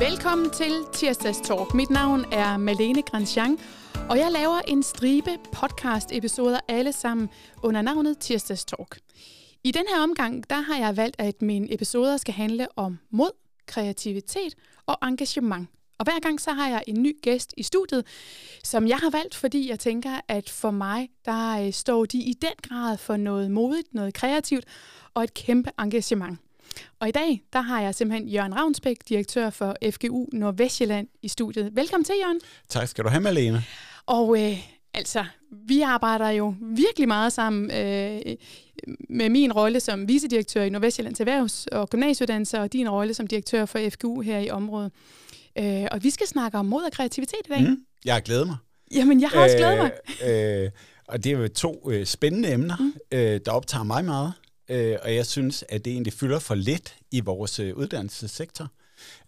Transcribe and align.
Velkommen 0.00 0.50
til 0.50 0.72
Tirsdags 0.92 1.38
Talk. 1.38 1.74
Mit 1.74 1.90
navn 1.90 2.24
er 2.32 2.56
Malene 2.56 3.02
Grandjean, 3.02 3.58
og 4.10 4.18
jeg 4.18 4.32
laver 4.32 4.60
en 4.68 4.82
stribe 4.82 5.30
podcast-episoder 5.52 6.60
alle 6.68 6.92
sammen 6.92 7.28
under 7.62 7.82
navnet 7.82 8.18
Tirsdags 8.18 8.64
Talk. 8.64 8.98
I 9.64 9.70
den 9.70 9.84
her 9.94 10.02
omgang, 10.02 10.50
der 10.50 10.60
har 10.60 10.78
jeg 10.78 10.96
valgt, 10.96 11.16
at 11.18 11.42
mine 11.42 11.74
episoder 11.74 12.16
skal 12.16 12.34
handle 12.34 12.66
om 12.76 12.98
mod, 13.10 13.30
kreativitet 13.66 14.54
og 14.86 14.98
engagement. 15.02 15.68
Og 15.98 16.04
hver 16.04 16.20
gang 16.20 16.40
så 16.40 16.52
har 16.52 16.68
jeg 16.68 16.82
en 16.86 17.02
ny 17.02 17.16
gæst 17.22 17.54
i 17.56 17.62
studiet, 17.62 18.06
som 18.64 18.88
jeg 18.88 18.96
har 18.96 19.10
valgt, 19.10 19.34
fordi 19.34 19.70
jeg 19.70 19.78
tænker, 19.78 20.20
at 20.28 20.50
for 20.50 20.70
mig, 20.70 21.08
der 21.24 21.66
øh, 21.66 21.72
står 21.72 22.04
de 22.04 22.18
i 22.18 22.32
den 22.32 22.54
grad 22.62 22.98
for 22.98 23.16
noget 23.16 23.50
modigt, 23.50 23.94
noget 23.94 24.14
kreativt 24.14 24.64
og 25.14 25.24
et 25.24 25.34
kæmpe 25.34 25.70
engagement. 25.78 26.38
Og 27.00 27.08
i 27.08 27.10
dag, 27.10 27.42
der 27.52 27.60
har 27.60 27.80
jeg 27.80 27.94
simpelthen 27.94 28.28
Jørgen 28.28 28.56
Ravnsbæk, 28.56 28.96
direktør 29.08 29.50
for 29.50 29.76
FGU 29.90 30.26
Nordvestjylland 30.32 31.08
i 31.22 31.28
studiet. 31.28 31.76
Velkommen 31.76 32.04
til, 32.04 32.14
Jørgen. 32.22 32.40
Tak 32.68 32.88
skal 32.88 33.04
du 33.04 33.08
have, 33.08 33.20
Malene. 33.20 33.64
Og 34.06 34.42
øh, 34.42 34.58
altså, 34.94 35.24
vi 35.50 35.80
arbejder 35.80 36.28
jo 36.28 36.54
virkelig 36.60 37.08
meget 37.08 37.32
sammen 37.32 37.70
øh, 37.70 38.20
med 39.08 39.28
min 39.28 39.52
rolle 39.52 39.80
som 39.80 40.08
vicedirektør 40.08 40.62
i 40.62 40.70
Nordvestjyllands 40.70 41.20
Erhvervs- 41.20 41.66
og 41.72 41.90
Gymnasieuddannelser, 41.90 42.60
og 42.60 42.72
din 42.72 42.90
rolle 42.90 43.14
som 43.14 43.26
direktør 43.26 43.66
for 43.66 43.78
FGU 43.90 44.20
her 44.20 44.38
i 44.38 44.50
området. 44.50 44.92
Øh, 45.58 45.86
og 45.92 46.04
vi 46.04 46.10
skal 46.10 46.26
snakke 46.26 46.58
om 46.58 46.66
mod 46.66 46.82
og 46.82 46.92
kreativitet 46.92 47.40
i 47.46 47.48
dag. 47.48 47.62
Mm, 47.62 47.76
jeg 48.04 48.14
har 48.14 48.20
glædet 48.20 48.46
mig. 48.46 48.56
Jamen, 48.94 49.20
jeg 49.20 49.28
har 49.28 49.42
også 49.42 49.56
glædet 49.56 49.78
mig. 49.78 49.92
Øh, 50.26 50.64
øh, 50.64 50.70
og 51.08 51.24
det 51.24 51.32
er 51.32 51.38
jo 51.38 51.48
to 51.48 51.90
øh, 51.90 52.06
spændende 52.06 52.52
emner, 52.52 52.76
mm. 52.80 52.92
øh, 53.12 53.40
der 53.44 53.52
optager 53.52 53.84
mig 53.84 54.04
meget. 54.04 54.32
Øh, 54.68 54.96
og 55.02 55.14
jeg 55.14 55.26
synes, 55.26 55.64
at 55.68 55.84
det 55.84 55.92
egentlig 55.92 56.12
fylder 56.12 56.38
for 56.38 56.54
lidt 56.54 56.96
i 57.10 57.20
vores 57.20 57.58
øh, 57.58 57.76
uddannelsessektor. 57.76 58.68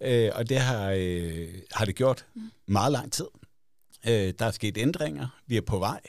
Øh, 0.01 0.31
og 0.35 0.49
det 0.49 0.59
har, 0.59 0.91
øh, 0.97 1.49
har 1.73 1.85
det 1.85 1.95
gjort 1.95 2.27
mm. 2.35 2.51
meget 2.67 2.93
lang 2.93 3.13
tid. 3.13 3.27
Øh, 4.09 4.35
der 4.39 4.45
er 4.45 4.51
sket 4.51 4.79
ændringer. 4.79 5.29
Vi 5.47 5.57
er 5.57 5.61
på 5.61 5.79
vej. 5.79 6.01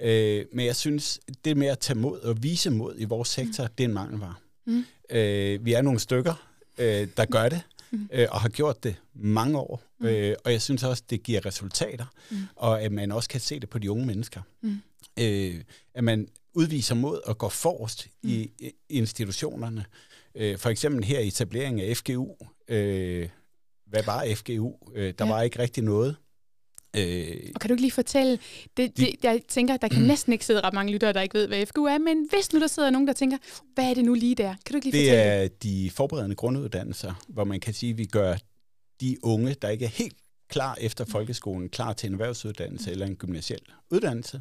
Øh, 0.00 0.46
men 0.52 0.66
jeg 0.66 0.76
synes, 0.76 1.20
det 1.44 1.56
med 1.56 1.66
at 1.66 1.78
tage 1.78 1.98
mod 1.98 2.20
og 2.20 2.42
vise 2.42 2.70
mod 2.70 2.94
i 2.98 3.04
vores 3.04 3.28
sektor, 3.28 3.64
mm. 3.64 3.70
det 3.78 3.84
er 3.84 3.88
en 3.88 3.94
mangelvare. 3.94 4.34
Mm. 4.66 4.84
Øh, 5.10 5.64
vi 5.64 5.72
er 5.72 5.82
nogle 5.82 6.00
stykker, 6.00 6.48
øh, 6.78 7.08
der 7.16 7.24
gør 7.24 7.48
det, 7.48 7.62
mm. 7.90 8.08
øh, 8.12 8.28
og 8.30 8.40
har 8.40 8.48
gjort 8.48 8.84
det 8.84 8.96
mange 9.14 9.58
år. 9.58 9.82
Mm. 10.00 10.06
Øh, 10.06 10.36
og 10.44 10.52
jeg 10.52 10.62
synes 10.62 10.82
også, 10.82 11.02
det 11.10 11.22
giver 11.22 11.46
resultater, 11.46 12.06
mm. 12.30 12.36
og 12.56 12.82
at 12.82 12.92
man 12.92 13.12
også 13.12 13.28
kan 13.28 13.40
se 13.40 13.60
det 13.60 13.68
på 13.68 13.78
de 13.78 13.90
unge 13.90 14.06
mennesker. 14.06 14.40
Mm. 14.60 14.80
Øh, 15.20 15.60
at 15.94 16.04
man 16.04 16.28
udviser 16.54 16.94
mod 16.94 17.20
og 17.26 17.38
går 17.38 17.48
forrest 17.48 18.08
mm. 18.22 18.30
i, 18.30 18.50
i 18.58 18.72
institutionerne. 18.88 19.84
Øh, 20.34 20.58
for 20.58 20.70
eksempel 20.70 21.04
her 21.04 21.20
i 21.20 21.28
etableringen 21.28 21.88
af 21.88 21.96
FGU. 21.96 22.36
Øh, 22.68 23.28
hvad 23.86 24.02
var 24.02 24.26
FGU? 24.34 24.72
Øh, 24.94 25.14
der 25.18 25.26
ja. 25.26 25.32
var 25.32 25.42
ikke 25.42 25.58
rigtig 25.58 25.84
noget. 25.84 26.16
Øh, 26.96 27.50
og 27.54 27.60
kan 27.60 27.68
du 27.68 27.74
ikke 27.74 27.82
lige 27.82 27.92
fortælle, 27.92 28.38
det, 28.76 28.96
det, 28.96 29.16
jeg 29.22 29.40
tænker, 29.48 29.76
der 29.76 29.88
kan 29.88 30.02
næsten 30.02 30.32
ikke 30.32 30.44
sidde 30.44 30.60
ret 30.60 30.74
mange 30.74 30.92
lyttere, 30.92 31.12
der 31.12 31.20
ikke 31.20 31.38
ved, 31.38 31.46
hvad 31.46 31.66
FGU 31.66 31.84
er, 31.84 31.98
men 31.98 32.28
hvis 32.30 32.52
nu 32.52 32.60
der 32.60 32.66
sidder 32.66 32.90
nogen, 32.90 33.06
der 33.06 33.12
tænker, 33.12 33.38
hvad 33.74 33.90
er 33.90 33.94
det 33.94 34.04
nu 34.04 34.14
lige 34.14 34.34
der? 34.34 34.54
Kan 34.66 34.72
du 34.72 34.76
ikke 34.76 34.90
lige 34.90 35.02
det 35.02 35.10
fortælle 35.10 35.42
det? 35.42 35.44
er 35.44 35.48
de 35.62 35.90
forberedende 35.90 36.36
grunduddannelser, 36.36 37.24
hvor 37.28 37.44
man 37.44 37.60
kan 37.60 37.74
sige, 37.74 37.90
at 37.90 37.98
vi 37.98 38.04
gør 38.04 38.36
de 39.00 39.16
unge, 39.22 39.54
der 39.62 39.68
ikke 39.68 39.84
er 39.84 39.88
helt 39.88 40.16
klar 40.48 40.76
efter 40.80 41.04
folkeskolen, 41.04 41.68
klar 41.68 41.92
til 41.92 42.06
en 42.06 42.12
erhvervsuddannelse 42.12 42.86
mm. 42.86 42.92
eller 42.92 43.06
en 43.06 43.16
gymnasiel 43.16 43.60
uddannelse, 43.90 44.40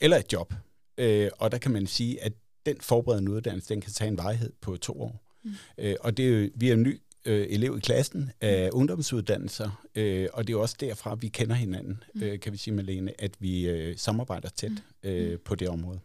eller 0.00 0.16
et 0.16 0.32
job. 0.32 0.54
Øh, 0.98 1.30
og 1.38 1.52
der 1.52 1.58
kan 1.58 1.72
man 1.72 1.86
sige, 1.86 2.22
at 2.22 2.32
den 2.66 2.76
forberedende 2.80 3.32
uddannelse, 3.32 3.68
den 3.68 3.80
kan 3.80 3.92
tage 3.92 4.08
en 4.08 4.16
vejhed 4.16 4.52
på 4.60 4.76
to 4.76 5.02
år. 5.02 5.24
Mm. 5.44 5.52
Øh, 5.78 5.96
og 6.00 6.16
det 6.16 6.24
er 6.24 6.40
jo, 6.40 6.50
vi 6.54 6.68
er 6.68 6.72
en 6.72 6.82
ny 6.82 7.00
øh, 7.24 7.46
elev 7.50 7.76
i 7.76 7.80
klassen 7.80 8.30
af 8.40 8.70
mm. 8.72 8.78
ungdomsuddannelser, 8.78 9.84
øh, 9.94 10.28
og 10.32 10.46
det 10.46 10.52
er 10.52 10.56
jo 10.56 10.62
også 10.62 10.76
derfra, 10.80 11.14
vi 11.14 11.28
kender 11.28 11.54
hinanden, 11.54 12.02
mm. 12.14 12.22
øh, 12.22 12.40
kan 12.40 12.52
vi 12.52 12.58
sige, 12.58 12.74
Malene, 12.74 13.20
at 13.20 13.30
vi 13.38 13.68
øh, 13.68 13.96
samarbejder 13.96 14.48
tæt 14.48 14.70
mm. 14.70 15.10
øh, 15.10 15.32
mm. 15.32 15.38
på 15.44 15.54
det 15.54 15.68
område. 15.68 16.00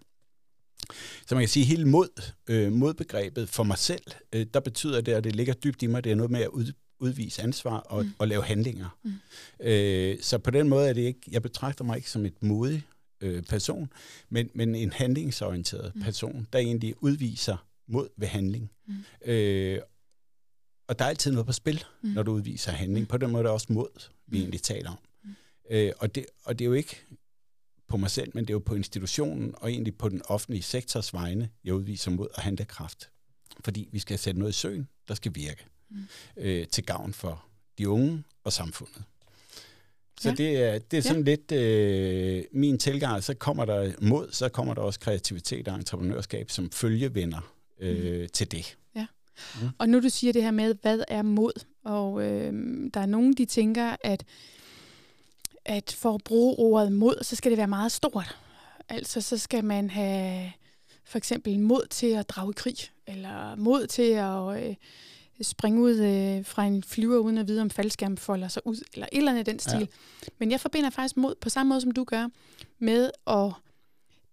Så 1.28 1.36
man 1.36 1.42
kan 1.42 1.50
sige, 1.50 1.66
hele 1.66 1.86
mod, 1.86 2.32
øh, 2.48 2.72
modbegrebet 2.72 3.50
for 3.50 3.64
mig 3.64 3.78
selv, 3.78 4.04
øh, 4.34 4.46
der 4.54 4.60
betyder 4.60 5.02
det, 5.02 5.12
at 5.12 5.24
det 5.24 5.36
ligger 5.36 5.54
dybt 5.54 5.84
i 5.84 5.88
mig, 5.88 6.04
det 6.04 6.12
er 6.12 6.16
noget 6.16 6.32
med 6.32 6.42
at 6.42 6.48
ud, 6.48 6.74
udvise 7.00 7.42
ansvar 7.42 7.78
og, 7.78 8.04
mm. 8.04 8.12
og 8.18 8.28
lave 8.28 8.44
handlinger. 8.44 8.98
Mm. 9.04 9.14
Øh, 9.60 10.18
så 10.22 10.38
på 10.38 10.52
den 10.52 10.70
måde 10.70 10.90
er 10.90 10.94
det 10.94 11.02
ikke, 11.02 11.22
jeg 11.32 11.42
betragter 11.42 11.84
mig 11.84 11.98
ikke 11.98 12.10
som 12.10 12.26
et 12.26 12.44
modig 12.44 12.84
øh, 13.22 13.44
person, 13.44 13.94
men, 14.30 14.50
men 14.54 14.76
en 14.76 14.92
handlingsorienteret 14.92 15.96
mm. 15.96 16.02
person, 16.02 16.48
der 16.54 16.60
egentlig 16.60 17.04
udviser 17.04 17.68
mod 17.88 18.10
ved 18.18 18.28
handling. 18.28 18.72
Mm. 18.88 19.04
Øh, 19.26 19.80
og 20.88 21.00
der 21.00 21.06
er 21.06 21.10
altid 21.10 21.32
noget 21.32 21.46
på 21.46 21.52
spil, 21.52 21.84
mm. 22.02 22.10
når 22.10 22.24
du 22.24 22.32
udviser 22.32 22.72
handling. 22.72 23.08
På 23.08 23.18
den 23.18 23.32
måde 23.32 23.40
er 23.40 23.44
det 23.44 23.52
også 23.52 23.68
mod, 23.70 24.10
vi 24.28 24.38
mm. 24.38 24.42
egentlig 24.42 24.62
taler 24.62 24.90
om. 24.90 24.98
Mm. 25.24 25.36
Øh, 25.70 25.92
og, 26.00 26.16
det, 26.16 26.26
og 26.44 26.60
det 26.60 26.66
er 26.66 26.70
jo 26.70 26.74
ikke 26.74 27.06
på 27.88 27.98
mig 27.98 28.12
selv, 28.12 28.32
men 28.34 28.44
det 28.44 28.50
er 28.50 28.56
jo 28.56 28.60
på 28.60 28.76
institutionen 28.76 29.54
og 29.58 29.72
egentlig 29.72 29.98
på 29.98 30.10
den 30.10 30.22
offentlige 30.26 30.64
sektors 30.64 31.14
vegne, 31.14 31.50
jeg 31.64 31.74
udviser 31.74 32.12
mod 32.12 32.28
og 32.36 32.42
handlekraft. 32.42 33.10
Fordi 33.64 33.90
vi 33.92 34.00
skal 34.00 34.20
sætte 34.20 34.40
noget 34.40 34.54
i 34.54 34.58
søen, 34.58 34.88
der 35.08 35.14
skal 35.14 35.36
virke 35.36 35.66
mm. 35.90 36.04
øh, 36.38 36.68
til 36.68 36.86
gavn 36.86 37.14
for 37.14 37.46
de 37.78 37.90
unge 37.90 38.24
og 38.44 38.54
samfundet. 38.54 39.04
Så 40.20 40.30
ja. 40.30 40.36
det 40.36 40.64
er, 40.64 40.80
det 40.80 40.98
er 40.98 41.02
sådan 41.02 41.24
ja. 41.24 41.32
lidt 41.32 41.52
øh, 41.52 42.44
min 42.52 42.78
tilgang. 42.78 43.24
Så 43.24 43.34
kommer 43.34 43.66
der 43.66 43.92
mod, 44.02 44.28
så 44.32 44.50
kommer 44.50 44.74
der 44.74 44.82
også 44.82 45.00
kreativitet 45.00 45.68
og 45.68 45.76
entreprenørskab 45.76 46.52
som 46.52 46.72
følgevenner 46.72 47.54
øh, 47.80 48.22
mm. 48.22 48.28
til 48.34 48.52
det. 48.52 48.78
Ja. 48.96 49.06
Mm. 49.62 49.70
Og 49.78 49.90
nu 49.90 50.00
du 50.00 50.10
siger 50.10 50.34
det 50.34 50.44
her 50.44 50.52
med, 50.52 50.76
hvad 50.82 51.04
er 51.08 51.22
mod? 51.22 51.66
Og 51.84 52.24
øh, 52.24 52.54
der 52.94 53.00
er 53.00 53.06
nogen, 53.06 53.34
de 53.34 53.46
tænker, 53.46 53.96
at, 54.02 54.24
at 55.66 55.96
for 55.98 56.16
at 56.16 56.22
bruge 56.24 56.56
ordet 56.58 56.92
mod, 56.92 57.24
så 57.24 57.36
skal 57.36 57.52
det 57.52 57.58
være 57.58 57.68
meget 57.68 57.92
stort. 57.92 58.38
Altså, 58.90 59.22
så 59.22 59.38
skal 59.38 59.66
man 59.66 59.90
have 59.90 60.52
for 61.06 61.18
eksempel 61.18 61.60
mod 61.60 61.88
til 61.90 62.08
at 62.08 62.30
drage 62.30 62.54
krig, 62.54 62.78
eller 63.08 63.56
mod 63.56 63.88
til 63.88 64.12
at... 64.12 64.70
Øh, 64.70 64.76
springe 65.42 65.82
ud 65.82 65.96
øh, 65.96 66.46
fra 66.46 66.66
en 66.66 66.84
flyver 66.84 67.18
uden 67.18 67.38
at 67.38 67.48
vide, 67.48 67.62
om 67.62 67.70
faldskærmen 67.70 68.18
folder 68.18 68.48
sig 68.48 68.68
ud, 68.68 68.84
eller 68.94 69.08
et 69.12 69.18
eller 69.18 69.32
andet 69.32 69.46
den 69.46 69.60
stil. 69.60 69.80
Ja. 69.80 69.86
Men 70.40 70.52
jeg 70.52 70.60
forbinder 70.60 70.90
faktisk 70.90 71.18
mod, 71.18 71.36
på 71.42 71.50
samme 71.50 71.70
måde 71.70 71.82
som 71.82 71.92
du 71.92 72.04
gør, 72.04 72.28
med 72.80 73.12
at 73.28 73.52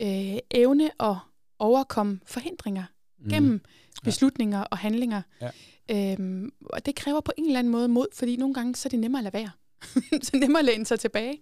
øh, 0.02 0.38
evne 0.50 1.02
at 1.02 1.16
overkomme 1.58 2.20
forhindringer 2.26 2.84
mm. 3.18 3.28
gennem 3.28 3.60
beslutninger 4.04 4.58
ja. 4.58 4.64
og 4.64 4.78
handlinger. 4.78 5.22
Ja. 5.40 5.50
Øhm, 5.90 6.52
og 6.60 6.86
det 6.86 6.94
kræver 6.94 7.20
på 7.20 7.32
en 7.38 7.46
eller 7.46 7.58
anden 7.58 7.70
måde 7.70 7.88
mod, 7.88 8.06
fordi 8.12 8.36
nogle 8.36 8.54
gange 8.54 8.76
så 8.76 8.88
er 8.88 8.90
det 8.90 8.98
nemmere 8.98 9.20
at 9.20 9.24
lade 9.24 9.32
være. 9.32 9.50
så 10.26 10.36
nemmere 10.36 10.58
at 10.58 10.64
læne 10.64 10.86
sig 10.86 11.00
tilbage. 11.00 11.40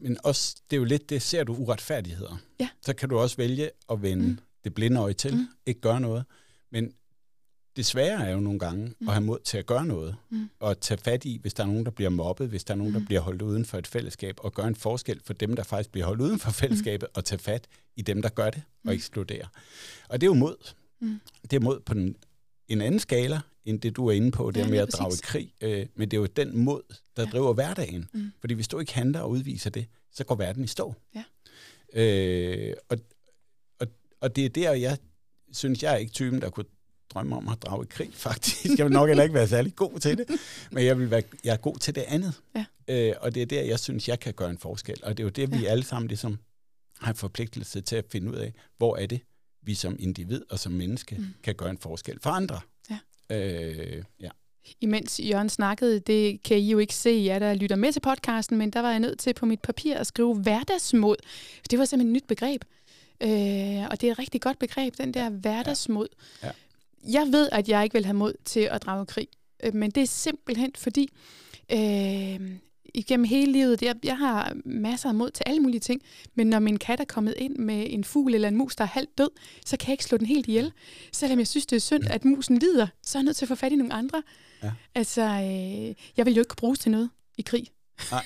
Men 0.00 0.16
også, 0.24 0.56
det 0.70 0.76
er 0.76 0.78
jo 0.78 0.84
lidt 0.84 1.10
det, 1.10 1.22
ser 1.22 1.44
du 1.44 1.54
uretfærdigheder. 1.54 2.36
Ja. 2.60 2.68
Så 2.82 2.94
kan 2.94 3.08
du 3.08 3.18
også 3.18 3.36
vælge 3.36 3.70
at 3.90 4.02
vende 4.02 4.26
mm. 4.26 4.38
det 4.64 4.74
blinde 4.74 5.00
øje 5.00 5.12
til, 5.12 5.34
mm. 5.34 5.46
ikke 5.66 5.80
gøre 5.80 6.00
noget. 6.00 6.24
Men 6.72 6.92
det 7.78 7.86
svære 7.86 8.26
er 8.26 8.32
jo 8.32 8.40
nogle 8.40 8.58
gange 8.58 8.94
mm. 9.00 9.08
at 9.08 9.14
have 9.14 9.24
mod 9.24 9.38
til 9.44 9.58
at 9.58 9.66
gøre 9.66 9.86
noget, 9.86 10.16
mm. 10.30 10.50
og 10.60 10.80
tage 10.80 10.98
fat 10.98 11.24
i, 11.24 11.38
hvis 11.40 11.54
der 11.54 11.62
er 11.62 11.66
nogen, 11.66 11.84
der 11.84 11.90
bliver 11.90 12.10
mobbet, 12.10 12.48
hvis 12.48 12.64
der 12.64 12.74
er 12.74 12.78
nogen, 12.78 12.92
mm. 12.92 13.00
der 13.00 13.06
bliver 13.06 13.20
holdt 13.20 13.42
uden 13.42 13.64
for 13.64 13.78
et 13.78 13.86
fællesskab, 13.86 14.34
og 14.38 14.54
gøre 14.54 14.68
en 14.68 14.74
forskel 14.74 15.20
for 15.24 15.32
dem, 15.32 15.56
der 15.56 15.62
faktisk 15.62 15.90
bliver 15.90 16.06
holdt 16.06 16.20
uden 16.20 16.38
for 16.38 16.50
fællesskabet, 16.50 17.08
mm. 17.08 17.16
og 17.16 17.24
tage 17.24 17.38
fat 17.38 17.66
i 17.96 18.02
dem, 18.02 18.22
der 18.22 18.28
gør 18.28 18.50
det, 18.50 18.62
og 18.66 18.80
mm. 18.84 18.90
ekskludere. 18.90 19.46
Og 20.08 20.20
det 20.20 20.26
er 20.26 20.30
jo 20.30 20.34
mod. 20.34 20.74
Mm. 21.00 21.20
Det 21.50 21.52
er 21.56 21.60
mod 21.60 21.80
på 21.80 21.94
den, 21.94 22.16
en 22.68 22.80
anden 22.80 23.00
skala, 23.00 23.40
end 23.64 23.80
det, 23.80 23.96
du 23.96 24.06
er 24.06 24.12
inde 24.12 24.30
på, 24.30 24.50
det 24.50 24.60
ja, 24.60 24.68
med 24.68 24.78
at 24.78 24.92
drage 24.92 25.16
krig. 25.22 25.54
Øh, 25.60 25.86
men 25.94 26.10
det 26.10 26.16
er 26.16 26.20
jo 26.20 26.26
den 26.26 26.58
mod, 26.58 26.82
der 27.16 27.22
ja. 27.22 27.30
driver 27.30 27.52
hverdagen. 27.52 28.08
Mm. 28.12 28.32
Fordi 28.40 28.54
hvis 28.54 28.68
du 28.68 28.78
ikke 28.78 28.94
handler 28.94 29.20
og 29.20 29.30
udviser 29.30 29.70
det, 29.70 29.86
så 30.12 30.24
går 30.24 30.34
verden 30.34 30.64
i 30.64 30.66
stå. 30.66 30.94
Ja. 31.14 31.24
Øh, 32.02 32.74
og, 32.88 32.98
og, 33.78 33.86
og 34.20 34.36
det 34.36 34.44
er 34.44 34.48
der, 34.48 34.72
jeg 34.72 34.98
synes, 35.52 35.82
jeg 35.82 35.92
er 35.92 35.96
ikke 35.96 36.12
typen, 36.12 36.40
der 36.40 36.50
kunne 36.50 36.64
drømme 37.14 37.36
om 37.36 37.48
at 37.48 37.62
drage 37.62 37.84
i 37.84 37.86
krig, 37.90 38.10
faktisk. 38.28 38.78
Jeg 38.78 38.86
vil 38.86 38.92
nok 38.92 39.08
heller 39.08 39.22
ikke 39.22 39.34
være 39.34 39.48
særlig 39.48 39.76
god 39.76 39.98
til 39.98 40.18
det, 40.18 40.30
men 40.70 40.84
jeg, 40.84 40.98
vil 40.98 41.10
være, 41.10 41.22
jeg 41.44 41.52
er 41.52 41.56
god 41.56 41.76
til 41.76 41.94
det 41.94 42.04
andet. 42.08 42.34
Ja. 42.54 42.64
Øh, 42.88 43.14
og 43.20 43.34
det 43.34 43.42
er 43.42 43.46
der, 43.46 43.62
jeg 43.62 43.78
synes, 43.80 44.08
jeg 44.08 44.20
kan 44.20 44.34
gøre 44.34 44.50
en 44.50 44.58
forskel. 44.58 44.96
Og 45.02 45.16
det 45.16 45.22
er 45.22 45.24
jo 45.24 45.30
det, 45.30 45.52
vi 45.52 45.56
ja. 45.56 45.70
alle 45.70 45.84
sammen 45.84 46.08
ligesom 46.08 46.38
har 46.98 47.12
en 47.12 47.16
forpligtelse 47.16 47.80
til 47.80 47.96
at 47.96 48.04
finde 48.12 48.30
ud 48.30 48.36
af, 48.36 48.52
hvor 48.78 48.96
er 48.96 49.06
det, 49.06 49.20
vi 49.62 49.74
som 49.74 49.96
individ 49.98 50.42
og 50.50 50.58
som 50.58 50.72
menneske 50.72 51.16
mm. 51.18 51.26
kan 51.42 51.54
gøre 51.54 51.70
en 51.70 51.78
forskel 51.78 52.18
for 52.22 52.30
andre. 52.30 52.60
Ja. 52.90 52.98
Øh, 53.36 54.02
ja. 54.20 54.28
Imens 54.80 55.20
Jørgen 55.24 55.48
snakkede, 55.48 56.00
det 56.00 56.42
kan 56.42 56.58
I 56.58 56.70
jo 56.70 56.78
ikke 56.78 56.94
se, 56.94 57.22
jer 57.26 57.38
der 57.38 57.54
lytter 57.54 57.76
med 57.76 57.92
til 57.92 58.00
podcasten, 58.00 58.58
men 58.58 58.70
der 58.70 58.80
var 58.80 58.90
jeg 58.90 59.00
nødt 59.00 59.18
til 59.18 59.34
på 59.34 59.46
mit 59.46 59.60
papir 59.60 59.96
at 59.96 60.06
skrive 60.06 60.34
hverdagsmod. 60.34 61.16
Det 61.70 61.78
var 61.78 61.84
simpelthen 61.84 62.16
et 62.16 62.22
nyt 62.22 62.26
begreb. 62.28 62.64
Øh, 63.20 63.88
og 63.90 64.00
det 64.00 64.08
er 64.08 64.12
et 64.12 64.18
rigtig 64.18 64.40
godt 64.40 64.58
begreb, 64.58 64.98
den 64.98 65.14
der 65.14 65.30
hverdagsmod. 65.30 66.08
Ja. 66.42 66.46
Ja 66.46 66.52
jeg 67.08 67.26
ved, 67.32 67.48
at 67.52 67.68
jeg 67.68 67.84
ikke 67.84 67.94
vil 67.94 68.04
have 68.04 68.14
mod 68.14 68.32
til 68.44 68.60
at 68.60 68.82
drage 68.82 69.06
krig, 69.06 69.28
øh, 69.64 69.74
men 69.74 69.90
det 69.90 70.02
er 70.02 70.06
simpelthen 70.06 70.72
fordi, 70.76 71.08
øh, 71.72 72.40
igennem 72.94 73.24
hele 73.24 73.52
livet, 73.52 73.82
jeg, 73.82 73.94
jeg 74.04 74.18
har 74.18 74.52
masser 74.64 75.08
af 75.08 75.14
mod 75.14 75.30
til 75.30 75.42
alle 75.46 75.60
mulige 75.60 75.80
ting, 75.80 76.02
men 76.34 76.46
når 76.46 76.58
min 76.58 76.76
kat 76.78 77.00
er 77.00 77.04
kommet 77.04 77.34
ind 77.36 77.56
med 77.56 77.86
en 77.90 78.04
fugl 78.04 78.34
eller 78.34 78.48
en 78.48 78.56
mus, 78.56 78.76
der 78.76 78.84
er 78.84 78.88
halvt 78.88 79.18
død, 79.18 79.28
så 79.66 79.76
kan 79.76 79.86
jeg 79.88 79.92
ikke 79.92 80.04
slå 80.04 80.18
den 80.18 80.26
helt 80.26 80.46
ihjel. 80.48 80.72
Selvom 81.12 81.38
jeg 81.38 81.46
synes, 81.46 81.66
det 81.66 81.76
er 81.76 81.80
synd, 81.80 82.04
at 82.10 82.24
musen 82.24 82.58
lider, 82.58 82.86
så 83.02 83.18
er 83.18 83.20
jeg 83.20 83.24
nødt 83.24 83.36
til 83.36 83.44
at 83.44 83.48
få 83.48 83.54
fat 83.54 83.72
i 83.72 83.76
nogle 83.76 83.92
andre. 83.92 84.22
Ja. 84.62 84.72
Altså, 84.94 85.22
øh, 85.22 85.94
jeg 86.16 86.26
vil 86.26 86.34
jo 86.34 86.40
ikke 86.40 86.56
bruges 86.56 86.78
til 86.78 86.90
noget 86.90 87.10
i 87.38 87.42
krig. 87.42 87.66
Nej. 88.10 88.24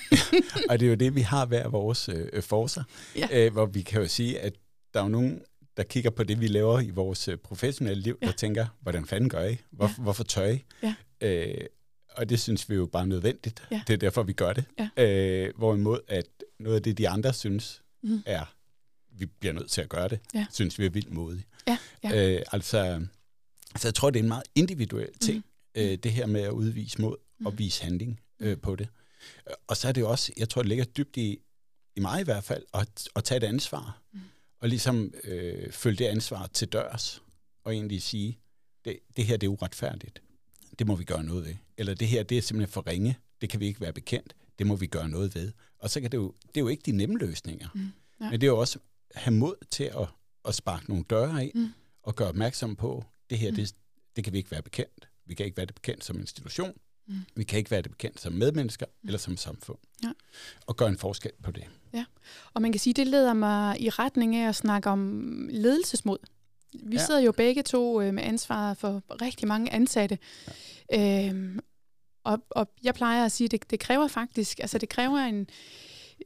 og 0.69 0.79
det 0.79 0.85
er 0.85 0.89
jo 0.89 0.95
det, 0.95 1.15
vi 1.15 1.21
har 1.21 1.45
hver 1.45 1.67
vores 1.69 2.09
øh, 2.09 2.43
forser, 2.43 2.83
Ja. 3.15 3.27
øh, 3.31 3.51
hvor 3.53 3.65
vi 3.65 3.81
kan 3.81 4.01
jo 4.01 4.07
sige, 4.07 4.39
at 4.39 4.53
der 4.93 4.99
er 4.99 5.03
jo 5.03 5.09
nogen, 5.09 5.41
der 5.77 5.83
kigger 5.83 6.09
på 6.09 6.23
det, 6.23 6.39
vi 6.41 6.47
laver 6.47 6.79
i 6.79 6.89
vores 6.89 7.27
øh, 7.27 7.37
professionelle 7.37 8.03
liv, 8.03 8.17
Ja. 8.21 8.27
der 8.27 8.33
tænker, 8.33 8.65
hvordan 8.81 9.05
fanden 9.05 9.29
gør 9.29 9.43
I? 9.47 9.57
Hvor, 9.71 9.87
Ja. 9.87 9.93
Hvorfor 9.97 10.23
tør 10.23 10.45
I? 10.49 10.63
Ja. 10.83 10.95
Øh, 11.21 11.67
og 12.09 12.29
det 12.29 12.39
synes 12.39 12.69
vi 12.69 12.75
jo 12.75 12.85
bare 12.85 13.01
er 13.01 13.05
nødvendigt. 13.07 13.63
Ja. 13.71 13.81
Det 13.87 13.93
er 13.93 13.97
derfor, 13.97 14.23
vi 14.23 14.33
gør 14.33 14.53
det. 14.53 14.65
Ja. 14.97 15.03
Øh, 15.05 15.53
hvorimod, 15.57 15.99
at 16.07 16.25
noget 16.59 16.75
af 16.75 16.83
det, 16.83 16.97
de 16.97 17.09
andre 17.09 17.33
synes, 17.33 17.81
Mhm. 18.03 18.23
er, 18.25 18.53
vi 19.11 19.25
bliver 19.25 19.53
nødt 19.53 19.71
til 19.71 19.81
at 19.81 19.89
gøre 19.89 20.07
det, 20.07 20.19
Ja. 20.33 20.45
synes 20.51 20.79
vi 20.79 20.85
er 20.85 20.89
vildt 20.89 21.11
modigt. 21.13 21.47
Ja, 21.67 21.77
ja. 22.03 22.35
Øh, 22.35 22.41
altså, 22.51 23.05
så 23.75 23.87
jeg 23.87 23.93
tror, 23.95 24.09
det 24.09 24.19
er 24.19 24.23
en 24.23 24.27
meget 24.27 24.43
individuel 24.55 25.09
ting, 25.21 25.37
Mhm. 25.37 25.43
øh, 25.83 25.97
det 25.97 26.11
her 26.11 26.25
med 26.25 26.41
at 26.41 26.51
udvise 26.51 27.01
mod 27.01 27.15
og 27.45 27.51
Mhm. 27.51 27.59
vise 27.59 27.83
handling 27.83 28.19
øh, 28.39 28.57
på 28.57 28.75
det. 28.75 28.87
Og 29.67 29.77
så 29.77 29.87
er 29.87 29.91
det 29.91 30.01
jo 30.01 30.09
også, 30.09 30.33
jeg 30.37 30.49
tror, 30.49 30.61
det 30.61 30.69
ligger 30.69 30.85
dybt 30.85 31.17
i, 31.17 31.39
i 31.95 31.99
mig 31.99 32.21
i 32.21 32.23
hvert 32.23 32.43
fald, 32.43 32.63
at, 32.73 33.07
at 33.15 33.23
tage 33.23 33.37
et 33.37 33.43
ansvar. 33.43 34.01
Mm. 34.13 34.19
Og 34.63 34.69
ligesom 34.69 35.13
øh, 35.23 35.71
følge 35.71 35.97
det 35.97 36.05
ansvar 36.05 36.47
til 36.47 36.67
dørs, 36.67 37.21
og 37.63 37.73
egentlig 37.73 38.01
sige, 38.01 38.39
det, 38.85 38.99
det 39.17 39.25
her 39.25 39.37
det 39.37 39.47
er 39.47 39.51
uretfærdigt. 39.51 40.21
Det 40.79 40.87
må 40.87 40.95
vi 40.95 41.03
gøre 41.03 41.23
noget 41.23 41.45
ved. 41.45 41.55
Eller 41.77 41.93
det 41.93 42.07
her 42.07 42.23
det 42.23 42.37
er 42.37 42.41
simpelthen 42.41 42.71
for 42.73 42.87
ringe. 42.87 43.17
Det 43.41 43.49
kan 43.49 43.59
vi 43.59 43.65
ikke 43.65 43.81
være 43.81 43.93
bekendt. 43.93 44.35
Det 44.59 44.67
må 44.67 44.75
vi 44.75 44.87
gøre 44.87 45.09
noget 45.09 45.35
ved. 45.35 45.51
Og 45.79 45.89
så 45.89 46.01
kan 46.01 46.11
det 46.11 46.17
jo, 46.17 46.33
det 46.47 46.57
er 46.57 46.61
jo 46.61 46.67
ikke 46.67 46.83
de 46.85 46.91
nemme 46.91 47.17
løsninger. 47.17 47.67
Mm. 47.75 47.81
Ja. 48.21 48.29
Men 48.29 48.41
det 48.41 48.43
er 48.47 48.51
jo 48.51 48.59
også 48.59 48.79
have 49.15 49.33
mod 49.35 49.55
til 49.71 49.83
at, 49.83 50.07
at 50.45 50.55
sparke 50.55 50.89
nogle 50.89 51.03
døre 51.09 51.45
ind, 51.45 51.53
Mm. 51.55 51.67
og 52.03 52.15
gøre 52.15 52.27
opmærksom 52.27 52.75
på, 52.75 53.05
det 53.29 53.37
her, 53.39 53.49
Mm. 53.51 53.55
det, 53.55 53.75
det 54.15 54.23
kan 54.23 54.33
vi 54.33 54.37
ikke 54.37 54.51
være 54.51 54.61
bekendt. 54.61 55.07
Vi 55.25 55.35
kan 55.35 55.45
ikke 55.45 55.57
være 55.57 55.65
det 55.65 55.75
bekendt 55.75 56.03
som 56.03 56.19
institution. 56.19 56.73
Mm. 57.07 57.15
Vi 57.35 57.43
kan 57.43 57.59
ikke 57.59 57.71
være 57.71 57.81
det 57.81 57.91
bekendt 57.91 58.21
som 58.21 58.33
medmennesker 58.33 58.85
eller 59.05 59.17
som 59.19 59.37
samfund. 59.37 59.79
Ja. 60.03 60.11
Og 60.65 60.75
gøre 60.77 60.89
en 60.89 60.97
forskel 60.97 61.31
på 61.43 61.51
det. 61.51 61.63
Og 62.53 62.61
man 62.61 62.71
kan 62.71 62.79
sige, 62.79 62.93
det 62.93 63.07
leder 63.07 63.33
mig 63.33 63.81
i 63.81 63.89
retning 63.89 64.35
af 64.35 64.47
at 64.49 64.55
snakke 64.55 64.89
om 64.89 65.21
ledelsesmod. 65.51 66.17
Vi 66.73 66.95
Ja. 66.95 66.99
ja. 67.01 67.05
sidder 67.05 67.19
jo 67.19 67.31
begge 67.31 67.63
to 67.63 68.01
øh, 68.01 68.13
med 68.13 68.23
ansvaret 68.23 68.77
for 68.77 69.01
rigtig 69.21 69.47
mange 69.47 69.73
ansatte. 69.73 70.17
Ja. 70.91 71.27
Øhm, 71.29 71.59
og, 72.23 72.39
og 72.49 72.67
jeg 72.83 72.93
plejer 72.93 73.25
at 73.25 73.31
sige, 73.31 73.45
at 73.45 73.51
det, 73.51 73.71
det 73.71 73.79
kræver 73.79 74.07
faktisk, 74.07 74.59
altså 74.59 74.77
det 74.77 74.89
kræver 74.89 75.17
en, 75.17 75.47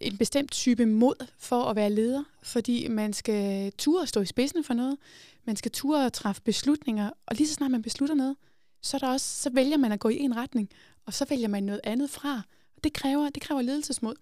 en 0.02 0.18
bestemt 0.18 0.52
type 0.52 0.86
mod 0.86 1.28
for 1.38 1.64
at 1.64 1.76
være 1.76 1.90
leder, 1.90 2.24
fordi 2.44 2.88
man 2.88 3.14
skal 3.14 3.72
ture 3.72 4.02
at 4.02 4.10
stå 4.10 4.22
i 4.22 4.26
spidsen 4.26 4.64
for 4.64 4.74
noget, 4.74 4.98
man 5.46 5.56
skal 5.56 5.72
ture 5.72 6.06
at 6.06 6.14
træffe 6.14 6.42
beslutninger, 6.42 7.10
og 7.26 7.36
lige 7.36 7.48
så 7.48 7.54
snart 7.54 7.72
man 7.72 7.82
beslutter 7.82 8.16
noget, 8.16 8.36
så, 8.82 8.98
er 8.98 9.00
der 9.00 9.08
også, 9.10 9.42
så 9.42 9.50
vælger 9.50 9.78
man 9.78 9.92
at 9.92 10.00
gå 10.00 10.10
i 10.10 10.20
en 10.20 10.36
retning, 10.38 10.70
og 11.06 11.14
så 11.14 11.26
vælger 11.30 11.48
man 11.48 11.64
noget 11.64 11.82
andet 11.84 12.10
fra. 12.10 12.42
Det 12.84 12.94
kræver, 12.94 13.30
det 13.30 13.44
kræver 13.44 13.62
ledelsesmod. 13.62 14.16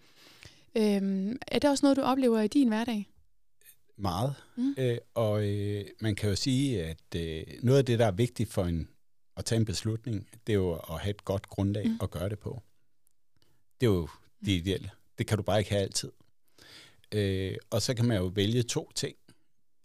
Øhm, 0.78 1.38
er 1.48 1.60
det 1.60 1.70
også 1.70 1.86
noget, 1.86 1.98
du 1.98 2.02
oplever 2.02 2.42
i 2.42 2.48
din 2.48 2.68
hverdag? 2.68 3.10
Meget. 3.98 4.36
Mm. 4.58 4.76
Øh, 4.78 4.98
og 5.14 5.46
øh, 5.48 5.86
man 6.02 6.16
kan 6.16 6.30
jo 6.30 6.36
sige, 6.36 6.84
at 6.86 7.16
øh, 7.16 7.44
noget 7.64 7.80
af 7.80 7.86
det, 7.86 8.00
der 8.00 8.06
er 8.06 8.12
vigtigt 8.12 8.54
for 8.54 8.64
en 8.66 8.90
at 9.38 9.46
tage 9.46 9.60
en 9.60 9.66
beslutning, 9.66 10.30
det 10.48 10.54
er 10.54 10.58
jo 10.58 10.74
at 10.74 11.00
have 11.00 11.10
et 11.10 11.26
godt 11.26 11.48
grundlag 11.50 11.86
Mm. 11.86 11.92
mm. 11.92 12.00
at 12.02 12.12
gøre 12.12 12.30
det 12.30 12.40
på. 12.40 12.62
Det 13.82 13.88
er 13.88 13.92
jo 13.92 14.10
det 14.46 14.52
ideelle. 14.52 14.90
Det 15.18 15.28
kan 15.28 15.38
du 15.38 15.44
bare 15.44 15.60
ikke 15.60 15.72
have 15.72 15.82
altid. 15.82 16.12
Øh, 17.12 17.56
og 17.70 17.82
så 17.82 17.94
kan 17.94 18.06
man 18.06 18.18
jo 18.18 18.26
vælge 18.26 18.64
to 18.64 18.92
ting. 18.96 19.16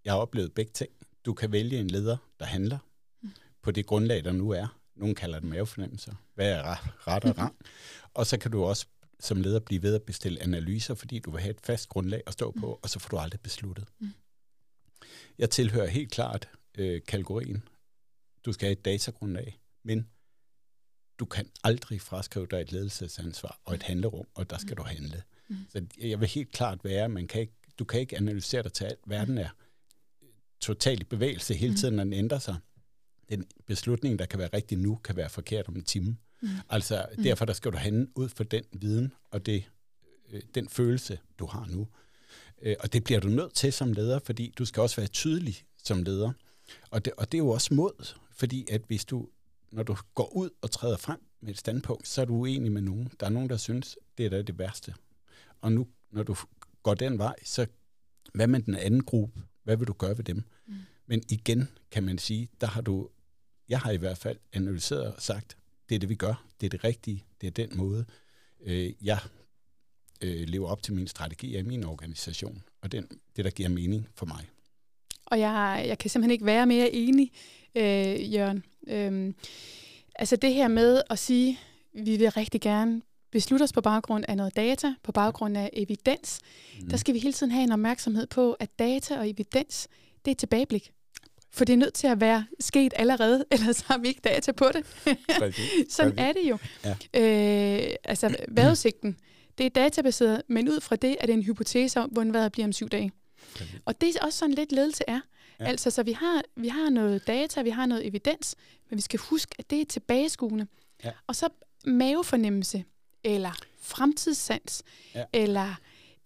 Jeg 0.05 0.13
har 0.13 0.21
oplevet 0.21 0.53
begge 0.55 0.73
ting. 0.73 0.91
Du 1.25 1.35
kan 1.35 1.53
vælge 1.53 1.79
en 1.79 1.89
leder, 1.91 2.17
der 2.41 2.47
handler 2.47 2.79
Mm. 3.23 3.31
på 3.63 3.71
det 3.71 3.87
grundlag, 3.87 4.25
der 4.25 4.33
nu 4.33 4.51
er. 4.51 4.79
Nogle 4.95 5.15
kalder 5.15 5.39
det 5.41 5.49
mavefornemmelser. 5.49 6.15
Hvad 6.35 6.53
er 6.53 6.63
ret- 6.63 7.07
ret 7.07 7.25
og 7.25 7.39
rang? 7.39 7.57
og 8.15 8.27
så 8.27 8.39
kan 8.39 8.51
du 8.51 8.65
også 8.65 8.87
som 9.21 9.41
leder 9.41 9.61
blive 9.61 9.83
ved 9.83 9.95
at 9.95 10.03
bestille 10.03 10.43
analyser, 10.43 10.95
fordi 10.95 11.19
du 11.19 11.31
vil 11.31 11.41
have 11.41 11.51
et 11.51 11.61
fast 11.61 11.89
grundlag 11.89 12.23
at 12.27 12.33
stå 12.33 12.51
på, 12.51 12.81
og 12.83 12.91
så 12.91 12.99
får 12.99 13.09
du 13.09 13.19
aldrig 13.19 13.41
besluttet. 13.41 13.89
Mm. 13.99 14.11
Jeg 15.39 15.51
tilhører 15.51 15.87
helt 15.87 16.11
klart 16.11 16.49
øh, 16.79 17.01
kategorien. 17.09 17.69
Du 18.45 18.53
skal 18.53 18.67
have 18.67 18.73
et 18.73 18.85
datagrundlag, 18.85 19.61
men 19.83 20.09
du 21.19 21.25
kan 21.25 21.51
aldrig 21.65 22.01
fraskrive 22.01 22.47
dig 22.51 22.61
et 22.61 22.73
ledelsesansvar 22.73 23.61
og 23.65 23.75
et 23.75 23.83
handlerum, 23.83 24.27
og 24.35 24.51
der 24.51 24.59
skal 24.59 24.77
du 24.77 24.83
handle. 24.83 25.23
Mm. 25.49 25.57
Så 25.69 25.87
jeg 25.99 26.21
vil 26.21 26.29
helt 26.29 26.53
klart 26.53 26.85
være, 26.85 27.09
man 27.09 27.27
kan 27.29 27.41
ikke, 27.41 27.53
du 27.79 27.85
kan 27.85 28.01
ikke 28.01 28.17
analysere 28.17 28.63
dig 28.63 28.73
til 28.73 28.85
alt. 28.85 28.99
Verden 29.07 29.39
er 29.39 29.49
totalt 30.61 31.01
i 31.01 31.05
bevægelse 31.05 31.55
hele 31.55 31.71
Mm. 31.73 31.77
tiden, 31.77 31.95
når 31.97 32.05
den 32.05 32.13
ændrer 32.13 32.39
sig. 32.39 32.57
Den 33.29 33.47
beslutning, 33.67 34.19
der 34.19 34.27
kan 34.27 34.39
være 34.39 34.49
rigtig 34.55 34.79
nu, 34.79 34.97
kan 34.97 35.17
være 35.17 35.31
forkert 35.31 35.69
om 35.69 35.77
en 35.77 35.85
time. 35.85 36.07
Mm. 36.11 36.17
Altså, 36.69 37.07
Mm. 37.17 37.23
derfor 37.23 37.45
der 37.45 37.53
skal 37.53 37.73
du 37.73 37.77
handle 37.77 38.09
ud 38.15 38.29
for 38.29 38.45
den 38.45 38.65
viden 38.73 39.13
og 39.31 39.47
det, 39.47 39.65
øh, 40.31 40.43
den 40.55 40.69
følelse, 40.69 41.19
du 41.39 41.47
har 41.47 41.67
nu. 41.67 41.89
Øh, 42.63 42.77
og 42.81 42.93
det 42.93 43.05
bliver 43.05 43.21
du 43.21 43.29
nødt 43.29 43.55
til 43.55 43.73
som 43.73 43.93
leder, 43.93 44.19
fordi 44.19 44.55
du 44.59 44.65
skal 44.65 44.81
også 44.81 44.97
være 44.97 45.07
tydelig 45.09 45.65
som 45.85 46.03
leder. 46.03 46.33
Og 46.91 47.05
det, 47.05 47.13
og 47.17 47.33
det 47.33 47.39
er 47.39 47.43
jo 47.43 47.49
også 47.49 47.75
mod, 47.75 48.15
fordi 48.33 48.67
at 48.71 48.83
hvis 48.87 49.05
du, 49.05 49.29
når 49.73 49.83
du 49.83 49.97
går 50.15 50.37
ud 50.37 50.51
og 50.63 50.71
træder 50.71 50.97
frem 50.97 51.21
med 51.41 51.51
et 51.51 51.59
standpunkt, 51.59 52.09
så 52.09 52.21
er 52.21 52.25
du 52.25 52.35
uenig 52.35 52.73
med 52.73 52.83
nogen. 52.83 53.11
Der 53.21 53.27
er 53.27 53.31
nogen, 53.31 53.49
der 53.49 53.57
synes, 53.57 53.99
det 54.19 54.27
er 54.27 54.31
da 54.31 54.43
det 54.43 54.59
værste. 54.59 54.95
Og 55.61 55.73
nu, 55.73 55.87
når 56.11 56.23
du 56.23 56.37
går 56.83 56.95
den 56.95 57.19
vej, 57.19 57.35
så 57.45 57.67
hvad 58.35 58.47
med 58.47 58.61
den 58.61 58.75
anden 58.75 59.05
gruppe? 59.05 59.43
Hvad 59.63 59.77
vil 59.77 59.87
du 59.87 59.93
gøre 59.93 60.17
ved 60.19 60.25
dem? 60.25 60.43
Mm. 60.67 60.75
Men 61.07 61.23
igen 61.29 61.69
kan 61.91 62.03
man 62.05 62.19
sige, 62.19 62.49
der 62.61 62.67
har 62.67 62.81
du, 62.81 63.09
jeg 63.69 63.81
har 63.81 63.91
i 63.91 63.97
hvert 63.97 64.19
fald 64.19 64.39
analyseret 64.53 65.15
og 65.15 65.23
sagt, 65.23 65.57
det 65.91 65.95
er 65.95 65.99
det, 65.99 66.09
vi 66.09 66.15
gør. 66.15 66.45
Det 66.61 66.67
er 66.67 66.71
det 66.71 66.85
rigtige. 66.85 67.25
Det 67.41 67.47
er 67.47 67.51
den 67.51 67.77
måde, 67.77 68.05
øh, 68.65 68.93
jeg 69.03 69.19
øh, 70.23 70.49
lever 70.49 70.69
op 70.69 70.83
til 70.83 70.95
min 70.95 71.07
strategi 71.07 71.59
i 71.59 71.63
min 71.63 71.85
organisation. 71.85 72.63
Og 72.83 72.93
den, 72.93 73.07
det, 73.37 73.45
der 73.45 73.51
giver 73.51 73.69
mening 73.69 74.09
for 74.15 74.27
mig. 74.27 74.49
Og 75.27 75.39
jeg, 75.41 75.85
jeg 75.87 75.99
kan 75.99 76.11
simpelthen 76.11 76.31
ikke 76.31 76.45
være 76.47 76.67
mere 76.67 76.91
enig, 76.91 77.33
øh, 77.75 78.35
Jørgen. 78.35 78.65
Øhm, 78.89 79.35
altså 80.15 80.37
det 80.37 80.55
her 80.55 80.69
med 80.69 81.03
at 81.11 81.19
sige, 81.19 81.59
vi 81.93 82.17
vil 82.17 82.31
rigtig 82.31 82.61
gerne 82.61 83.03
beslutte 83.31 83.63
os 83.63 83.73
på 83.73 83.81
baggrund 83.81 84.25
af 84.29 84.37
noget 84.37 84.57
data, 84.57 84.95
på 85.03 85.13
baggrund 85.13 85.57
af 85.57 85.71
evidens, 85.73 86.41
Mm. 86.81 86.89
der 86.89 86.97
skal 86.97 87.15
vi 87.15 87.19
hele 87.19 87.33
tiden 87.33 87.53
have 87.53 87.65
en 87.65 87.73
opmærksomhed 87.73 88.27
på, 88.27 88.53
at 88.53 88.79
data 88.79 89.19
og 89.19 89.31
evidens, 89.31 89.89
det 90.25 90.31
er 90.31 90.33
et 90.33 90.39
tilbageblik. 90.39 90.93
For 91.53 91.65
det 91.65 91.73
er 91.73 91.77
nødt 91.77 91.95
til 91.95 92.07
at 92.07 92.21
være 92.21 92.47
sket 92.61 92.93
allerede, 92.97 93.45
ellers 93.53 93.81
har 93.81 93.99
vi 93.99 94.09
ikke 94.09 94.21
data 94.25 94.53
på 94.53 94.67
det. 94.75 94.87
Sådan 95.93 96.19
er 96.19 96.33
det 96.33 96.43
jo. 96.51 96.59
Ja. 96.85 96.91
Øh, 97.21 97.95
altså 98.05 98.37
vejrudsigten, 98.49 99.17
det 99.59 99.67
er 99.67 99.71
databaseret, 99.71 100.43
men 100.49 100.69
ud 100.69 100.81
fra 100.81 100.97
det 100.97 101.17
er 101.21 101.27
det 101.27 101.33
en 101.33 101.43
hypotese 101.43 102.01
om, 102.01 102.11
hvordan 102.11 102.33
vejret 102.33 102.53
bliver 102.53 102.67
om 102.67 102.73
syv 102.73 102.89
dage. 102.89 103.13
Præcis. 103.57 103.75
Og 103.85 104.01
det 104.01 104.17
er 104.17 104.25
også 104.25 104.39
sådan 104.39 104.55
lidt 104.55 104.73
ledelse 104.73 105.05
er. 105.09 105.21
Ja. 105.61 105.65
Altså, 105.65 105.91
så 105.91 106.03
vi 106.03 106.13
har, 106.13 106.43
vi 106.57 106.69
har 106.69 106.91
noget 106.91 107.27
data, 107.27 107.63
vi 107.63 107.71
har 107.71 107.87
noget 107.87 108.07
evidens, 108.07 108.57
men 108.91 108.97
vi 108.97 109.03
skal 109.03 109.21
huske, 109.21 109.55
at 109.59 109.71
det 109.71 109.81
er 109.81 109.85
tilbageskuende. 109.85 110.67
Ja. 111.05 111.11
Og 111.27 111.37
så 111.37 111.49
mavefornemmelse, 111.87 112.85
eller 113.25 113.53
fremtidssans, 113.81 114.83
Ja. 115.15 115.25
eller 115.33 115.69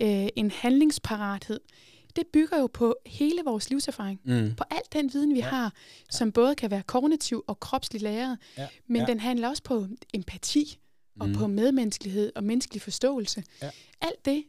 øh, 0.02 0.26
en 0.36 0.50
handlingsparathed, 0.50 1.60
det 2.16 2.26
bygger 2.32 2.58
jo 2.60 2.66
på 2.66 2.94
hele 3.06 3.40
vores 3.44 3.70
livserfaring. 3.70 4.20
Mm. 4.24 4.54
På 4.56 4.64
al 4.70 4.80
den 4.92 5.10
viden, 5.12 5.34
vi 5.34 5.38
Ja. 5.38 5.44
ja. 5.46 5.50
har, 5.50 5.72
som 6.10 6.32
både 6.32 6.54
kan 6.54 6.70
være 6.70 6.82
kognitiv 6.82 7.44
og 7.46 7.60
kropslig 7.60 8.02
læret, 8.02 8.38
Ja. 8.58 8.66
men 8.86 9.00
Ja. 9.00 9.06
den 9.06 9.20
handler 9.20 9.48
også 9.48 9.62
på 9.62 9.86
empati, 10.14 10.78
og 11.20 11.28
Mm. 11.28 11.34
på 11.34 11.46
medmenneskelighed 11.46 12.32
og 12.36 12.44
menneskelig 12.44 12.82
forståelse. 12.82 13.44
Ja. 13.62 13.70
Alt 14.00 14.24
det, 14.24 14.44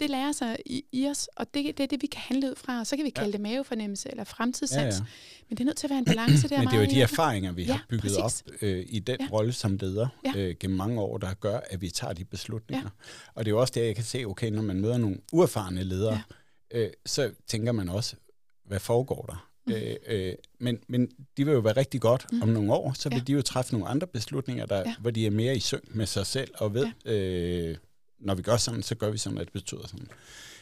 det 0.00 0.10
lærer 0.10 0.32
sig 0.32 0.56
i, 0.66 0.84
i 0.92 1.08
os, 1.08 1.28
og 1.36 1.54
det, 1.54 1.64
det 1.78 1.80
er 1.84 1.86
det, 1.86 2.02
vi 2.02 2.06
kan 2.06 2.20
handle 2.20 2.50
ud 2.50 2.56
fra. 2.56 2.80
Og 2.80 2.86
så 2.86 2.96
kan 2.96 3.04
vi 3.04 3.10
kalde 3.10 3.28
Ja. 3.28 3.32
det 3.32 3.40
mavefornemmelse 3.40 4.10
eller 4.10 4.24
fremtidssans. 4.24 4.94
Ja, 4.94 4.98
ja. 5.00 5.04
Men 5.48 5.56
det 5.56 5.60
er 5.60 5.64
nødt 5.64 5.76
til 5.76 5.86
at 5.86 5.90
være 5.90 5.98
en 5.98 6.04
balance 6.04 6.48
der. 6.48 6.58
Men 6.58 6.68
det 6.68 6.74
er 6.74 6.80
jo 6.80 6.90
de 6.90 7.02
erfaringer, 7.02 7.52
vi 7.52 7.62
Ja, 7.64 7.72
har 7.72 7.84
bygget 7.88 8.02
præcis. 8.18 8.42
op 8.46 8.54
øh, 8.62 8.86
i 8.88 8.98
den 8.98 9.16
Ja. 9.20 9.26
rolle 9.32 9.52
som 9.52 9.76
leder 9.80 10.08
Ja. 10.24 10.32
øh, 10.40 10.54
gennem 10.60 10.76
mange 10.76 11.00
år, 11.00 11.18
der 11.18 11.34
gør, 11.34 11.60
at 11.70 11.80
vi 11.80 11.90
tager 11.90 12.12
de 12.12 12.24
beslutninger. 12.24 12.90
Og 13.34 13.44
det 13.44 13.50
er 13.50 13.54
jo 13.54 13.60
også 13.60 13.72
det, 13.76 13.86
jeg 13.86 13.94
kan 13.94 14.04
se, 14.04 14.24
okay, 14.24 14.50
når 14.50 14.62
man 14.62 14.80
møder 14.80 14.98
nogle 14.98 15.16
uerfarne 15.32 15.82
ledere, 15.84 16.22
øh, 16.72 16.90
så 17.06 17.30
tænker 17.46 17.72
man 17.72 17.88
også, 17.88 18.16
hvad 18.64 18.80
foregår 18.80 19.22
der? 19.26 19.48
Mm. 19.66 19.72
Øh, 19.72 19.96
øh, 20.06 20.34
men, 20.60 20.78
men 20.88 21.06
de 21.36 21.44
vil 21.44 21.52
jo 21.52 21.60
være 21.60 21.76
rigtig 21.76 22.00
godt 22.00 22.26
Mm. 22.32 22.42
om 22.42 22.48
nogle 22.48 22.72
år, 22.72 22.92
så 22.92 23.08
vil 23.08 23.18
Ja. 23.18 23.24
de 23.24 23.32
jo 23.32 23.42
træffe 23.42 23.72
nogle 23.72 23.88
andre 23.88 24.06
beslutninger, 24.06 24.66
der, 24.66 24.78
Ja. 24.78 24.94
hvor 25.00 25.10
de 25.10 25.26
er 25.26 25.30
mere 25.30 25.56
i 25.56 25.60
synk 25.60 25.94
med 25.94 26.06
sig 26.06 26.26
selv 26.26 26.50
og 26.54 26.74
ved, 26.74 26.86
øh, 27.04 27.76
når 28.20 28.34
vi 28.34 28.42
gør 28.42 28.56
sådan, 28.56 28.82
så 28.82 28.94
gør 28.94 29.10
vi 29.10 29.18
sådan, 29.18 29.38
at 29.38 29.44
det 29.46 29.52
betyder 29.52 29.86
sådan. 29.86 30.08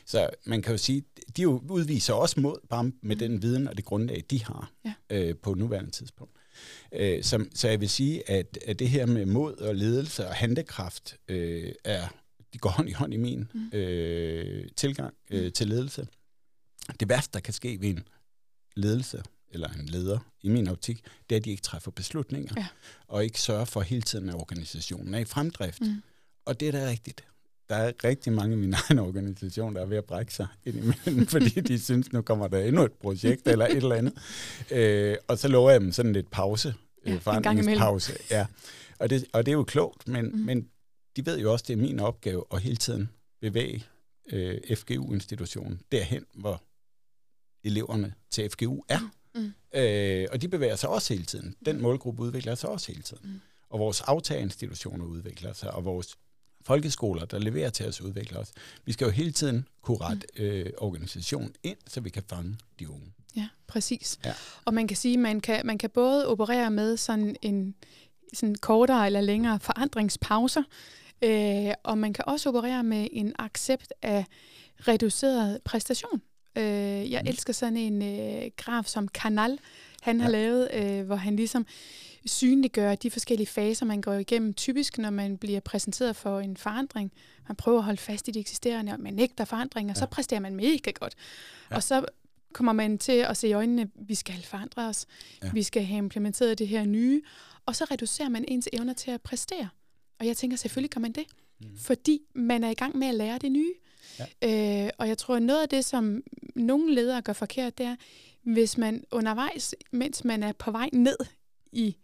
Så 0.07 0.31
man 0.47 0.63
kan 0.63 0.73
jo 0.73 0.79
sige, 0.79 1.03
de 1.37 1.43
jo 1.43 1.63
udviser 1.69 2.15
også 2.15 2.41
mod, 2.41 2.57
bare 2.71 2.85
med 2.85 3.17
Mm. 3.17 3.19
den 3.19 3.43
viden 3.43 3.69
og 3.69 3.77
det 3.77 3.85
grundlag, 3.85 4.25
de 4.31 4.45
har 4.45 4.73
Ja. 4.85 4.93
øh, 5.11 5.35
på 5.43 5.55
nuværende 5.55 5.91
tidspunkt. 5.91 6.33
Øh, 6.93 7.23
så, 7.25 7.45
så 7.55 7.69
jeg 7.69 7.81
vil 7.81 7.89
sige, 7.91 8.31
at, 8.31 8.59
at 8.67 8.79
det 8.79 8.89
her 8.89 9.07
med 9.07 9.27
mod 9.27 9.55
og 9.57 9.75
ledelse 9.75 10.27
og 10.27 10.35
handlekraft 10.35 11.17
øh, 11.29 11.73
er, 11.85 12.09
de 12.53 12.59
går 12.59 12.71
hånd 12.71 12.89
i 12.89 12.93
hånd 12.93 13.15
i 13.15 13.17
min 13.17 13.49
mm. 13.55 13.79
øh, 13.79 14.69
tilgang 14.77 15.15
øh, 15.31 15.45
mm. 15.45 15.53
til 15.53 15.69
ledelse. 15.69 16.07
Det 17.01 17.09
værste, 17.09 17.33
der 17.35 17.41
kan 17.41 17.55
ske 17.55 17.81
ved 17.81 17.89
en 17.89 18.09
ledelse, 18.77 19.23
eller 19.51 19.69
en 19.69 19.87
leder, 19.87 20.19
i 20.43 20.49
min 20.49 20.69
optik, 20.69 21.05
det 21.31 21.37
er, 21.37 21.41
at 21.41 21.45
de 21.45 21.51
ikke 21.51 21.63
træffer 21.63 21.91
beslutninger, 21.91 22.55
ja. 22.57 22.67
og 23.09 23.25
ikke 23.25 23.41
sørger 23.41 23.65
for 23.65 23.81
hele 23.81 24.03
tiden, 24.03 24.29
at 24.29 24.35
organisationen 24.35 25.15
er 25.15 25.19
i 25.19 25.25
fremdrift. 25.25 25.81
Mm. 25.81 26.03
Og 26.45 26.61
det 26.61 26.69
er 26.69 26.73
da 26.73 26.89
rigtigt. 26.89 27.25
Der 27.69 27.77
er 27.77 27.93
rigtig 28.05 28.33
mange 28.33 28.53
i 28.53 28.59
min 28.59 28.75
egen 28.89 28.99
organisation, 28.99 29.75
der 29.75 29.81
er 29.81 29.87
ved 29.87 29.97
at 29.97 30.05
brække 30.05 30.35
sig 30.35 30.47
ind 30.65 30.77
imellem, 30.77 31.27
fordi 31.37 31.61
de 31.61 31.79
synes, 31.79 32.13
nu 32.13 32.23
kommer 32.23 32.49
der 32.49 32.59
endnu 32.59 32.85
et 32.85 32.93
projekt 32.93 33.49
eller 33.49 33.67
et 33.67 33.77
eller 33.77 33.97
andet. 33.97 34.13
Øh, 34.71 35.17
og 35.29 35.39
så 35.39 35.49
lover 35.49 35.71
jeg 35.71 35.81
dem 35.81 35.93
sådan 35.93 36.13
lidt 36.13 36.31
pause, 36.31 36.75
ja, 37.07 37.13
øh, 37.13 37.21
forandringspause. 37.21 38.13
Ja. 38.31 38.47
Og, 38.99 39.11
det, 39.11 39.25
og 39.33 39.47
det 39.47 39.53
er 39.53 39.57
jo 39.57 39.65
klogt, 39.65 40.09
men, 40.09 40.25
mm. 40.25 40.39
men 40.39 40.69
de 41.17 41.27
ved 41.27 41.39
jo 41.39 41.53
også, 41.53 41.65
det 41.69 41.73
er 41.73 41.77
min 41.77 42.01
opgave 42.01 42.45
at 42.53 42.61
hele 42.61 42.77
tiden 42.77 43.09
bevæge 43.41 43.85
øh, 44.33 44.77
FGU-institutionen 44.77 45.81
derhen, 45.93 46.27
hvor 46.35 46.63
eleverne 47.65 48.15
til 48.31 48.51
FGU 48.51 48.83
er. 48.89 49.11
Mm. 49.35 49.53
Øh, 49.75 50.29
og 50.33 50.43
de 50.43 50.49
bevæger 50.49 50.77
sig 50.77 50.89
også 50.89 51.15
hele 51.15 51.25
tiden. 51.25 51.57
Den 51.67 51.77
mm. 51.77 51.83
målgruppe 51.83 52.23
udvikler 52.23 52.55
sig 52.55 52.71
også 52.71 52.93
hele 52.93 53.03
tiden. 53.03 53.31
Mm. 53.33 53.41
Og 53.69 53.79
vores 53.79 54.01
aftagerinstitutioner 54.01 55.05
udvikler 55.05 55.53
sig, 55.53 55.71
og 55.71 55.85
vores 55.85 56.17
folkeskoler, 56.63 57.25
der 57.25 57.39
leverer 57.39 57.71
til 57.71 57.89
os, 57.89 58.01
udvikler 58.01 58.39
os. 58.39 58.53
Vi 58.85 58.93
skal 58.93 59.05
jo 59.05 59.11
hele 59.11 59.33
tiden 59.33 59.69
kunne 59.83 59.97
rette 60.01 60.27
mm. 60.39 60.45
øh, 60.45 60.73
organisationen 60.79 61.55
ind, 61.63 61.79
så 61.87 62.01
vi 62.01 62.11
kan 62.11 62.23
fange 62.29 62.59
de 62.79 62.91
unge. 62.91 63.13
Ja, 63.37 63.49
præcis. 63.67 64.19
Ja. 64.25 64.35
Og 64.65 64.75
man 64.75 64.89
kan 64.89 64.97
sige, 64.97 65.15
at 65.15 65.21
man 65.21 65.41
kan, 65.41 65.67
man 65.67 65.79
kan 65.79 65.91
både 65.91 66.27
operere 66.27 66.71
med 66.71 66.97
sådan 66.97 67.37
en 67.43 67.75
sådan 68.33 68.55
kortere 68.55 69.07
eller 69.07 69.21
længere 69.21 69.61
forandringspauser, 69.61 70.63
øh, 71.23 71.73
og 71.83 71.99
man 71.99 72.13
kan 72.13 72.25
også 72.27 72.49
operere 72.49 72.83
med 72.83 73.09
en 73.13 73.33
accept 73.39 73.93
af 74.03 74.25
reduceret 74.89 75.63
præstation. 75.65 76.23
Øh, 76.57 77.11
jeg 77.11 77.21
mm. 77.23 77.29
elsker 77.29 77.53
sådan 77.53 77.77
en 77.77 78.03
øh, 78.03 78.51
graf 78.57 78.85
som 78.85 79.09
Kanal, 79.09 79.59
han 80.03 80.17
ja. 80.17 80.23
har 80.23 80.31
lavet, 80.31 80.69
øh, 80.75 81.07
hvor 81.07 81.17
han 81.17 81.37
ligesom 81.37 81.67
synliggør 82.27 82.95
de 82.95 83.11
forskellige 83.11 83.47
faser, 83.47 83.87
man 83.87 84.01
går 84.01 84.13
igennem. 84.13 84.55
Typisk, 84.55 84.99
når 84.99 85.11
man 85.11 85.39
bliver 85.39 85.61
præsenteret 85.61 86.17
for 86.17 86.41
en 86.41 86.57
forandring. 86.57 87.13
Man 87.49 87.57
prøver 87.57 87.79
at 87.79 87.85
holde 87.85 88.01
fast 88.01 88.29
i 88.29 88.31
de 88.31 88.41
eksisterende, 88.41 88.93
og 88.93 89.01
man 89.01 89.15
nægter 89.15 89.45
forandringer, 89.45 89.95
ja. 89.97 89.99
så 89.99 90.07
præsterer 90.07 90.41
man 90.41 90.57
mega 90.57 90.91
godt. 90.91 91.15
Ja. 91.71 91.77
Og 91.77 91.83
så 91.83 92.05
kommer 92.53 92.73
man 92.73 92.99
til 92.99 93.13
at 93.13 93.37
se 93.37 93.49
i 93.49 93.53
øjnene, 93.53 93.91
vi 93.95 94.15
skal 94.15 94.43
forandre 94.45 94.89
os. 94.89 95.07
Ja. 95.43 95.51
Vi 95.53 95.63
skal 95.63 95.85
have 95.85 95.99
implementeret 95.99 96.59
det 96.59 96.69
her 96.69 96.85
nye. 96.85 97.23
Og 97.71 97.77
så 97.77 97.85
reducerer 97.85 98.29
man 98.29 98.45
ens 98.49 98.69
evner 98.73 98.93
til 98.93 99.11
at 99.11 99.21
præstere. 99.21 99.69
Og 100.19 100.27
jeg 100.27 100.37
tænker, 100.37 100.57
selvfølgelig 100.57 100.91
kan 100.91 101.03
man 101.03 101.13
det. 101.13 101.25
Mm. 101.61 101.77
Fordi 101.79 102.21
man 102.35 102.65
er 102.65 102.71
i 102.71 102.75
gang 102.75 102.97
med 102.97 103.07
at 103.07 103.15
lære 103.15 103.39
det 103.39 103.53
nye. 103.53 103.75
Ja. 104.43 104.85
Øh, 104.85 104.91
og 104.99 105.09
jeg 105.09 105.19
tror, 105.19 105.37
at 105.37 105.43
noget 105.43 105.63
af 105.63 105.69
det, 105.69 105.85
som 105.85 106.23
nogle 106.55 106.95
ledere 106.95 107.23
gør 107.23 107.33
forkert, 107.33 107.79
det 107.79 107.87
er, 107.87 107.97
hvis 108.43 108.79
man 108.79 109.05
undervejs, 109.13 109.75
mens 109.91 110.25
man 110.25 110.43
er 110.43 110.53
på 110.53 110.71
vej 110.71 110.89
ned 110.93 111.17
i 111.73 111.97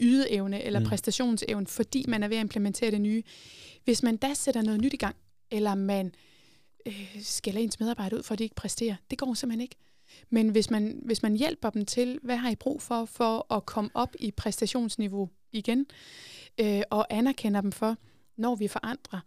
ydeevne 0.00 0.62
eller 0.62 0.80
mm. 0.80 0.86
præstationsevne, 0.86 1.66
fordi 1.66 2.04
man 2.08 2.22
er 2.22 2.28
ved 2.28 2.36
at 2.36 2.40
implementere 2.40 2.90
det 2.90 3.00
nye, 3.00 3.22
hvis 3.84 4.02
man 4.02 4.16
da 4.16 4.34
sætter 4.34 4.62
noget 4.62 4.80
nyt 4.80 4.94
i 4.94 4.96
gang, 4.96 5.16
eller 5.50 5.74
man 5.74 6.14
øh, 6.86 7.16
skælder 7.22 7.60
ens 7.60 7.80
medarbejdere 7.80 8.18
ud, 8.18 8.22
for 8.22 8.32
at 8.32 8.38
de 8.38 8.44
ikke 8.44 8.56
præsterer, 8.56 8.96
det 9.10 9.18
går 9.18 9.34
simpelthen 9.34 9.60
ikke. 9.60 9.76
Men 10.30 10.48
hvis 10.48 10.70
man, 10.70 11.00
hvis 11.04 11.22
man 11.22 11.36
hjælper 11.36 11.70
dem 11.70 11.84
til, 11.84 12.18
hvad 12.22 12.36
har 12.36 12.50
I 12.50 12.54
brug 12.54 12.82
for, 12.82 13.04
for 13.04 13.54
at 13.54 13.66
komme 13.66 13.90
op 13.94 14.14
i 14.18 14.30
præstationsniveau 14.30 15.28
igen, 15.52 15.86
øh, 16.60 16.82
og 16.90 17.06
anerkender 17.10 17.60
dem 17.60 17.72
for, 17.72 17.96
når 18.36 18.54
vi 18.54 18.68
forandrer, 18.68 19.20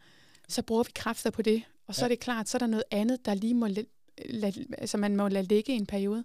så 0.49 0.61
bruger 0.61 0.83
vi 0.83 0.91
kræfter 0.95 1.29
på 1.29 1.41
det. 1.41 1.63
Og 1.87 1.95
så 1.95 2.01
ja. 2.01 2.05
er 2.05 2.09
det 2.09 2.19
klart, 2.19 2.49
så 2.49 2.57
er 2.57 2.59
der 2.59 2.67
noget 2.67 2.83
andet, 2.91 3.25
der 3.25 3.33
lige 3.33 3.53
må 3.53 3.67
lade, 4.25 4.65
altså 4.77 4.97
man 4.97 5.15
må 5.15 5.27
lade 5.27 5.47
ligge 5.47 5.73
i 5.73 5.75
en 5.75 5.85
periode. 5.85 6.23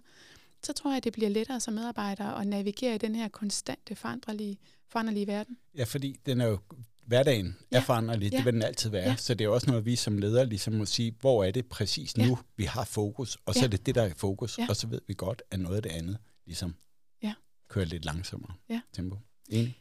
Så 0.63 0.73
tror 0.73 0.93
jeg, 0.93 1.03
det 1.03 1.13
bliver 1.13 1.29
lettere 1.29 1.59
som 1.59 1.73
medarbejder 1.73 2.25
at 2.25 2.47
navigere 2.47 2.95
i 2.95 2.97
den 2.97 3.15
her 3.15 3.27
konstante 3.27 3.95
foranderlige, 3.95 4.57
foranderlige 4.87 5.27
verden. 5.27 5.57
Ja, 5.77 5.83
fordi 5.83 6.15
den 6.25 6.41
er 6.41 6.45
jo 6.45 6.59
hverdagen 7.07 7.57
ja. 7.71 7.77
er 7.77 7.81
foranderlig, 7.81 8.31
ja. 8.31 8.37
det 8.37 8.45
vil 8.45 8.53
den 8.53 8.61
altid 8.61 8.89
være. 8.89 9.09
Ja. 9.09 9.15
Så 9.15 9.33
det 9.33 9.45
er 9.45 9.49
også 9.49 9.69
noget, 9.69 9.85
vi 9.85 9.95
som 9.95 10.17
ledere 10.17 10.45
ligesom 10.45 10.73
må 10.73 10.85
sige, 10.85 11.15
hvor 11.21 11.43
er 11.43 11.51
det 11.51 11.65
præcis 11.65 12.17
nu, 12.17 12.23
ja. 12.23 12.35
vi 12.57 12.63
har 12.63 12.83
fokus, 12.83 13.37
og 13.45 13.53
så 13.53 13.59
ja. 13.59 13.65
er 13.65 13.69
det 13.69 13.85
det, 13.85 13.95
der 13.95 14.01
er 14.01 14.09
fokus, 14.17 14.57
ja. 14.57 14.65
og 14.69 14.75
så 14.75 14.87
ved 14.87 15.01
vi 15.07 15.13
godt, 15.13 15.41
at 15.51 15.59
noget 15.59 15.75
af 15.75 15.83
det 15.83 15.89
andet 15.89 16.17
ligesom 16.45 16.75
ja. 17.23 17.33
kører 17.69 17.85
lidt 17.85 18.05
langsommere 18.05 18.53
ja. 18.69 18.81
tempo. 18.93 19.17
Enig? 19.49 19.77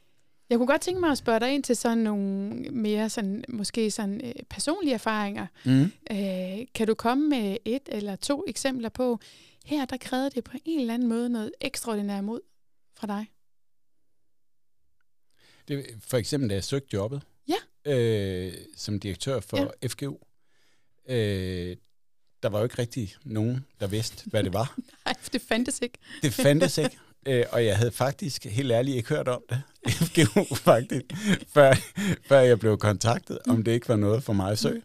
Jeg 0.50 0.59
kunne 0.59 0.66
godt 0.66 0.80
tænke 0.80 1.00
mig 1.00 1.11
at 1.11 1.18
spørge 1.18 1.40
dig 1.40 1.54
ind 1.54 1.64
til 1.64 1.76
sådan 1.76 1.99
nogle 1.99 2.50
mere 2.71 3.11
sådan, 3.11 3.45
måske 3.49 3.90
sådan 3.90 4.21
øh, 4.25 4.33
personlige 4.50 4.95
erfaringer. 4.95 5.47
Mm. 5.64 5.92
Øh, 6.11 6.66
kan 6.75 6.87
du 6.87 6.95
komme 6.95 7.28
med 7.28 7.56
et 7.64 7.83
eller 7.87 8.16
to 8.16 8.45
eksempler 8.49 8.88
på, 8.88 9.18
her 9.64 9.85
der 9.85 9.97
krævede 9.97 10.30
det 10.30 10.45
på 10.45 10.56
en 10.64 10.80
eller 10.80 10.95
anden 10.95 11.09
måde 11.09 11.28
noget 11.28 11.52
ekstraordinært 11.61 12.25
mod 12.25 12.40
fra 12.97 13.06
dig? 13.06 13.26
Det, 15.68 15.87
for 16.00 16.16
eksempel, 16.16 16.50
da 16.50 16.54
jeg 16.54 16.64
søgte 16.64 16.88
jobbet 16.92 17.23
ja. 17.49 17.92
øh, 17.92 18.52
som 18.76 19.00
direktør 19.00 19.40
for 19.40 19.75
ja. 19.82 19.88
FGU, 19.88 20.18
øh, 21.08 21.76
der 22.42 22.49
var 22.49 22.58
jo 22.58 22.64
ikke 22.64 22.78
rigtig 22.78 23.14
nogen, 23.25 23.64
der 23.80 23.87
vidste, 23.87 24.30
hvad 24.30 24.44
det 24.44 24.52
var. 24.52 24.78
Nej, 25.04 25.14
det 25.32 25.42
fandtes 25.42 25.80
ikke. 25.82 25.99
det 26.23 26.32
fandtes 26.32 26.78
ikke. 26.78 26.99
Øh, 27.26 27.44
og 27.52 27.64
jeg 27.64 27.76
havde 27.76 27.92
faktisk 27.92 28.44
helt 28.44 28.73
ærligt 28.73 28.96
ikke 28.96 29.08
hørt 29.08 29.28
om 29.28 29.42
det, 29.50 29.62
FGU 29.88 30.54
faktisk, 30.70 31.04
før, 31.49 31.75
før 32.26 32.40
jeg 32.40 32.58
blev 32.58 32.78
kontaktet, 32.78 33.38
om 33.49 33.62
det 33.62 33.73
ikke 33.73 33.88
var 33.88 33.96
noget 33.96 34.23
for 34.23 34.32
mig 34.32 34.52
at 34.52 34.58
søge. 34.58 34.82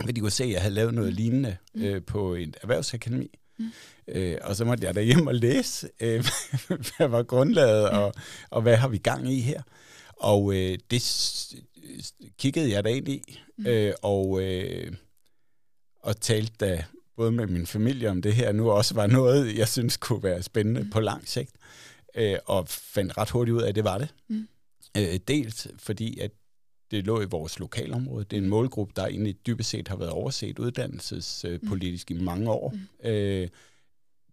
Fordi 0.00 0.12
de 0.12 0.20
kunne 0.20 0.30
se, 0.30 0.44
at 0.44 0.50
jeg 0.50 0.60
havde 0.60 0.74
lavet 0.74 0.94
noget 0.94 1.12
lignende 1.12 1.56
mm. 1.74 1.82
øh, 1.82 2.02
på 2.02 2.34
et 2.34 2.56
erhvervsakademi. 2.62 3.38
Mm. 3.58 3.72
Øh, 4.08 4.36
og 4.42 4.56
så 4.56 4.64
måtte 4.64 4.86
jeg 4.86 4.94
da 4.94 5.02
hjem 5.02 5.26
og 5.26 5.34
læse, 5.34 5.88
øh, 6.00 6.24
hvad 6.96 7.08
var 7.08 7.22
grundlaget, 7.22 7.90
og, 7.90 8.14
og 8.50 8.62
hvad 8.62 8.76
har 8.76 8.88
vi 8.88 8.98
gang 8.98 9.32
i 9.32 9.40
her. 9.40 9.62
Og 10.16 10.54
øh, 10.54 10.78
det 10.90 11.02
kiggede 12.38 12.70
jeg 12.70 12.84
da 12.84 12.88
ind 12.88 13.08
i, 13.08 13.38
mm. 13.58 13.66
øh, 13.66 13.94
og, 14.02 14.42
øh, 14.42 14.92
og 16.00 16.20
talte 16.20 16.52
da 16.60 16.84
både 17.16 17.32
med 17.32 17.46
min 17.46 17.66
familie 17.66 18.10
om 18.10 18.22
det 18.22 18.34
her 18.34 18.52
nu 18.52 18.70
også 18.70 18.94
var 18.94 19.06
noget, 19.06 19.58
jeg 19.58 19.68
synes 19.68 19.96
kunne 19.96 20.22
være 20.22 20.42
spændende 20.42 20.82
mm. 20.82 20.90
på 20.90 21.00
lang 21.00 21.28
sigt. 21.28 21.52
Øh, 22.14 22.36
og 22.46 22.68
fandt 22.68 23.18
ret 23.18 23.30
hurtigt 23.30 23.54
ud 23.54 23.62
af, 23.62 23.68
at 23.68 23.74
det 23.74 23.84
var 23.84 23.98
det. 23.98 24.14
Mm. 24.28 24.48
Øh, 24.96 25.20
dels 25.28 25.68
fordi, 25.78 26.18
at 26.18 26.30
det 26.90 27.06
lå 27.06 27.20
i 27.20 27.24
vores 27.24 27.58
lokalområde. 27.58 28.24
Det 28.24 28.36
er 28.36 28.42
en 28.42 28.48
målgruppe, 28.48 28.92
der 28.96 29.06
egentlig 29.06 29.46
dybest 29.46 29.70
set 29.70 29.88
har 29.88 29.96
været 29.96 30.10
overset 30.10 30.58
uddannelsespolitisk 30.58 32.10
mm. 32.10 32.16
i 32.16 32.22
mange 32.22 32.50
år. 32.50 32.74
Mm. 32.74 33.10
Øh, 33.10 33.48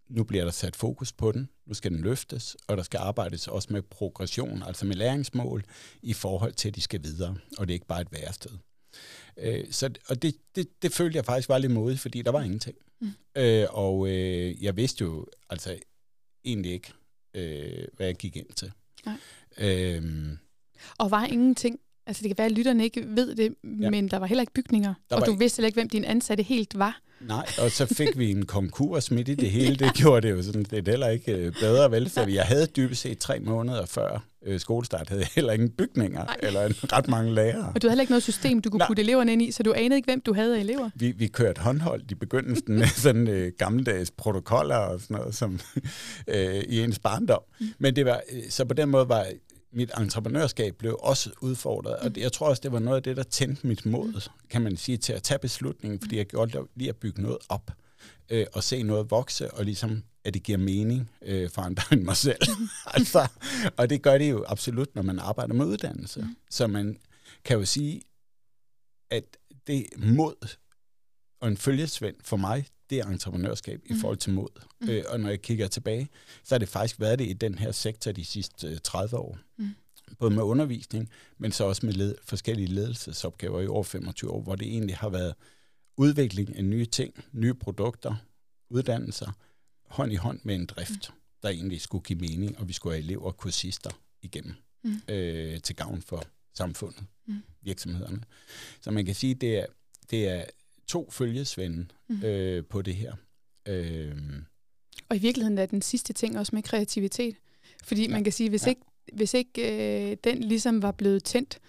nu 0.09 0.23
bliver 0.23 0.43
der 0.43 0.51
sat 0.51 0.75
fokus 0.75 1.11
på 1.11 1.31
den, 1.31 1.49
nu 1.65 1.73
skal 1.73 1.91
den 1.91 2.01
løftes, 2.01 2.57
og 2.67 2.77
der 2.77 2.83
skal 2.83 2.97
arbejdes 2.97 3.47
også 3.47 3.67
med 3.71 3.81
progression, 3.81 4.63
altså 4.63 4.85
med 4.85 4.95
læringsmål, 4.95 5.63
i 6.01 6.13
forhold 6.13 6.53
til, 6.53 6.67
at 6.67 6.75
de 6.75 6.81
skal 6.81 7.03
videre, 7.03 7.35
og 7.57 7.67
det 7.67 7.73
er 7.73 7.75
ikke 7.75 7.87
bare 7.87 8.01
et 8.01 8.11
værested. 8.11 8.51
Øh, 9.37 9.71
så, 9.71 9.89
og 10.09 10.21
det, 10.21 10.35
det, 10.55 10.81
det 10.81 10.93
følte 10.93 11.17
jeg 11.17 11.25
faktisk 11.25 11.49
var 11.49 11.57
lidt 11.57 11.71
modigt, 11.71 11.99
fordi 11.99 12.21
der 12.21 12.31
var 12.31 12.41
ingenting. 12.41 12.75
Mm. 13.01 13.11
Øh, 13.35 13.67
og 13.69 14.09
øh, 14.09 14.63
jeg 14.63 14.77
vidste 14.77 15.03
jo 15.03 15.25
altså 15.49 15.79
egentlig 16.45 16.71
ikke, 16.71 16.93
øh, 17.33 17.87
hvad 17.95 18.05
jeg 18.05 18.15
gik 18.15 18.35
ind 18.35 18.49
til. 18.55 18.71
Nej. 19.05 19.17
Øhm, 19.57 20.37
og 20.97 21.11
var 21.11 21.25
ingenting 21.25 21.79
Altså 22.09 22.23
det 22.23 22.29
kan 22.29 22.37
være, 22.37 22.45
at 22.45 22.51
lytterne 22.51 22.83
ikke 22.83 23.05
ved 23.07 23.35
det, 23.35 23.55
ja. 23.63 23.89
men 23.89 24.07
der 24.07 24.17
var 24.17 24.25
heller 24.25 24.41
ikke 24.41 24.53
bygninger, 24.53 24.93
der 25.09 25.15
og 25.15 25.25
du 25.25 25.35
vidste 25.35 25.57
heller 25.57 25.67
ikke, 25.67 25.77
hvem 25.77 25.89
din 25.89 26.03
ansatte 26.03 26.43
helt 26.43 26.79
var. 26.79 27.01
Nej, 27.21 27.45
og 27.61 27.71
så 27.71 27.85
fik 27.85 28.17
vi 28.17 28.31
en 28.31 28.45
konkurs 28.45 29.11
midt 29.11 29.27
i 29.29 29.35
det 29.35 29.51
hele. 29.51 29.75
Det 29.75 29.93
gjorde 29.93 30.27
det 30.27 30.33
jo 30.35 30.43
sådan, 30.43 30.63
det 30.63 30.87
er 30.87 30.91
heller 30.91 31.07
ikke 31.07 31.31
øh, 31.31 31.53
bedre, 31.59 31.91
vel? 31.91 32.09
Så 32.09 32.25
jeg 32.25 32.43
havde 32.43 32.65
dybest 32.65 33.01
set 33.01 33.17
tre 33.17 33.39
måneder 33.39 33.85
før 33.85 34.23
øh, 34.45 34.59
skolestart, 34.59 35.09
havde 35.09 35.21
jeg 35.21 35.29
heller 35.35 35.53
ingen 35.53 35.69
bygninger, 35.69 36.25
Nej. 36.25 36.35
eller 36.43 36.65
en, 36.65 36.73
ret 36.93 37.07
mange 37.07 37.33
lærere. 37.33 37.71
Og 37.75 37.81
du 37.81 37.87
havde 37.87 37.91
heller 37.91 38.01
ikke 38.01 38.11
noget 38.11 38.23
system, 38.23 38.61
du 38.61 38.69
kunne 38.69 38.77
Nej. 38.77 38.87
putte 38.87 39.01
eleverne 39.01 39.33
ind 39.33 39.41
i, 39.41 39.51
så 39.51 39.63
du 39.63 39.73
anede 39.73 39.95
ikke, 39.95 40.05
hvem 40.07 40.21
du 40.21 40.33
havde 40.33 40.59
elever? 40.59 40.89
Vi, 40.95 41.11
vi 41.11 41.27
kørte 41.27 41.61
håndholdt 41.61 42.11
i 42.11 42.15
begyndelsen 42.15 42.75
med 42.75 42.87
sådan 43.03 43.27
øh, 43.27 43.51
gammeldags 43.57 44.11
protokoller 44.11 44.75
og 44.75 45.01
sådan 45.01 45.17
noget, 45.17 45.35
som 45.35 45.59
øh, 46.33 46.55
i 46.55 46.83
ens 46.83 46.99
barndom. 46.99 47.41
Mm. 47.59 47.67
Men 47.79 47.95
det 47.95 48.05
var, 48.05 48.21
øh, 48.31 48.41
så 48.49 48.65
på 48.65 48.73
den 48.73 48.89
måde 48.89 49.09
var 49.09 49.25
mit 49.71 49.91
entreprenørskab 49.97 50.75
blev 50.77 50.97
også 50.99 51.31
udfordret, 51.41 51.95
og 51.95 52.15
det, 52.15 52.21
jeg 52.21 52.31
tror 52.31 52.49
også, 52.49 52.61
det 52.61 52.71
var 52.71 52.79
noget 52.79 52.97
af 52.97 53.03
det, 53.03 53.17
der 53.17 53.23
tændte 53.23 53.67
mit 53.67 53.85
mod, 53.85 54.29
kan 54.49 54.61
man 54.61 54.77
sige, 54.77 54.97
til 54.97 55.13
at 55.13 55.23
tage 55.23 55.39
beslutningen, 55.39 55.99
fordi 55.99 56.17
jeg 56.17 56.25
gjorde 56.25 56.67
lige 56.75 56.89
at 56.89 56.97
bygge 56.97 57.21
noget 57.21 57.37
op, 57.49 57.71
øh, 58.29 58.45
og 58.53 58.63
se 58.63 58.83
noget 58.83 59.11
vokse, 59.11 59.51
og 59.53 59.65
ligesom, 59.65 60.03
at 60.23 60.33
det 60.33 60.43
giver 60.43 60.57
mening 60.57 61.11
øh, 61.21 61.49
for 61.49 61.61
andre 61.61 61.83
end 61.91 62.03
mig 62.03 62.17
selv. 62.17 62.41
altså, 62.95 63.27
og 63.77 63.89
det 63.89 64.01
gør 64.01 64.17
det 64.17 64.29
jo 64.29 64.45
absolut, 64.47 64.95
når 64.95 65.01
man 65.01 65.19
arbejder 65.19 65.53
med 65.53 65.65
uddannelse. 65.65 66.21
Mm. 66.21 66.35
Så 66.49 66.67
man 66.67 66.99
kan 67.43 67.57
jo 67.57 67.65
sige, 67.65 68.01
at 69.09 69.37
det 69.67 69.85
mod 69.97 70.55
og 71.39 71.47
en 71.47 71.57
følgesvend 71.57 72.15
for 72.23 72.37
mig, 72.37 72.65
det 72.89 72.99
er 72.99 73.05
entreprenørskab 73.05 73.81
mm. 73.89 73.95
i 73.95 73.99
forhold 73.99 74.17
til 74.17 74.33
mod. 74.33 74.49
Mm. 74.81 74.89
Øh, 74.89 75.03
og 75.07 75.19
når 75.19 75.29
jeg 75.29 75.41
kigger 75.41 75.67
tilbage, 75.67 76.09
så 76.43 76.55
har 76.55 76.59
det 76.59 76.69
faktisk 76.69 76.99
været 76.99 77.19
det 77.19 77.27
i 77.27 77.33
den 77.33 77.57
her 77.57 77.71
sektor 77.71 78.11
de 78.11 78.25
sidste 78.25 78.67
øh, 78.67 78.77
30 78.83 79.17
år. 79.17 79.37
Mm. 79.57 79.75
både 80.19 80.31
med 80.31 80.43
undervisning, 80.43 81.09
men 81.37 81.51
så 81.51 81.63
også 81.63 81.85
med 81.85 81.93
led, 81.93 82.15
forskellige 82.23 82.67
ledelsesopgaver 82.67 83.61
i 83.61 83.67
over 83.67 83.83
25 83.83 84.31
år, 84.31 84.41
hvor 84.41 84.55
det 84.55 84.67
egentlig 84.67 84.97
har 84.97 85.09
været 85.09 85.33
udvikling 85.97 86.57
af 86.57 86.63
nye 86.63 86.85
ting, 86.85 87.25
nye 87.31 87.53
produkter, 87.53 88.15
uddannelser, 88.69 89.31
hånd 89.85 90.11
i 90.11 90.15
hånd 90.15 90.39
med 90.43 90.55
en 90.55 90.65
drift, 90.65 91.09
mm. 91.09 91.15
der 91.43 91.49
egentlig 91.49 91.81
skulle 91.81 92.03
give 92.03 92.19
mening, 92.19 92.59
og 92.59 92.67
vi 92.67 92.73
skulle 92.73 92.95
have 92.95 93.03
elever 93.03 93.25
og 93.25 93.37
kursister 93.37 93.89
igennem 94.21 94.53
mm. 94.83 95.01
øh, 95.07 95.61
til 95.61 95.75
gavn 95.75 96.01
for 96.01 96.23
samfundet, 96.53 97.03
mm. 97.27 97.43
virksomhederne. 97.61 98.23
Så 98.81 98.91
man 98.91 99.05
kan 99.05 99.15
sige, 99.15 99.35
det 99.35 99.57
er, 99.57 99.65
det 100.09 100.27
er 100.29 100.45
to 100.89 101.09
følgesvende 101.11 101.85
mm. 102.07 102.23
øh, 102.23 102.65
på 102.65 102.81
det 102.81 102.95
her. 102.95 103.13
Øh, 103.67 104.15
og 105.09 105.15
i 105.15 105.19
virkeligheden 105.19 105.57
er 105.57 105.65
den 105.65 105.81
sidste 105.81 106.13
ting 106.13 106.39
også 106.39 106.55
med 106.55 106.63
kreativitet. 106.63 107.35
Fordi 107.83 108.01
ja. 108.01 108.11
man 108.11 108.23
kan 108.23 108.33
sige, 108.33 108.49
hvis 108.49 108.65
ja. 108.65 108.69
ikke, 108.69 108.81
hvis 109.13 109.33
ikke 109.33 110.11
øh, 110.11 110.17
den 110.23 110.43
ligesom 110.43 110.81
var 110.81 110.91
blevet 110.91 111.23
tændt, 111.23 111.59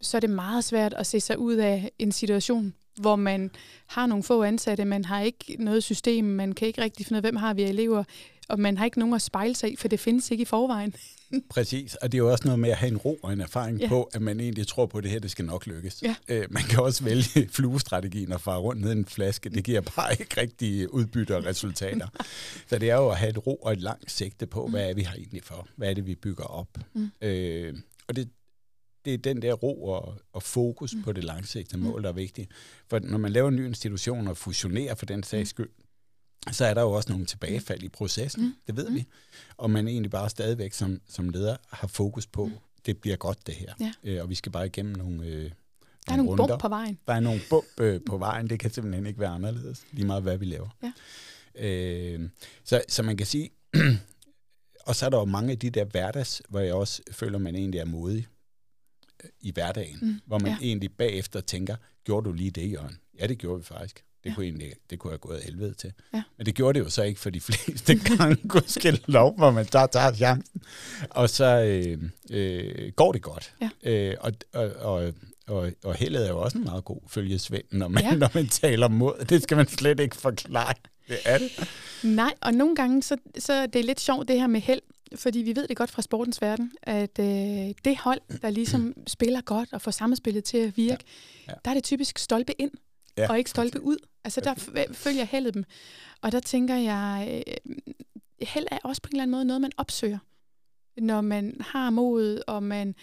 så 0.00 0.16
er 0.16 0.20
det 0.20 0.30
meget 0.30 0.64
svært 0.64 0.94
at 0.94 1.06
se 1.06 1.20
sig 1.20 1.38
ud 1.38 1.54
af 1.54 1.90
en 1.98 2.12
situation, 2.12 2.74
hvor 3.00 3.16
man 3.16 3.50
har 3.86 4.06
nogle 4.06 4.24
få 4.24 4.42
ansatte, 4.42 4.84
man 4.84 5.04
har 5.04 5.20
ikke 5.20 5.56
noget 5.58 5.84
system, 5.84 6.24
man 6.24 6.52
kan 6.52 6.68
ikke 6.68 6.82
rigtig 6.82 7.06
finde 7.06 7.16
ud 7.16 7.18
af, 7.18 7.22
hvem 7.22 7.36
har 7.36 7.54
vi 7.54 7.62
elever, 7.62 8.04
og 8.52 8.60
man 8.60 8.78
har 8.78 8.84
ikke 8.84 8.98
nogen 8.98 9.14
at 9.14 9.22
spejle 9.22 9.54
sig 9.54 9.72
i, 9.72 9.76
for 9.76 9.88
det 9.88 10.00
findes 10.00 10.30
ikke 10.30 10.42
i 10.42 10.44
forvejen. 10.44 10.94
Præcis, 11.50 11.94
og 11.94 12.12
det 12.12 12.18
er 12.18 12.22
jo 12.22 12.30
også 12.32 12.44
noget 12.44 12.58
med 12.58 12.70
at 12.70 12.76
have 12.76 12.90
en 12.90 12.96
ro 12.96 13.18
og 13.22 13.32
en 13.32 13.40
erfaring 13.40 13.78
ja. 13.78 13.88
på, 13.88 14.02
at 14.02 14.22
man 14.22 14.40
egentlig 14.40 14.66
tror 14.66 14.86
på, 14.86 14.98
at 14.98 15.04
det 15.04 15.10
her 15.10 15.18
det 15.18 15.30
skal 15.30 15.44
nok 15.44 15.66
lykkes. 15.66 16.02
Ja. 16.02 16.14
Øh, 16.28 16.46
man 16.50 16.62
kan 16.62 16.80
også 16.80 17.04
vælge 17.04 17.48
fluestrategien 17.56 18.32
og 18.32 18.40
fare 18.40 18.58
rundt 18.58 18.80
ned 18.80 18.90
i 18.90 18.98
en 18.98 19.06
flaske. 19.06 19.48
Det 19.48 19.64
giver 19.64 19.80
bare 19.80 20.12
ikke 20.20 20.40
rigtig 20.40 20.94
udbytte 20.94 21.36
og 21.36 21.44
resultater. 21.44 22.08
Så 22.66 22.78
det 22.78 22.90
er 22.90 22.96
jo 22.96 23.08
at 23.08 23.16
have 23.16 23.30
et 23.30 23.46
ro 23.46 23.56
og 23.56 23.72
et 23.72 23.80
langt 23.80 24.12
sigte 24.12 24.46
på, 24.46 24.66
hvad 24.66 24.90
er 24.90 24.94
vi 24.94 25.02
her 25.02 25.12
egentlig 25.12 25.44
for? 25.44 25.68
Hvad 25.76 25.90
er 25.90 25.94
det, 25.94 26.06
vi 26.06 26.14
bygger 26.14 26.44
op? 26.44 26.78
Mm. 26.94 27.10
Øh, 27.22 27.74
og 28.08 28.16
det, 28.16 28.28
det 29.04 29.14
er 29.14 29.18
den 29.18 29.42
der 29.42 29.52
ro 29.52 29.84
og, 29.84 30.14
og 30.32 30.42
fokus 30.42 30.94
mm. 30.94 31.02
på 31.02 31.12
det 31.12 31.24
langsigtede 31.24 31.80
mål, 31.82 32.02
der 32.02 32.08
er 32.08 32.12
vigtigt. 32.12 32.50
For 32.90 32.98
når 32.98 33.18
man 33.18 33.32
laver 33.32 33.48
en 33.48 33.56
ny 33.56 33.66
institution 33.66 34.28
og 34.28 34.36
fusionerer 34.36 34.94
for 34.94 35.06
den 35.06 35.22
sags 35.22 35.50
skyld, 35.50 35.70
så 36.50 36.64
er 36.64 36.74
der 36.74 36.82
jo 36.82 36.92
også 36.92 37.10
nogle 37.10 37.26
tilbagefald 37.26 37.82
i 37.82 37.88
processen, 37.88 38.42
mm. 38.42 38.54
det 38.66 38.76
ved 38.76 38.88
mm. 38.88 38.94
vi. 38.94 39.06
Og 39.56 39.70
man 39.70 39.88
egentlig 39.88 40.10
bare 40.10 40.30
stadigvæk 40.30 40.72
som, 40.72 41.00
som 41.08 41.28
leder 41.28 41.56
har 41.70 41.88
fokus 41.88 42.26
på, 42.26 42.46
mm. 42.46 42.52
det 42.86 42.98
bliver 42.98 43.16
godt 43.16 43.46
det 43.46 43.54
her. 43.54 43.74
Ja. 43.80 43.92
Øh, 44.04 44.22
og 44.22 44.30
vi 44.30 44.34
skal 44.34 44.52
bare 44.52 44.66
igennem 44.66 44.96
nogle, 44.96 45.26
øh, 45.26 45.50
der 46.06 46.12
er 46.12 46.16
nogle 46.16 46.30
runder. 46.30 46.46
bump 46.46 46.60
på 46.60 46.68
vejen. 46.68 46.98
Der 47.06 47.14
er 47.14 47.20
nogle 47.20 47.40
bump 47.50 47.80
øh, 47.80 48.00
på 48.06 48.18
vejen, 48.18 48.50
det 48.50 48.60
kan 48.60 48.70
simpelthen 48.70 49.06
ikke 49.06 49.20
være 49.20 49.30
anderledes, 49.30 49.84
lige 49.92 50.06
meget 50.06 50.22
hvad 50.22 50.38
vi 50.38 50.44
laver. 50.44 50.68
Ja. 50.82 50.92
Øh, 51.54 52.28
så, 52.64 52.82
så 52.88 53.02
man 53.02 53.16
kan 53.16 53.26
sige, 53.26 53.50
og 54.86 54.96
så 54.96 55.06
er 55.06 55.10
der 55.10 55.18
jo 55.18 55.24
mange 55.24 55.52
af 55.52 55.58
de 55.58 55.70
der 55.70 55.84
hverdags, 55.84 56.42
hvor 56.48 56.60
jeg 56.60 56.74
også 56.74 57.02
føler, 57.10 57.38
man 57.38 57.54
egentlig 57.54 57.78
er 57.78 57.84
modig 57.84 58.26
øh, 59.24 59.30
i 59.40 59.50
hverdagen, 59.52 59.98
mm. 60.02 60.20
hvor 60.26 60.38
man 60.38 60.50
ja. 60.50 60.58
egentlig 60.62 60.92
bagefter 60.92 61.40
tænker, 61.40 61.76
gjorde 62.04 62.28
du 62.28 62.32
lige 62.32 62.50
det, 62.50 62.72
Jørgen? 62.72 62.98
Ja, 63.18 63.26
det 63.26 63.38
gjorde 63.38 63.58
vi 63.58 63.64
faktisk. 63.64 64.04
Det, 64.24 64.30
ja. 64.30 64.34
kunne 64.34 64.46
egentlig, 64.46 64.72
det 64.90 64.98
kunne 64.98 65.10
have 65.10 65.18
gået 65.18 65.42
helvede 65.44 65.74
til. 65.74 65.92
Ja. 66.14 66.22
Men 66.36 66.46
det 66.46 66.54
gjorde 66.54 66.78
det 66.78 66.84
jo 66.84 66.90
så 66.90 67.02
ikke 67.02 67.20
for 67.20 67.30
de 67.30 67.40
fleste 67.50 67.98
gange, 67.98 68.48
kunne 68.48 68.62
skille 68.66 69.00
lov, 69.06 69.36
hvor 69.36 69.50
man 69.50 69.66
tager, 69.66 69.86
tager 69.86 70.12
chancen. 70.12 70.62
Og 71.10 71.30
så 71.30 71.62
øh, 71.62 72.02
øh, 72.30 72.92
går 72.92 73.12
det 73.12 73.22
godt. 73.22 73.54
Ja. 73.60 73.90
Øh, 73.90 74.16
og, 74.20 74.32
og, 74.52 74.70
og, 74.80 75.12
og, 75.46 75.72
og 75.84 75.94
heldet 75.94 76.24
er 76.26 76.28
jo 76.28 76.40
også 76.40 76.58
en 76.58 76.64
meget 76.64 76.84
god 76.84 77.00
følgesvend, 77.08 77.64
når 77.70 77.88
man, 77.88 78.02
ja. 78.02 78.14
når 78.14 78.30
man 78.34 78.48
taler 78.48 78.88
mod. 78.88 79.24
Det 79.24 79.42
skal 79.42 79.56
man 79.56 79.68
slet 79.68 80.00
ikke 80.00 80.16
forklare. 80.16 80.74
Det 81.08 81.18
er 81.24 81.38
det. 81.38 81.68
Nej, 82.02 82.34
og 82.40 82.54
nogle 82.54 82.76
gange, 82.76 83.02
så, 83.02 83.16
så 83.38 83.66
det 83.66 83.76
er 83.76 83.84
lidt 83.84 84.00
sjovt 84.00 84.28
det 84.28 84.40
her 84.40 84.46
med 84.46 84.60
held, 84.60 84.80
fordi 85.16 85.38
vi 85.38 85.56
ved 85.56 85.68
det 85.68 85.76
godt 85.76 85.90
fra 85.90 86.02
sportens 86.02 86.42
verden, 86.42 86.72
at 86.82 87.18
øh, 87.18 87.74
det 87.84 87.96
hold, 87.96 88.20
der 88.42 88.50
ligesom 88.50 88.94
spiller 89.06 89.40
godt 89.40 89.68
og 89.72 89.82
får 89.82 89.90
samspillet 89.90 90.44
til 90.44 90.58
at 90.58 90.76
virke, 90.76 91.04
ja. 91.46 91.52
Ja. 91.52 91.56
der 91.64 91.70
er 91.70 91.74
det 91.74 91.84
typisk 91.84 92.18
stolpe 92.18 92.52
ind, 92.60 92.70
ja. 93.18 93.30
og 93.30 93.38
ikke 93.38 93.50
stolpe 93.50 93.80
ud. 93.80 93.96
Altså 94.24 94.40
der 94.40 94.54
følger 94.92 95.24
heldet 95.24 95.54
dem. 95.54 95.64
Og 96.20 96.32
der 96.32 96.40
tænker 96.40 96.76
jeg, 96.76 97.42
øh, 97.46 97.74
held 98.42 98.66
er 98.70 98.78
også 98.84 99.02
på 99.02 99.08
en 99.08 99.14
eller 99.14 99.22
anden 99.22 99.32
måde 99.32 99.44
noget, 99.44 99.60
man 99.60 99.72
opsøger. 99.76 100.18
Når 100.96 101.20
man 101.20 101.56
har 101.60 101.90
mod, 101.90 102.42
og 102.46 102.62
man 102.62 102.94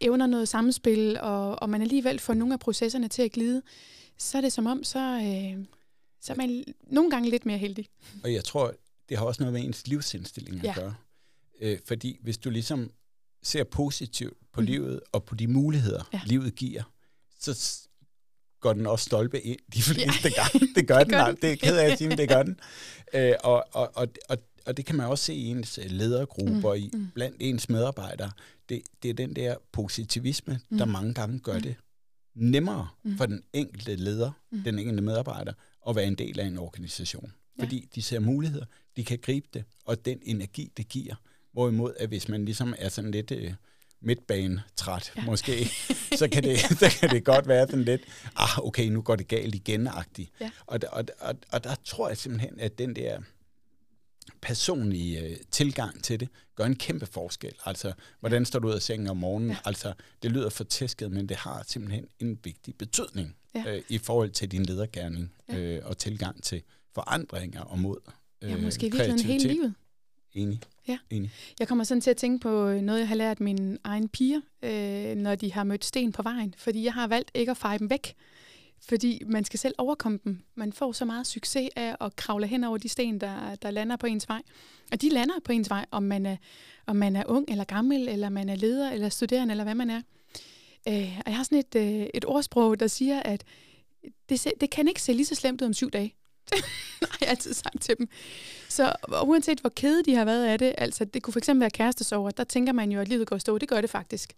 evner 0.00 0.26
noget 0.26 0.48
samspil, 0.48 1.18
og, 1.20 1.62
og 1.62 1.70
man 1.70 1.82
alligevel 1.82 2.18
får 2.18 2.34
nogle 2.34 2.54
af 2.54 2.60
processerne 2.60 3.08
til 3.08 3.22
at 3.22 3.32
glide, 3.32 3.62
så 4.18 4.38
er 4.38 4.42
det 4.42 4.52
som 4.52 4.66
om, 4.66 4.84
så, 4.84 4.98
øh, 4.98 5.64
så 6.20 6.32
er 6.32 6.36
man 6.36 6.64
nogle 6.86 7.10
gange 7.10 7.30
lidt 7.30 7.46
mere 7.46 7.58
heldig. 7.58 7.88
Og 8.24 8.32
jeg 8.32 8.44
tror, 8.44 8.74
det 9.08 9.18
har 9.18 9.24
også 9.24 9.42
noget 9.42 9.52
med 9.52 9.64
ens 9.64 9.86
livsindstilling 9.86 10.58
at 10.58 10.64
ja. 10.64 10.74
gøre. 10.74 10.94
Øh, 11.60 11.78
fordi 11.86 12.18
hvis 12.22 12.38
du 12.38 12.50
ligesom 12.50 12.90
ser 13.42 13.64
positivt 13.64 14.38
på 14.52 14.60
mm. 14.60 14.66
livet 14.66 15.00
og 15.12 15.24
på 15.24 15.34
de 15.34 15.46
muligheder, 15.46 16.08
ja. 16.12 16.20
livet 16.24 16.54
giver, 16.54 16.82
så 17.38 17.54
går 18.60 18.72
den 18.72 18.86
også 18.86 19.04
stolpe 19.04 19.40
ind 19.40 19.58
de 19.74 19.82
fleste 19.82 20.28
ja. 20.36 20.42
gange. 20.42 20.74
Det 20.74 20.88
gør 20.88 20.98
det 20.98 21.06
den. 21.06 21.14
Gør 21.14 21.26
den. 21.26 21.36
Det 21.42 21.52
er 21.52 21.56
ked 21.56 21.78
af 21.78 21.90
at 21.90 21.98
sige, 21.98 22.16
det 22.16 22.28
gør 22.28 22.42
den. 22.42 22.60
Øh, 23.14 23.32
og, 23.44 23.64
og, 23.72 23.90
og, 23.94 24.08
og, 24.28 24.38
og 24.66 24.76
det 24.76 24.86
kan 24.86 24.96
man 24.96 25.06
også 25.06 25.24
se 25.24 25.34
i 25.34 25.46
ens 25.46 25.78
ledergrupper, 25.86 26.74
mm. 26.74 26.80
i, 26.80 26.90
mm. 26.92 27.08
blandt 27.14 27.36
ens 27.40 27.68
medarbejdere. 27.68 28.30
Det, 28.68 28.82
det 29.02 29.08
er 29.08 29.14
den 29.14 29.36
der 29.36 29.56
positivisme, 29.72 30.60
mm. 30.70 30.78
der 30.78 30.84
mange 30.84 31.14
gange 31.14 31.38
gør 31.38 31.54
mm. 31.54 31.62
det 31.62 31.76
nemmere 32.34 32.88
mm. 33.02 33.16
for 33.16 33.26
den 33.26 33.42
enkelte 33.52 33.96
leder, 33.96 34.30
mm. 34.52 34.62
den 34.62 34.78
enkelte 34.78 35.02
medarbejder, 35.02 35.52
at 35.88 35.96
være 35.96 36.06
en 36.06 36.14
del 36.14 36.40
af 36.40 36.46
en 36.46 36.58
organisation. 36.58 37.32
Ja. 37.58 37.62
Fordi 37.62 37.88
de 37.94 38.02
ser 38.02 38.20
muligheder, 38.20 38.64
de 38.96 39.04
kan 39.04 39.18
gribe 39.18 39.46
det, 39.54 39.64
og 39.84 40.04
den 40.04 40.18
energi, 40.22 40.72
det 40.76 40.88
giver. 40.88 41.14
Hvorimod, 41.52 41.92
at 41.96 42.08
hvis 42.08 42.28
man 42.28 42.44
ligesom 42.44 42.74
er 42.78 42.88
sådan 42.88 43.10
lidt... 43.10 43.30
Øh, 43.30 43.52
midtbane-træt, 44.00 45.12
ja. 45.16 45.24
måske, 45.24 45.70
så 46.18 46.28
kan, 46.32 46.42
det, 46.42 46.58
så 46.60 46.96
kan 47.00 47.10
det 47.10 47.24
godt 47.24 47.48
være 47.48 47.66
sådan 47.66 47.84
lidt, 47.84 48.02
ah, 48.36 48.58
okay, 48.58 48.86
nu 48.88 49.02
går 49.02 49.16
det 49.16 49.28
galt 49.28 49.54
igen-agtigt. 49.54 50.30
Ja. 50.40 50.50
Og, 50.66 50.80
og, 50.92 51.04
og, 51.20 51.34
og 51.52 51.64
der 51.64 51.74
tror 51.84 52.08
jeg 52.08 52.16
simpelthen, 52.16 52.60
at 52.60 52.78
den 52.78 52.96
der 52.96 53.20
personlige 54.40 55.20
øh, 55.20 55.36
tilgang 55.50 56.04
til 56.04 56.20
det 56.20 56.28
gør 56.54 56.64
en 56.64 56.76
kæmpe 56.76 57.06
forskel. 57.06 57.52
Altså, 57.64 57.92
hvordan 58.20 58.44
står 58.44 58.58
du 58.58 58.68
ud 58.68 58.74
af 58.74 58.82
sengen 58.82 59.08
om 59.08 59.16
morgenen? 59.16 59.50
Ja. 59.50 59.56
Altså, 59.64 59.92
det 60.22 60.32
lyder 60.32 60.50
for 60.50 60.64
tæsket, 60.64 61.12
men 61.12 61.28
det 61.28 61.36
har 61.36 61.64
simpelthen 61.66 62.06
en 62.18 62.38
vigtig 62.44 62.74
betydning 62.74 63.36
ja. 63.54 63.64
øh, 63.66 63.82
i 63.88 63.98
forhold 63.98 64.30
til 64.30 64.50
din 64.50 64.62
ledergærning 64.62 65.32
ja. 65.48 65.58
øh, 65.58 65.82
og 65.84 65.98
tilgang 65.98 66.42
til 66.42 66.62
forandringer 66.94 67.60
og 67.60 67.78
mod 67.78 67.98
øh, 68.42 68.50
Ja, 68.50 68.56
måske 68.56 68.86
i 68.86 68.90
virkeligheden 68.90 69.24
hele 69.24 69.48
livet. 69.48 69.74
Enig. 70.34 70.60
Ja. 70.88 70.98
Enig. 71.10 71.30
Jeg 71.58 71.68
kommer 71.68 71.84
sådan 71.84 72.00
til 72.00 72.10
at 72.10 72.16
tænke 72.16 72.42
på 72.42 72.72
noget, 72.72 72.98
jeg 72.98 73.08
har 73.08 73.14
lært 73.14 73.40
mine 73.40 73.78
egne 73.84 74.08
piger, 74.08 74.40
øh, 74.62 75.14
når 75.14 75.34
de 75.34 75.52
har 75.52 75.64
mødt 75.64 75.84
sten 75.84 76.12
på 76.12 76.22
vejen. 76.22 76.54
Fordi 76.58 76.84
jeg 76.84 76.92
har 76.94 77.06
valgt 77.06 77.30
ikke 77.34 77.50
at 77.50 77.56
feje 77.56 77.78
dem 77.78 77.90
væk. 77.90 78.14
Fordi 78.88 79.22
man 79.26 79.44
skal 79.44 79.58
selv 79.58 79.74
overkomme 79.78 80.18
dem. 80.24 80.42
Man 80.54 80.72
får 80.72 80.92
så 80.92 81.04
meget 81.04 81.26
succes 81.26 81.68
af 81.76 81.96
at 82.00 82.16
kravle 82.16 82.46
hen 82.46 82.64
over 82.64 82.78
de 82.78 82.88
sten, 82.88 83.20
der, 83.20 83.54
der 83.54 83.70
lander 83.70 83.96
på 83.96 84.06
ens 84.06 84.28
vej. 84.28 84.42
Og 84.92 85.02
de 85.02 85.08
lander 85.08 85.34
på 85.44 85.52
ens 85.52 85.70
vej, 85.70 85.86
om 85.90 86.02
man 86.02 86.26
er, 86.26 86.36
om 86.86 86.96
man 86.96 87.16
er 87.16 87.24
ung 87.26 87.50
eller 87.50 87.64
gammel, 87.64 88.08
eller 88.08 88.28
man 88.28 88.48
er 88.48 88.54
leder 88.54 88.90
eller 88.90 89.08
studerende, 89.08 89.52
eller 89.52 89.64
hvad 89.64 89.74
man 89.74 89.90
er. 89.90 90.02
Øh, 90.88 91.18
og 91.26 91.30
jeg 91.30 91.36
har 91.36 91.42
sådan 91.42 91.58
et, 91.58 91.74
øh, 91.74 92.06
et 92.14 92.24
ordsprog, 92.24 92.80
der 92.80 92.86
siger, 92.86 93.22
at 93.22 93.44
det, 94.28 94.46
det 94.60 94.70
kan 94.70 94.88
ikke 94.88 95.02
se 95.02 95.12
lige 95.12 95.26
så 95.26 95.34
slemt 95.34 95.62
ud 95.62 95.66
om 95.66 95.72
syv 95.72 95.90
dage. 95.90 96.14
har 97.10 97.18
jeg 97.20 97.28
altid 97.28 97.54
sagt 97.54 97.80
til 97.80 97.94
dem. 97.98 98.08
Så 98.68 98.92
uanset 99.22 99.60
hvor 99.60 99.70
kede 99.76 100.02
de 100.02 100.14
har 100.14 100.24
været 100.24 100.46
af 100.46 100.58
det, 100.58 100.74
altså 100.78 101.04
det 101.04 101.22
kunne 101.22 101.34
fx 101.34 101.48
være 101.54 101.70
kærestesover, 101.70 102.30
der 102.30 102.44
tænker 102.44 102.72
man 102.72 102.92
jo, 102.92 103.00
at 103.00 103.08
livet 103.08 103.28
går 103.28 103.38
stå. 103.38 103.58
Det 103.58 103.68
gør 103.68 103.80
det 103.80 103.90
faktisk. 103.90 104.32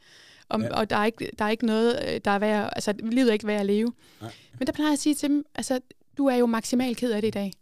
Og, 0.49 0.61
ja. 0.61 0.75
og 0.75 0.91
der, 0.91 0.97
er 0.97 1.05
ikke, 1.05 1.31
der 1.39 1.45
er 1.45 1.51
ikke 1.51 1.67
noget, 1.67 2.05
øh, 2.09 2.21
der 2.25 2.31
er 2.31 2.39
værd, 2.39 2.73
altså 2.77 2.95
livet 3.03 3.29
er 3.29 3.33
ikke 3.33 3.47
værd 3.47 3.61
at 3.61 3.67
leve. 3.67 3.93
Nej. 4.21 4.33
Men 4.59 4.67
der 4.67 4.73
plejer 4.73 4.89
jeg 4.89 4.93
at 4.93 4.99
sige 4.99 5.15
til 5.15 5.29
dem, 5.29 5.45
altså 5.55 5.81
du 6.19 6.27
er 6.27 6.37
jo 6.37 6.47
maksimalt 6.47 6.99
ked 6.99 7.13
af 7.13 7.21
det 7.21 7.29
i 7.29 7.31
dag. 7.31 7.53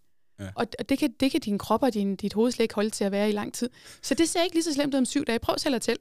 Ja. 0.41 0.49
Og, 0.55 0.67
og 0.79 0.89
det, 0.89 0.99
kan, 0.99 1.13
det 1.21 1.31
kan 1.31 1.41
din 1.41 1.59
krop 1.59 1.83
og 1.83 1.95
din, 1.95 2.17
dit 2.17 2.33
hoved 2.33 2.53
slet 2.53 2.65
ikke 2.65 2.75
holde 2.75 2.91
til 2.91 3.05
at 3.05 3.13
være 3.13 3.29
i 3.29 3.33
lang 3.33 3.55
tid. 3.55 3.71
Så 4.03 4.15
det 4.15 4.29
ser 4.29 4.43
ikke 4.43 4.57
lige 4.57 4.63
så 4.63 4.75
slemt 4.75 4.95
ud 4.95 4.99
om 4.99 5.05
syv 5.05 5.25
dage. 5.25 5.39
Prøv 5.39 5.59
selv 5.59 5.75
at 5.75 5.83
tælle. 5.83 6.01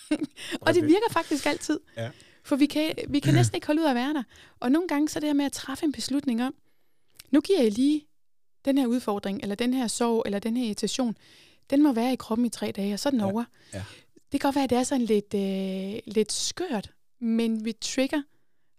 og 0.60 0.74
det 0.74 0.82
virker 0.82 1.06
faktisk 1.10 1.46
altid. 1.46 1.80
Ja. 1.96 2.10
For 2.44 2.56
vi 2.56 2.66
kan, 2.66 2.94
vi 3.08 3.20
kan 3.20 3.34
næsten 3.38 3.54
ikke 3.54 3.66
holde 3.66 3.82
ud 3.82 3.86
at 3.86 3.94
være 3.94 4.14
der. 4.14 4.22
Og 4.60 4.72
nogle 4.72 4.88
gange 4.88 5.08
så 5.08 5.20
det 5.20 5.28
her 5.28 5.34
med 5.34 5.44
at 5.44 5.52
træffe 5.52 5.84
en 5.84 5.92
beslutning 5.92 6.44
om, 6.44 6.54
nu 7.32 7.40
giver 7.40 7.62
jeg 7.62 7.72
lige 7.72 8.06
den 8.64 8.78
her 8.78 8.86
udfordring, 8.86 9.40
eller 9.42 9.54
den 9.54 9.74
her 9.74 9.86
sorg, 9.86 10.22
eller 10.26 10.38
den 10.38 10.56
her 10.56 10.64
irritation, 10.64 11.16
den 11.70 11.82
må 11.82 11.92
være 11.92 12.12
i 12.12 12.16
kroppen 12.16 12.46
i 12.46 12.48
tre 12.48 12.72
dage, 12.72 12.94
og 12.94 13.00
så 13.00 13.08
er 13.08 13.10
den 13.10 13.20
ja. 13.20 13.26
over. 13.26 13.44
Ja. 13.72 13.84
Det 14.32 14.40
kan 14.40 14.48
godt 14.48 14.54
være, 14.54 14.64
at 14.64 14.70
det 14.70 14.78
er 14.78 14.82
sådan 14.82 15.04
lidt, 15.04 15.34
øh, 15.34 16.14
lidt 16.14 16.32
skørt, 16.32 16.90
men 17.20 17.64
vi 17.64 17.72
trigger 17.80 18.22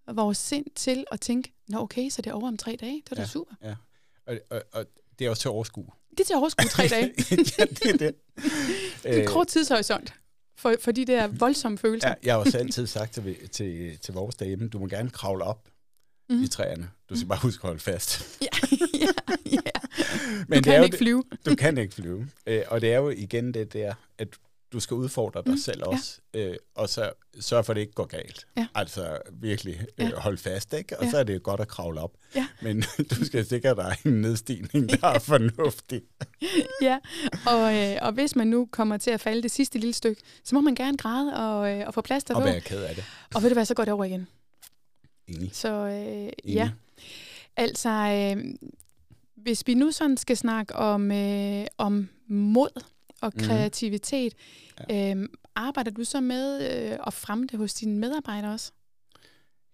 vores 0.08 0.38
sind 0.38 0.66
til 0.76 1.06
at 1.12 1.22
tænke, 1.22 1.54
nå 1.68 1.80
okay, 1.80 2.10
så 2.10 2.22
det 2.22 2.30
er 2.30 2.34
over 2.34 2.48
om 2.48 2.58
tre 2.58 2.78
dage, 2.82 3.04
det 3.10 3.12
er 3.12 3.22
ja. 3.22 3.22
da 3.22 3.28
super. 3.28 3.56
Ja. 3.64 3.76
Og, 4.26 4.38
og, 4.50 4.64
og 4.72 4.86
det 5.20 5.26
er 5.26 5.30
også 5.30 5.42
til 5.42 5.50
overskue. 5.50 5.88
Det 6.12 6.20
er 6.20 6.24
til 6.24 6.36
overskue 6.36 6.68
tre 6.68 6.88
dage. 6.88 7.14
ja, 7.60 7.66
det 7.66 7.86
er 7.86 7.98
det. 7.98 8.16
det 9.04 9.18
er 9.18 9.22
en 9.22 9.28
kort 9.28 9.48
tidshorisont 9.48 10.14
for, 10.58 10.76
for 10.80 10.92
de 10.92 11.06
der 11.06 11.28
voldsomme 11.28 11.78
følelser. 11.78 12.10
Ja, 12.10 12.14
jeg 12.24 12.34
har 12.34 12.40
også 12.40 12.58
altid 12.58 12.88
sagt 12.88 13.14
til, 13.14 13.50
til, 13.50 14.00
til 14.00 14.14
vores 14.14 14.36
derhjemme, 14.36 14.70
du 14.70 14.80
må 14.80 14.88
gerne 14.88 15.10
kravle 15.10 15.44
op 15.44 15.70
mm. 16.30 16.44
i 16.44 16.48
træerne. 16.48 16.90
Du 17.14 17.18
skal 17.18 17.28
bare 17.30 17.40
huske 17.42 17.62
at 17.64 17.68
holde 17.68 17.80
fast. 17.80 18.22
ja, 18.42 18.48
ja, 19.02 19.08
ja. 19.52 19.58
Men 20.48 20.64
du 20.64 20.70
kan 20.72 20.84
ikke 20.84 20.92
det 20.92 20.98
flyve. 21.00 21.24
du 21.46 21.56
kan 21.56 21.78
ikke 21.78 21.94
flyve. 21.94 22.28
Øh, 22.48 22.62
og 22.68 22.82
det 22.82 22.94
er 22.94 22.98
jo 22.98 23.10
igen 23.10 23.54
det 23.54 23.74
der, 23.74 23.94
at 24.18 24.28
du 24.74 24.80
skal 24.80 24.96
udfordre 24.96 25.42
dig 25.46 25.52
Mm, 25.52 25.58
selv 25.58 25.80
ja. 25.80 25.86
også, 25.92 26.18
øh, 26.34 26.56
og 26.76 26.90
så 26.90 27.12
sørge 27.40 27.64
for, 27.64 27.74
at 27.74 27.76
det 27.76 27.82
ikke 27.82 27.94
går 27.94 28.06
galt. 28.06 28.48
Ja. 28.58 28.68
Altså 28.76 29.18
virkelig 29.34 29.86
øh, 29.98 30.06
Ja. 30.10 30.16
hold 30.20 30.38
fast, 30.38 30.74
ikke? 30.74 31.00
Og 31.00 31.06
Ja. 31.06 31.12
så 31.12 31.18
er 31.18 31.24
det 31.24 31.44
godt 31.44 31.60
at 31.62 31.68
kravle 31.68 32.00
op. 32.02 32.12
Ja. 32.36 32.48
Men 32.62 32.84
du 33.20 33.26
skal 33.26 33.46
sikre 33.46 33.76
dig 33.76 33.96
en 34.06 34.22
nedstigning, 34.22 34.90
der 34.90 35.08
er 35.08 35.20
fornuftig. 35.20 36.02
ja, 36.82 36.98
og, 37.48 37.76
øh, 37.76 37.98
og 38.02 38.12
hvis 38.12 38.36
man 38.36 38.48
nu 38.48 38.68
kommer 38.72 38.98
til 38.98 39.12
at 39.12 39.22
falde 39.22 39.44
det 39.44 39.52
sidste 39.52 39.80
lille 39.80 39.94
stykke, 39.94 40.22
så 40.44 40.56
må 40.56 40.62
man 40.62 40.76
gerne 40.76 40.98
græde 40.98 41.34
og, 41.34 41.72
øh, 41.72 41.88
og 41.88 41.94
få 41.94 42.02
plaster 42.02 42.36
Og 42.36 42.42
på. 42.42 42.46
være 42.48 42.62
ked 42.62 42.84
af 42.84 42.96
det. 42.96 43.04
Og 43.36 43.42
ved 43.44 43.50
du 43.50 43.54
hvad, 43.54 43.66
så 43.66 43.74
går 43.74 43.86
det 43.86 43.94
over 43.94 44.04
igen. 44.06 44.28
Enig. 45.28 45.50
Så 45.54 45.70
øh, 45.74 45.94
Enig. 45.94 46.32
ja, 46.46 46.70
altså, 47.58 47.90
øh, 47.90 48.46
hvis 49.36 49.64
vi 49.68 49.74
nu 49.74 49.92
sådan 49.92 50.18
skal 50.18 50.38
snakke 50.38 50.76
om, 50.76 51.12
øh, 51.12 51.66
om 51.78 52.10
mod 52.28 52.84
og 53.22 53.32
Mhm. 53.36 53.44
kreativitet, 53.46 54.34
øh, 54.92 55.30
arbejder 55.56 55.92
du 55.92 56.04
så 56.04 56.22
med 56.22 56.72
øh, 56.92 57.00
at 57.08 57.14
fremme 57.14 57.48
det 57.48 57.60
hos 57.60 57.74
dine 57.74 58.00
medarbejdere 58.00 58.54
også? 58.54 58.72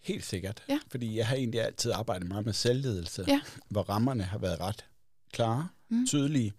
Helt 0.04 0.26
sikkert. 0.26 0.64
Ja. 0.70 0.80
Fordi 0.88 1.18
jeg 1.18 1.28
har 1.28 1.36
egentlig 1.36 1.62
altid 1.62 1.92
arbejdet 1.92 2.28
meget 2.28 2.46
med 2.46 2.54
selvledelse, 2.54 3.26
Ja. 3.28 3.42
hvor 3.70 3.82
rammerne 3.82 4.24
har 4.24 4.38
været 4.38 4.60
ret 4.60 4.86
klare, 5.32 5.68
Mm. 5.90 5.98
mm. 5.98 6.08
tydelige. 6.08 6.54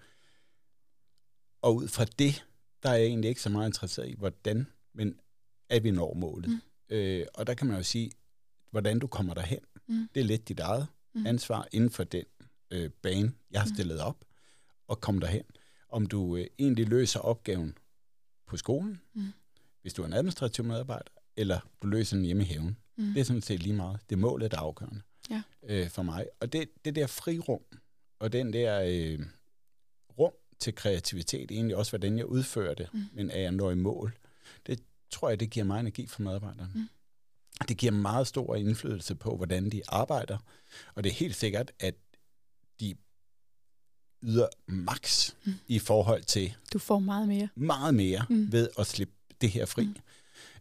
Og 1.62 1.74
ud 1.76 1.88
fra 1.88 2.04
det, 2.04 2.44
der 2.83 2.90
er 2.90 2.94
jeg 2.94 3.06
egentlig 3.06 3.28
ikke 3.28 3.42
så 3.42 3.48
meget 3.48 3.68
interesseret 3.68 4.09
i, 4.09 4.14
hvordan, 4.18 4.66
men 4.94 5.14
at 5.68 5.85
vi 5.85 5.90
når 5.90 6.14
målet. 6.14 6.48
Mm. 6.48 6.61
Mm. 6.90 6.96
Øh, 6.96 7.26
og 7.35 7.46
der 7.46 7.54
kan 7.54 7.66
man 7.66 7.76
jo 7.76 7.83
sige, 7.83 8.11
hvordan 8.70 8.98
du 8.98 9.06
kommer 9.06 9.35
derhen, 9.35 9.61
Mm. 9.88 10.09
det 10.14 10.20
er 10.20 10.24
lidt 10.24 10.48
dit 10.48 10.61
eget 10.61 10.87
Mm. 11.14 11.26
ansvar 11.26 11.68
inden 11.72 11.90
for 11.90 12.04
den 12.04 12.24
øh, 12.70 12.90
bane, 12.90 13.33
jeg 13.50 13.61
har 13.61 13.68
Mm. 13.68 13.74
stillet 13.74 14.00
op, 14.00 14.24
og 14.88 15.00
komme 15.00 15.20
derhen. 15.20 15.44
Om 15.88 16.06
du 16.06 16.37
øh, 16.37 16.46
egentlig 16.59 16.88
løser 16.88 17.20
opgaven 17.20 17.78
på 18.46 18.56
skolen, 18.56 19.00
Mm. 19.14 19.33
hvis 19.83 19.92
du 19.94 20.02
er 20.02 20.06
en 20.06 20.12
administrativ 20.12 20.64
medarbejder, 20.64 21.11
eller 21.37 21.61
du 21.83 21.87
løser 21.87 22.16
den 22.16 22.24
hjemme 22.24 22.42
i 22.42 22.46
haven. 22.46 22.76
Mm. 22.96 23.12
Det 23.12 23.20
er 23.20 23.24
sådan 23.24 23.42
set 23.42 23.62
lige 23.62 23.72
meget. 23.72 24.00
Det 24.11 24.16
er 24.16 24.20
målet, 24.20 24.50
der 24.50 24.56
er 24.56 24.61
afgørende 24.62 25.00
Ja. 25.30 25.42
øh, 25.62 25.88
for 25.90 26.02
mig. 26.02 26.26
Og 26.40 26.52
det, 26.52 26.68
det 26.85 26.94
der 26.94 27.06
frirum, 27.06 27.61
og 28.18 28.33
den 28.33 28.52
der 28.52 28.83
øh, 28.87 29.26
rum 30.18 30.33
til 30.59 30.74
kreativitet, 30.74 31.50
egentlig 31.50 31.76
også, 31.76 31.90
hvordan 31.92 32.18
jeg 32.18 32.26
udfører 32.26 32.74
det, 32.74 32.88
Mm. 32.92 33.00
men 33.12 33.30
er 33.30 33.38
jeg 33.40 33.52
når 33.52 33.70
i 33.70 33.74
mål, 33.74 34.18
det 34.66 34.80
tror 35.11 35.28
jeg, 35.28 35.40
det 35.40 35.50
giver 35.50 35.64
meget 35.66 35.80
energi 35.80 36.06
for 36.06 36.22
medarbejderne. 36.22 36.70
Mm. 36.74 36.88
Det 37.68 37.76
giver 37.76 37.92
meget 37.92 38.26
stor 38.26 38.56
indflydelse 38.56 39.14
på, 39.14 39.36
hvordan 39.36 39.70
de 39.70 39.82
arbejder. 39.88 40.38
Og 40.94 41.04
det 41.04 41.10
er 41.10 41.14
helt 41.14 41.36
sikkert, 41.36 41.72
at 41.80 41.94
de 42.80 42.94
yder 44.22 44.46
max 44.66 45.32
Mm. 45.44 45.52
mm. 45.52 45.58
i 45.66 45.78
forhold 45.78 46.22
til 46.24 46.54
Du 46.72 46.78
får 46.78 46.98
meget 46.98 47.28
mere. 47.28 47.48
meget 47.54 47.94
mere 47.94 48.26
Mm. 48.28 48.36
mm. 48.36 48.52
ved 48.52 48.68
at 48.78 48.86
slippe 48.86 49.14
det 49.40 49.50
her 49.50 49.66
fri. 49.66 49.84
Mm. 49.84 49.88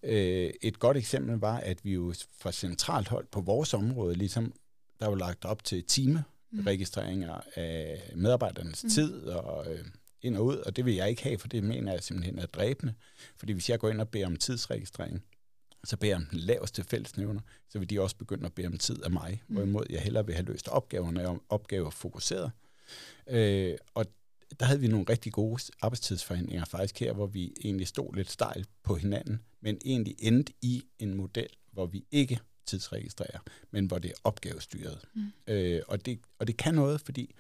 Mm. 0.04 0.10
Øh, 0.10 0.54
et 0.62 0.80
godt 0.80 0.98
eksempel 0.98 1.36
var, 1.36 1.58
at 1.58 1.86
vi 1.86 1.94
jo 1.94 2.14
fra 2.40 2.52
centralt 2.52 3.08
hold 3.08 3.28
på 3.32 3.42
vores 3.42 3.74
område, 3.74 4.16
ligesom 4.16 4.54
der 5.00 5.08
var 5.08 5.16
lagt 5.16 5.46
op 5.46 5.64
til 5.64 5.84
timeregistreringer 5.84 7.40
af 7.56 8.02
medarbejdernes 8.16 8.84
Mm. 8.84 8.88
mm. 8.88 8.92
tid 8.92 9.14
og 9.24 9.72
øh, 9.74 9.86
ind 10.22 10.38
og 10.38 10.46
ud, 10.46 10.56
og 10.58 10.76
det 10.76 10.86
vil 10.86 10.94
jeg 10.96 11.10
ikke 11.10 11.24
have, 11.24 11.38
for 11.40 11.48
det 11.48 11.64
mener 11.64 11.92
jeg 11.92 12.04
simpelthen 12.04 12.40
er 12.40 12.46
dræbende. 12.46 12.94
Fordi 13.38 13.54
hvis 13.54 13.70
jeg 13.70 13.80
går 13.80 13.90
ind 13.90 14.02
og 14.02 14.10
beder 14.10 14.26
om 14.26 14.36
tidsregistrering, 14.36 15.24
så 15.84 15.98
beder 15.98 16.12
jeg 16.12 16.18
om 16.18 16.26
den 16.26 16.40
laveste 16.40 16.84
fællesnævner, 16.84 17.42
så 17.70 17.80
vil 17.80 17.90
de 17.90 18.02
også 18.02 18.16
begynde 18.16 18.46
at 18.46 18.54
bede 18.54 18.68
om 18.68 18.78
tid 18.78 19.04
af 19.04 19.12
mig, 19.12 19.44
Mm. 19.48 19.56
hvorimod 19.56 19.86
jeg 19.90 20.02
hellere 20.02 20.26
vil 20.26 20.36
have 20.36 20.46
løst 20.46 20.68
opgaverne 20.68 21.28
og 21.30 21.44
opgaver 21.50 21.90
fokuseret. 21.90 22.52
Øh, 23.28 23.78
og 23.94 24.06
der 24.60 24.66
havde 24.66 24.80
vi 24.80 24.88
nogle 24.88 25.06
rigtig 25.10 25.32
gode 25.34 25.62
arbejdstidsforhandlinger 25.82 26.66
faktisk 26.66 27.00
her, 27.00 27.14
hvor 27.14 27.28
vi 27.28 27.54
egentlig 27.64 27.88
stod 27.88 28.16
lidt 28.16 28.32
stejlt 28.32 28.70
på 28.84 28.96
hinanden, 28.96 29.40
men 29.62 29.78
egentlig 29.86 30.16
endte 30.20 30.54
i 30.62 30.84
en 31.00 31.14
model, 31.14 31.48
hvor 31.72 31.86
vi 31.86 32.06
ikke 32.12 32.40
tidsregistrerer, 32.66 33.40
men 33.72 33.86
hvor 33.86 34.00
det 34.00 34.10
er 34.12 34.16
opgavestyret. 34.24 35.00
Mm. 35.16 35.32
Øh, 35.48 35.82
og, 35.88 36.06
det, 36.06 36.20
og 36.40 36.48
det 36.48 36.58
kan 36.58 36.74
noget, 36.74 37.02
fordi 37.02 37.36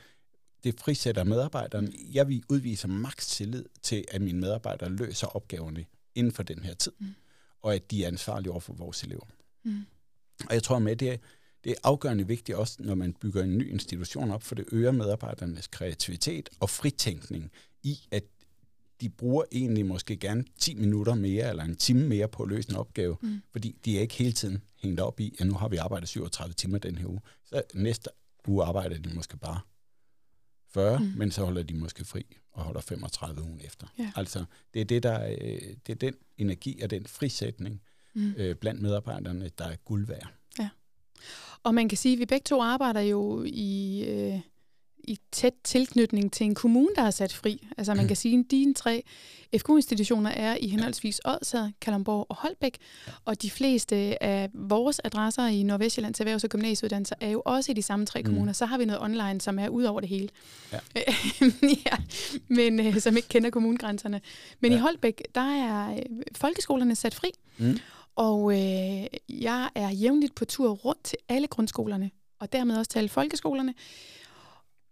det 0.63 0.79
frisætter 0.79 1.23
medarbejderne. 1.23 1.91
Jeg 2.13 2.27
vil 2.27 2.43
udvise 2.49 2.87
maks 2.87 3.27
tillid 3.27 3.65
til, 3.81 4.05
at 4.11 4.21
mine 4.21 4.39
medarbejdere 4.39 4.89
løser 4.89 5.27
opgaverne 5.27 5.85
inden 6.15 6.33
for 6.33 6.43
den 6.43 6.63
her 6.63 6.73
tid, 6.73 6.91
Mm. 6.99 7.07
Og 7.61 7.75
at 7.75 7.91
de 7.91 8.03
er 8.03 8.07
ansvarlige 8.07 8.51
over 8.51 8.59
for 8.59 8.73
vores 8.73 9.03
elever. 9.03 9.25
Mm. 9.63 9.85
Og 10.47 10.53
jeg 10.53 10.63
tror 10.63 10.79
med, 10.79 10.95
det 10.95 11.11
er, 11.11 11.17
det 11.63 11.71
er 11.71 11.75
afgørende 11.83 12.27
vigtigt 12.27 12.57
også, 12.57 12.75
når 12.79 12.95
man 12.95 13.13
bygger 13.13 13.43
en 13.43 13.57
ny 13.57 13.71
institution 13.71 14.31
op, 14.31 14.43
for 14.43 14.55
det 14.55 14.65
øger 14.71 14.91
medarbejdernes 14.91 15.67
kreativitet 15.67 16.49
og 16.59 16.69
fritænkning 16.69 17.51
i, 17.83 17.99
at 18.11 18.23
de 19.01 19.09
bruger 19.09 19.43
egentlig 19.51 19.85
måske 19.85 20.17
gerne 20.17 20.43
10 20.59 20.75
minutter 20.75 21.15
mere 21.15 21.49
eller 21.49 21.63
en 21.63 21.75
time 21.75 22.07
mere 22.07 22.27
på 22.27 22.43
at 22.43 22.49
løse 22.49 22.69
en 22.69 22.75
opgave, 22.75 23.17
Mm. 23.21 23.41
fordi 23.51 23.75
de 23.85 23.97
er 23.97 24.01
ikke 24.01 24.13
hele 24.13 24.31
tiden 24.33 24.63
hængt 24.81 24.99
op 24.99 25.19
i, 25.19 25.35
at 25.39 25.47
nu 25.47 25.53
har 25.53 25.67
vi 25.67 25.77
arbejdet 25.77 26.09
37 26.09 26.53
timer 26.53 26.77
den 26.77 26.97
her 26.97 27.07
uge. 27.07 27.21
Så 27.45 27.61
næste 27.73 28.09
uge 28.47 28.63
arbejder 28.65 28.97
de 28.97 29.09
måske 29.15 29.37
bare 29.37 29.59
40, 30.73 30.99
Mm. 30.99 31.05
mm. 31.05 31.11
men 31.17 31.31
så 31.31 31.45
holder 31.45 31.63
de 31.63 31.73
måske 31.73 32.05
fri 32.05 32.25
og 32.59 32.65
holder 32.65 32.81
35 32.81 33.41
ugen 33.43 33.61
efter. 33.63 33.87
Ja. 33.99 34.11
Altså, 34.15 34.45
det 34.73 34.81
er, 34.81 34.85
det, 34.85 35.03
der, 35.03 35.25
øh, 35.41 35.61
det 35.87 35.89
er 35.89 35.95
den 35.95 36.13
energi 36.37 36.81
og 36.81 36.89
den 36.89 37.05
frisætning 37.07 37.81
Mm. 38.13 38.33
øh, 38.37 38.55
blandt 38.55 38.81
medarbejderne, 38.81 39.49
der 39.57 39.65
er 39.65 39.75
guld 39.75 40.07
værd. 40.07 40.27
Og 41.63 41.73
man 41.75 41.89
kan 41.89 41.97
sige, 41.97 42.13
at 42.13 42.19
vi 42.19 42.25
begge 42.25 42.43
to 42.43 42.61
arbejder 42.61 43.01
jo 43.01 43.43
i, 43.47 44.03
øh, 44.07 44.39
i 45.09 45.17
tæt 45.31 45.53
tilknytning 45.63 46.31
til 46.33 46.45
en 46.45 46.55
kommune, 46.55 46.87
der 46.95 47.01
er 47.01 47.09
sat 47.11 47.33
fri. 47.33 47.67
Altså 47.77 47.93
man 47.93 48.07
kan 48.07 48.15
sige, 48.15 48.39
at 48.39 48.45
dine 48.51 48.73
tre 48.73 49.03
FK-institutioner 49.57 50.29
er 50.29 50.57
i 50.61 50.67
henholdsvis 50.67 51.21
Odsad, 51.25 51.71
Kalundborg 51.81 52.25
og 52.29 52.35
Holbæk, 52.35 52.77
og 53.25 53.41
de 53.41 53.49
fleste 53.49 54.23
af 54.23 54.49
vores 54.53 55.01
adresser 55.03 55.45
i 55.47 55.63
Nordvestjyllands 55.63 56.19
Erhvervs- 56.21 56.43
og 56.43 56.49
Gymnasieuddannelser 56.49 57.15
er 57.19 57.29
jo 57.29 57.41
også 57.45 57.71
i 57.71 57.75
de 57.75 57.81
samme 57.81 58.05
tre 58.05 58.19
Mm. 58.19 58.25
kommuner. 58.25 58.53
Så 58.53 58.65
har 58.65 58.77
vi 58.77 58.85
noget 58.85 59.01
online, 59.01 59.41
som 59.41 59.59
er 59.59 59.69
ud 59.69 59.83
over 59.83 59.99
det 59.99 60.09
hele. 60.09 60.29
Ja. 60.73 60.79
ja, 61.85 61.97
men 62.47 62.79
øh, 62.79 62.99
som 62.99 63.17
ikke 63.17 63.29
kender 63.29 63.49
kommunegrænserne. 63.49 64.21
Men 64.59 64.71
ja. 64.71 64.77
i. 64.77 64.81
Holbæk, 64.81 65.21
der 65.35 65.41
er 65.41 65.93
øh, 65.93 66.01
folkeskolerne 66.35 66.95
sat 66.95 67.15
fri, 67.15 67.29
Mm. 67.57 67.77
og 68.15 68.51
øh, 68.51 69.05
jeg 69.29 69.69
er 69.75 69.89
jævnligt 69.89 70.35
på 70.35 70.45
tur 70.45 70.69
rundt 70.71 71.03
til 71.03 71.17
alle 71.29 71.47
grundskolerne, 71.47 72.11
og 72.39 72.53
dermed 72.53 72.77
også 72.77 72.91
til 72.91 72.99
alle 72.99 73.09
folkeskolerne. 73.09 73.73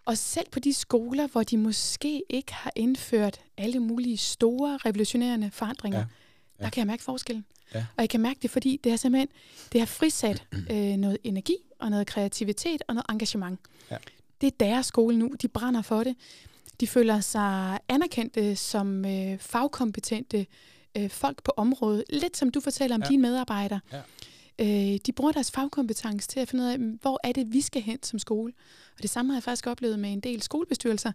Og 0.07 0.17
selv 0.17 0.45
på 0.51 0.59
de 0.59 0.73
skoler, 0.73 1.27
hvor 1.27 1.43
de 1.43 1.57
måske 1.57 2.23
ikke 2.29 2.53
har 2.53 2.71
indført 2.75 3.39
alle 3.57 3.79
mulige 3.79 4.17
store 4.17 4.77
revolutionerende 4.85 5.51
forandringer, 5.51 5.99
ja. 5.99 6.05
Ja. 6.59 6.63
der 6.63 6.69
kan 6.69 6.79
jeg 6.79 6.87
mærke 6.87 7.03
forskellen. 7.03 7.45
Ja. 7.73 7.79
Og 7.79 8.01
jeg 8.01 8.09
kan 8.09 8.19
mærke 8.19 8.39
det, 8.41 8.51
fordi 8.51 8.79
det 8.83 8.91
har 8.91 8.97
simpelthen 8.97 9.27
det 9.71 9.81
har 9.81 9.85
frisat 9.85 10.47
øh, 10.71 10.97
noget 10.97 11.17
energi 11.23 11.55
og 11.79 11.89
noget 11.89 12.07
kreativitet 12.07 12.83
og 12.87 12.95
noget 12.95 13.05
engagement. 13.09 13.59
Ja. 13.91 13.97
Det 14.41 14.47
er 14.47 14.51
deres 14.59 14.85
skole 14.85 15.17
nu. 15.17 15.31
De 15.41 15.47
brænder 15.47 15.81
for 15.81 16.03
det. 16.03 16.15
De 16.79 16.87
føler 16.87 17.19
sig 17.19 17.79
anerkendte 17.89 18.55
som 18.55 19.05
øh, 19.05 19.39
fagkompetente 19.39 20.45
øh, 20.97 21.09
folk 21.09 21.43
på 21.43 21.53
området. 21.57 22.03
Lidt 22.09 22.37
som 22.37 22.51
du 22.51 22.59
fortæller 22.59 22.95
om 22.95 23.01
ja. 23.01 23.07
Dine 23.07 23.21
medarbejdere. 23.21 23.79
Ja. 23.91 24.01
Øh, 24.61 24.67
de 25.05 25.11
bruger 25.15 25.31
deres 25.31 25.51
fagkompetence 25.51 26.27
til 26.27 26.39
at 26.39 26.47
finde 26.49 26.63
ud 26.63 26.69
af, 26.69 26.79
mm, 26.79 26.91
hvor 27.01 27.19
er 27.23 27.31
det, 27.31 27.53
vi 27.53 27.61
skal 27.61 27.81
hen 27.81 28.03
som 28.03 28.19
skole. 28.19 28.53
Og 28.95 29.01
det 29.01 29.09
samme 29.09 29.31
har 29.31 29.37
jeg 29.37 29.43
faktisk 29.43 29.67
oplevet 29.67 29.99
med 29.99 30.13
en 30.13 30.19
del 30.19 30.41
skolebestyrelser, 30.41 31.11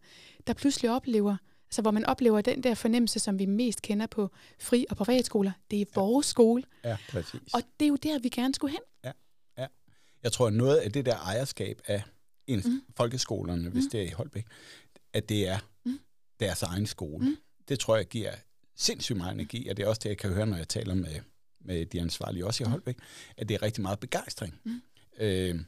der 0.47 0.53
pludselig 0.53 0.91
oplever, 0.91 1.37
altså 1.67 1.83
hvor 1.83 1.91
man 1.91 2.05
oplever 2.07 2.41
den 2.41 2.63
der 2.63 2.75
fornemmelse, 2.75 3.19
som 3.19 3.39
vi 3.39 3.47
mest 3.47 3.83
kender 3.83 4.07
på 4.07 4.31
fri- 4.61 4.87
og 4.91 4.97
privatskoler. 4.97 5.53
Det 5.71 5.81
er 5.81 5.85
vores 5.95 6.27
skole, 6.27 6.63
Ja, 6.85 6.97
præcis. 7.11 7.55
og 7.55 7.63
det 7.81 7.87
er 7.87 7.89
jo 7.89 7.97
der, 7.97 8.19
vi 8.19 8.29
gerne 8.29 8.55
skulle 8.55 8.71
hen. 8.73 8.81
Jeg 10.23 10.33
tror, 10.33 10.51
noget 10.51 10.77
af 10.77 10.93
det 10.93 11.07
der 11.07 11.17
ejerskab 11.17 11.81
af 11.87 12.03
en, 12.47 12.63
Mm. 12.65 12.83
folkeskolerne, 12.97 13.69
hvis 13.71 13.85
Mm. 13.85 13.91
det 13.91 14.01
er 14.01 14.05
i 14.05 14.11
Holbæk, 14.11 14.47
at 15.13 15.29
det 15.29 15.49
er 15.49 15.59
Mm. 15.85 15.99
deres 16.41 16.63
egen 16.63 16.87
skole. 16.87 17.27
Mm. 17.27 17.37
Det 17.69 17.79
tror 17.79 17.97
jeg 17.97 18.07
giver 18.07 18.33
sindssygt 18.77 19.17
meget 19.19 19.35
energi, 19.35 19.69
og 19.69 19.77
det 19.77 19.83
er 19.83 19.89
også 19.89 20.01
det, 20.03 20.09
jeg 20.09 20.19
kan 20.19 20.33
høre, 20.33 20.47
når 20.47 20.57
jeg 20.57 20.69
taler 20.69 20.95
med, 20.95 21.15
med 21.65 21.87
de 21.87 22.01
ansvarlige 22.01 22.47
også 22.47 22.63
i 22.63 22.67
Mm. 22.67 22.71
Holbæk, 22.71 22.97
at 23.37 23.49
det 23.49 23.55
er 23.55 23.63
rigtig 23.63 23.83
meget 23.83 24.01
begejstring. 24.01 24.55
Mm. 24.65 24.83
Øh, 25.21 25.61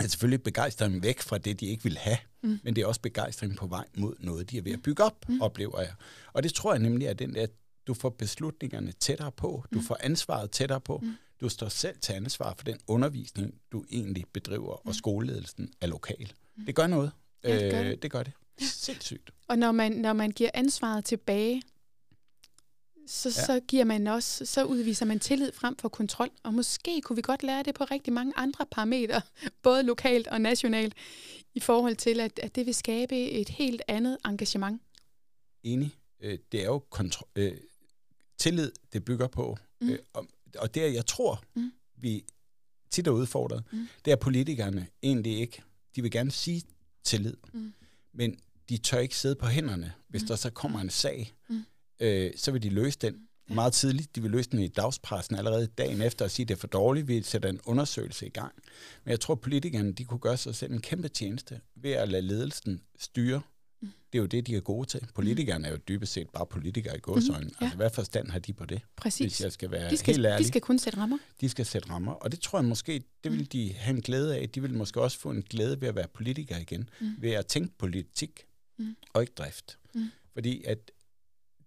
at 0.00 0.10
selvfølgelig 0.10 0.42
begejstring 0.42 1.02
væk 1.02 1.20
fra 1.20 1.38
det, 1.38 1.60
de 1.60 1.66
ikke 1.66 1.82
vil 1.82 1.98
have, 1.98 2.18
Mm. 2.42 2.48
mm. 2.48 2.58
men 2.64 2.76
det 2.76 2.82
er 2.82 2.86
også 2.86 3.00
begejstring 3.00 3.56
på 3.56 3.66
vej 3.66 3.84
mod 3.96 4.14
noget, 4.20 4.50
de 4.50 4.58
er 4.58 4.62
ved 4.62 4.72
at 4.72 4.82
bygge 4.82 5.02
op, 5.04 5.28
Mm. 5.28 5.34
mm. 5.34 5.40
oplever 5.42 5.80
jeg. 5.80 5.92
Og 6.32 6.42
det 6.42 6.54
tror 6.54 6.72
jeg 6.72 6.82
nemlig, 6.82 7.08
at 7.08 7.18
den 7.18 7.34
der, 7.34 7.46
du 7.86 7.94
får 7.94 8.10
beslutningerne 8.10 8.92
tættere 8.92 9.32
på, 9.32 9.64
du 9.72 9.78
Mm. 9.78 9.84
får 9.84 9.96
ansvaret 10.00 10.50
tættere 10.50 10.80
på, 10.80 10.98
Mm. 11.02 11.14
du 11.40 11.48
står 11.48 11.68
selv 11.68 11.96
til 12.00 12.12
ansvar 12.12 12.54
for 12.58 12.64
den 12.64 12.78
undervisning, 12.86 13.54
du 13.72 13.84
egentlig 13.90 14.24
bedriver, 14.32 14.80
Mm. 14.84 14.88
og 14.88 14.94
skoleledelsen 14.94 15.72
er 15.80 15.86
lokal. 15.86 16.32
Det 16.66 16.74
gør 16.74 16.86
noget. 16.86 17.10
Ja, 17.44 17.64
det 17.64 17.72
gør 17.72 17.80
Øh, 17.80 17.86
det. 17.86 18.02
det 18.02 18.10
gør 18.10 18.22
det. 18.22 18.32
Sindssygt. 18.60 19.30
Og 19.48 19.58
når 19.58 19.72
man, 19.72 19.92
når 19.92 20.12
man 20.12 20.30
giver 20.30 20.50
ansvaret 20.54 21.04
tilbage, 21.04 21.62
så, 23.08 23.28
ja. 23.28 23.46
Så 23.46 23.60
giver 23.68 23.84
man 23.84 24.06
også, 24.06 24.46
så 24.46 24.64
udviser 24.64 25.06
man 25.06 25.20
tillid 25.20 25.52
frem 25.52 25.76
for 25.76 25.88
kontrol. 25.88 26.30
Og 26.42 26.54
måske 26.54 27.00
kunne 27.00 27.16
vi 27.16 27.22
godt 27.22 27.42
lære 27.42 27.62
det 27.62 27.74
på 27.74 27.84
rigtig 27.84 28.12
mange 28.12 28.32
andre 28.36 28.66
parametre, 28.70 29.20
både 29.62 29.82
lokalt 29.82 30.26
og 30.26 30.40
nationalt, 30.40 30.94
i 31.54 31.60
forhold 31.60 31.96
til, 31.96 32.20
at, 32.20 32.38
at 32.42 32.54
det 32.54 32.66
vil 32.66 32.74
skabe 32.74 33.16
et 33.30 33.48
helt 33.48 33.82
andet 33.88 34.18
engagement. 34.24 34.82
Enig. 35.62 35.94
Øh, 36.20 36.38
det 36.52 36.60
er 36.60 36.64
jo 36.64 36.82
kontro- 36.94 37.30
øh, 37.36 37.56
tillid, 38.38 38.72
det 38.92 39.04
bygger 39.04 39.26
på. 39.26 39.58
Mm. 39.80 39.88
Øh, 39.90 39.98
og, 40.12 40.26
og 40.58 40.74
det, 40.74 40.94
jeg 40.94 41.06
tror, 41.06 41.42
Mm. 41.54 41.72
vi 41.96 42.24
tit 42.90 43.06
er 43.06 43.10
udfordret, 43.10 43.64
Mm. 43.72 43.88
det 44.04 44.10
er 44.12 44.16
politikerne 44.16 44.86
egentlig 45.02 45.38
ikke. 45.38 45.62
De 45.96 46.02
vil 46.02 46.10
gerne 46.10 46.30
sige 46.30 46.62
tillid, 47.04 47.36
Mm. 47.52 47.72
men 48.12 48.38
de 48.68 48.78
tør 48.78 48.98
ikke 48.98 49.16
sidde 49.16 49.34
på 49.34 49.46
hænderne. 49.46 49.92
Hvis 50.08 50.22
Mm. 50.22 50.28
der 50.28 50.36
så 50.36 50.50
kommer 50.50 50.80
en 50.80 50.90
sag, 50.90 51.34
Mm. 51.48 51.64
Øh, 52.00 52.30
så 52.36 52.50
vil 52.50 52.62
de 52.62 52.68
løse 52.70 52.98
den 52.98 53.14
meget 53.50 53.72
tidligt. 53.72 54.16
De 54.16 54.22
vil 54.22 54.30
løse 54.30 54.50
den 54.50 54.58
i 54.58 54.68
dagspressen 54.68 55.36
allerede 55.36 55.66
dagen 55.66 56.02
efter 56.02 56.24
og 56.24 56.30
sige, 56.30 56.44
at 56.44 56.48
det 56.48 56.54
er 56.54 56.58
for 56.58 56.66
dårligt, 56.66 57.08
vi 57.08 57.22
sætter 57.22 57.48
en 57.48 57.60
undersøgelse 57.64 58.26
i 58.26 58.30
gang. 58.30 58.52
Men 59.04 59.10
jeg 59.10 59.20
tror, 59.20 59.34
at 59.34 59.40
politikerne 59.40 59.92
de 59.92 60.04
kunne 60.04 60.20
gøre 60.20 60.36
sig 60.36 60.54
selv 60.54 60.72
en 60.72 60.80
kæmpe 60.80 61.08
tjeneste 61.08 61.60
ved 61.76 61.90
at 61.92 62.08
lade 62.08 62.22
ledelsen 62.22 62.80
styre. 62.98 63.40
Mm. 63.82 63.88
Det 64.12 64.18
er 64.18 64.22
jo 64.22 64.26
det, 64.26 64.46
de 64.46 64.56
er 64.56 64.60
gode 64.60 64.88
til. 64.88 65.06
Politikerne 65.14 65.66
er 65.66 65.70
jo 65.70 65.76
dybest 65.88 66.12
set 66.12 66.30
bare 66.30 66.46
politikere 66.46 66.96
i 66.96 67.00
godsøjne. 67.02 67.44
Mhm, 67.44 67.54
ja. 67.60 67.64
Altså, 67.64 67.76
hvad 67.76 67.90
forstand 67.90 68.28
har 68.30 68.38
de 68.38 68.52
på 68.52 68.64
det, 68.64 68.80
Præcis. 68.96 69.32
hvis 69.32 69.40
jeg 69.40 69.52
skal 69.52 69.70
være 69.70 69.84
De 69.84 69.88
helt 69.88 70.00
skal, 70.00 70.24
ærlig? 70.24 70.38
de 70.44 70.48
skal 70.48 70.60
kun 70.60 70.78
sætte 70.78 70.98
rammer. 70.98 71.18
de 71.40 71.48
skal 71.48 71.66
sætte 71.66 71.90
rammer. 71.90 72.12
Og 72.12 72.32
det 72.32 72.40
tror 72.40 72.58
jeg 72.58 72.64
måske, 72.68 73.02
det 73.24 73.32
vil 73.32 73.52
de 73.52 73.72
have 73.72 73.94
en 73.96 74.02
glæde 74.02 74.36
af. 74.36 74.48
De 74.48 74.62
vil 74.62 74.74
måske 74.74 75.00
også 75.00 75.18
få 75.18 75.30
en 75.30 75.42
glæde 75.42 75.80
ved 75.80 75.88
at 75.88 75.94
være 75.96 76.08
politikere 76.14 76.62
igen. 76.62 76.88
Mm. 77.00 77.14
Ved 77.18 77.30
at 77.30 77.46
tænke 77.46 77.74
politik 77.78 78.44
Mm. 78.80 78.96
og 79.12 79.22
ikke 79.22 79.32
drift. 79.38 79.78
Mm. 79.94 80.10
Fordi 80.32 80.62
at 80.64 80.90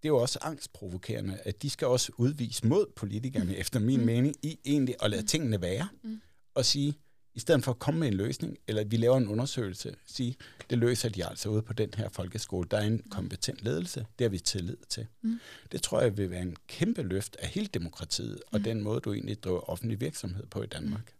det 0.03 0.07
er 0.07 0.13
jo 0.13 0.17
også 0.17 0.39
angstprovokerende, 0.41 1.37
at 1.43 1.61
de 1.61 1.69
skal 1.69 1.87
også 1.87 2.11
udvise 2.17 2.67
mod 2.67 2.85
politikerne, 2.95 3.55
efter 3.55 3.79
min 3.79 3.99
Mm. 3.99 4.05
mening, 4.05 4.35
i 4.43 4.59
egentlig 4.65 4.95
at 5.01 5.09
lade 5.09 5.21
Mm. 5.21 5.27
tingene 5.27 5.61
være. 5.61 5.87
Mm. 6.03 6.21
Og 6.55 6.65
sige, 6.65 6.93
i 7.33 7.39
stedet 7.39 7.63
for 7.63 7.71
at 7.71 7.79
komme 7.79 7.99
med 7.99 8.07
en 8.07 8.13
løsning, 8.13 8.57
eller 8.67 8.83
vi 8.83 8.97
laver 8.97 9.17
en 9.17 9.27
undersøgelse, 9.27 9.95
sige, 10.05 10.35
det 10.69 10.77
løser 10.77 11.09
de 11.09 11.25
altså 11.25 11.49
ude 11.49 11.61
på 11.61 11.73
den 11.73 11.89
her 11.97 12.09
folkeskole. 12.09 12.67
Der 12.71 12.77
er 12.77 12.81
en 12.85 13.03
kompetent 13.09 13.61
ledelse, 13.63 14.05
det 14.19 14.25
har 14.25 14.29
vi 14.29 14.39
tillid 14.39 14.77
til. 14.89 15.07
Mm. 15.21 15.39
Det 15.71 15.81
tror 15.81 16.01
jeg 16.01 16.17
vil 16.17 16.29
være 16.29 16.41
en 16.41 16.55
kæmpe 16.67 17.01
løft 17.01 17.35
af 17.39 17.47
hele 17.47 17.67
demokratiet, 17.67 18.41
og 18.51 18.57
Mm. 18.59 18.63
den 18.63 18.81
måde, 18.83 18.99
du 18.99 19.13
egentlig 19.13 19.43
driver 19.43 19.69
offentlig 19.69 20.01
virksomhed 20.01 20.45
på 20.45 20.63
i 20.63 20.67
Danmark. 20.67 21.13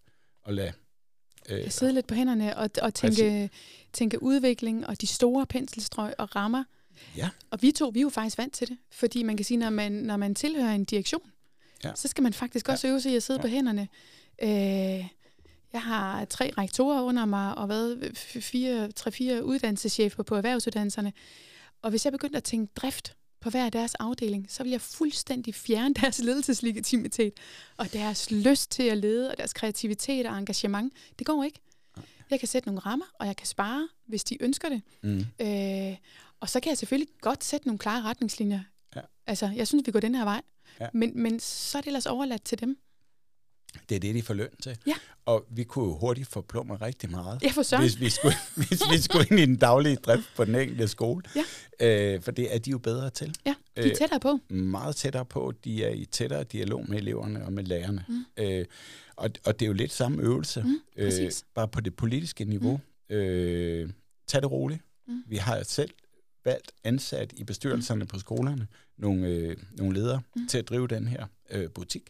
Og 0.44 0.54
lad, 0.54 0.72
øh, 1.50 1.62
Kan 1.64 1.72
sidde 1.72 1.94
lidt 1.94 2.08
på 2.08 2.14
hænderne 2.16 2.58
og, 2.58 2.70
og 2.82 2.94
tænke, 2.94 3.50
tænke 3.94 4.24
udvikling 4.24 4.88
og 4.88 5.02
de 5.02 5.08
store 5.08 5.46
penselstrøg 5.46 6.14
og 6.18 6.36
rammer. 6.36 6.64
Ja. 7.18 7.30
Og 7.52 7.62
vi 7.62 7.72
to, 7.72 7.88
vi 7.94 8.00
er 8.00 8.04
jo 8.04 8.10
faktisk 8.10 8.38
vant 8.38 8.54
til 8.54 8.68
det. 8.70 8.78
Fordi 8.92 9.24
man 9.24 9.38
kan 9.38 9.46
sige, 9.46 9.58
når 9.58 9.70
man, 9.70 9.92
når 9.92 10.18
man 10.18 10.36
tilhører 10.36 10.72
en 10.76 10.86
direktion, 10.86 11.32
Ja. 11.84 11.92
så 11.96 12.08
skal 12.08 12.22
man 12.24 12.34
faktisk 12.34 12.70
også 12.70 12.88
øve 12.88 13.02
sig 13.02 13.12
i 13.12 13.16
at 13.16 13.24
sidde 13.24 13.40
Ja. 13.40 13.42
på 13.42 13.48
hænderne. 13.48 13.88
Øh, 14.44 14.50
jeg 15.74 15.82
har 15.84 16.26
tre 16.26 16.52
rektorer 16.58 17.02
under 17.02 17.26
mig, 17.26 17.58
og 17.58 17.66
hvad, 17.66 18.16
fire, 18.42 18.92
tre-fire 18.92 19.46
uddannelseschefer 19.46 20.24
på 20.24 20.36
erhvervsuddannelserne. 20.36 21.14
Og 21.82 21.90
hvis 21.90 22.06
jeg 22.06 22.12
begyndte 22.12 22.38
at 22.38 22.44
tænke 22.44 22.74
drift 22.76 23.16
på 23.40 23.50
hver 23.50 23.70
deres 23.70 23.96
afdeling, 23.96 24.46
så 24.50 24.64
vil 24.64 24.72
jeg 24.72 24.82
fuldstændig 24.82 25.56
fjerne 25.56 25.94
deres 26.02 26.20
ledelseslegitimitet, 26.20 27.34
og 27.78 27.94
deres 27.94 28.32
lyst 28.32 28.72
til 28.72 28.84
at 28.84 28.98
lede, 28.98 29.32
og 29.32 29.38
deres 29.38 29.54
kreativitet 29.54 30.26
og 30.26 30.38
engagement. 30.38 30.94
Det 31.20 31.28
går 31.28 31.44
ikke. 31.44 31.60
Jeg 32.30 32.40
kan 32.40 32.48
sætte 32.48 32.68
nogle 32.68 32.80
rammer, 32.80 33.06
og 33.20 33.28
jeg 33.28 33.36
kan 33.36 33.48
spare, 33.48 33.88
hvis 34.08 34.24
de 34.24 34.44
ønsker 34.44 34.70
det. 34.70 34.82
mm, 35.04 35.26
Øh, 35.42 35.96
og 36.42 36.50
så 36.50 36.60
kan 36.60 36.70
jeg 36.70 36.78
selvfølgelig 36.78 37.08
godt 37.22 37.44
sætte 37.44 37.68
nogle 37.68 37.80
klare 37.80 38.02
retningslinjer. 38.04 38.60
Ja. 38.96 39.02
Altså, 39.28 39.50
jeg 39.56 39.68
synes, 39.68 39.84
vi 39.88 39.92
går 39.92 40.00
den 40.00 40.16
her 40.16 40.24
vej. 40.24 40.42
Ja. 40.80 40.88
Men, 40.94 41.12
men 41.24 41.40
så 41.40 41.78
er 41.78 41.82
det 41.82 41.88
ellers 41.88 42.06
overladt 42.06 42.44
til 42.44 42.60
dem. 42.60 42.78
det 43.90 43.96
er 43.96 44.00
det, 44.00 44.16
de 44.16 44.22
får 44.22 44.34
løn 44.34 44.56
til. 44.64 44.78
Ja. 44.88 44.94
Og 45.26 45.46
vi 45.52 45.64
kunne 45.64 45.86
jo 45.86 45.98
hurtigt 45.98 46.28
forplumre 46.28 46.76
rigtig 46.82 47.12
meget. 47.12 47.52
Får 47.52 47.64
søren. 47.64 47.84
hvis 47.84 48.00
vi, 48.00 48.10
skulle, 48.10 48.36
hvis 48.68 48.82
vi 48.92 49.02
skulle 49.02 49.28
ind 49.32 49.40
i 49.40 49.46
den 49.46 49.56
daglige 49.56 49.96
drift 49.96 50.30
på 50.36 50.46
den 50.46 50.56
enkelte 50.56 50.88
skole. 50.88 51.24
Ja. 51.80 52.16
Øh, 52.16 52.22
for 52.22 52.32
det 52.32 52.56
er 52.56 52.60
de 52.60 52.72
jo 52.72 52.78
bedre 52.78 53.10
til. 53.10 53.36
Ja, 53.46 53.56
de 53.76 53.82
er 53.82 53.86
Øh, 53.90 53.96
tættere 53.96 54.20
på. 54.20 54.40
Meget 54.50 54.96
tættere 54.96 55.26
på. 55.26 55.54
De 55.64 55.84
er 55.84 55.90
i 55.90 56.06
tættere 56.06 56.44
dialog 56.44 56.90
med 56.90 56.98
eleverne 56.98 57.46
og 57.46 57.54
med 57.54 57.64
lærerne. 57.64 58.06
Mm. 58.08 58.26
Øh, 58.38 58.66
og, 59.16 59.30
og 59.46 59.60
det 59.60 59.66
er 59.66 59.68
jo 59.68 59.74
lidt 59.74 59.92
samme 59.92 60.22
øvelse. 60.22 60.62
Mm, 60.64 60.76
øh, 60.98 61.32
bare 61.56 61.68
på 61.68 61.82
det 61.82 61.96
politiske 61.96 62.46
niveau. 62.46 62.80
Mm. 63.10 63.16
Øh, 63.16 63.90
tag 64.28 64.42
det 64.42 64.52
roligt. 64.52 64.82
Mm. 65.08 65.24
Vi 65.28 65.36
har 65.38 65.64
selv 65.64 65.90
valgt 66.46 66.72
ansat 66.84 67.34
i 67.38 67.44
bestyrelserne 67.44 68.06
på 68.06 68.20
skolerne 68.20 68.68
nogle, 68.98 69.28
øh, 69.28 69.58
nogle 69.72 69.94
ledere 69.94 70.22
Mm. 70.36 70.48
til 70.48 70.58
at 70.58 70.70
drive 70.70 70.88
den 70.88 71.08
her 71.08 71.26
øh, 71.50 71.70
butik. 71.70 72.10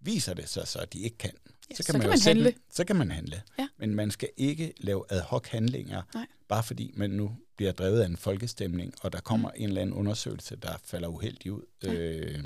Viser 0.00 0.34
det 0.34 0.48
sig 0.48 0.68
så, 0.68 0.78
at 0.78 0.92
de 0.92 0.98
ikke 0.98 1.18
kan, 1.18 1.30
Ja, 1.70 1.74
så 1.74 1.82
så 1.82 1.86
kan 1.92 1.94
man, 1.94 2.00
kan 2.00 2.10
jo 2.10 2.16
man 2.26 2.36
handle. 2.36 2.54
Så 2.70 2.84
kan 2.84 2.96
man 2.96 3.10
handle. 3.10 3.42
Ja. 3.58 3.68
Men 3.78 3.94
man 3.94 4.10
skal 4.10 4.28
ikke 4.36 4.72
lave 4.80 5.04
ad 5.10 5.20
hoc 5.20 5.48
handlinger, 5.48 6.02
Nej. 6.14 6.26
bare 6.48 6.62
fordi 6.62 6.92
man 6.96 7.10
nu 7.10 7.36
bliver 7.56 7.72
drevet 7.72 8.00
af 8.00 8.06
en 8.06 8.16
folkestemning, 8.16 8.94
og 9.02 9.12
der 9.12 9.20
kommer 9.20 9.48
mm. 9.48 9.54
en 9.62 9.68
eller 9.68 9.80
anden 9.82 9.96
undersøgelse, 9.96 10.56
der 10.56 10.76
falder 10.84 11.08
uheldigt 11.08 11.52
ud. 11.54 11.62
Ja. 11.82 11.92
Øh, 11.92 12.44